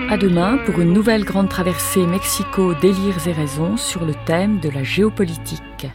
À 0.09 0.17
demain 0.17 0.57
pour 0.65 0.79
une 0.79 0.93
nouvelle 0.93 1.23
grande 1.23 1.49
traversée 1.49 2.05
Mexico 2.05 2.73
délires 2.75 3.27
et 3.27 3.31
raisons 3.31 3.77
sur 3.77 4.05
le 4.05 4.13
thème 4.25 4.59
de 4.59 4.69
la 4.69 4.83
géopolitique. 4.83 5.87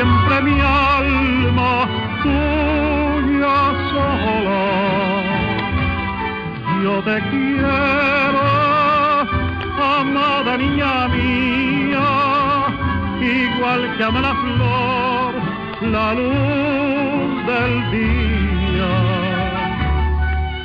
siempre 0.00 0.40
mi 0.42 0.56
alma 0.60 1.72
tuya 2.22 3.58
sola. 3.90 4.62
Yo 6.82 6.94
te 7.06 7.16
quiero, 7.30 8.49
amada 10.00 10.56
niña 10.56 11.08
mía, 11.08 12.08
igual 13.20 13.82
que 13.96 14.04
ama 14.04 14.20
la 14.20 14.34
flor, 14.42 15.32
la 15.94 16.06
luz 16.14 17.46
del 17.50 17.74
día. 17.96 18.92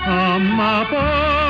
Amapola 0.07 1.44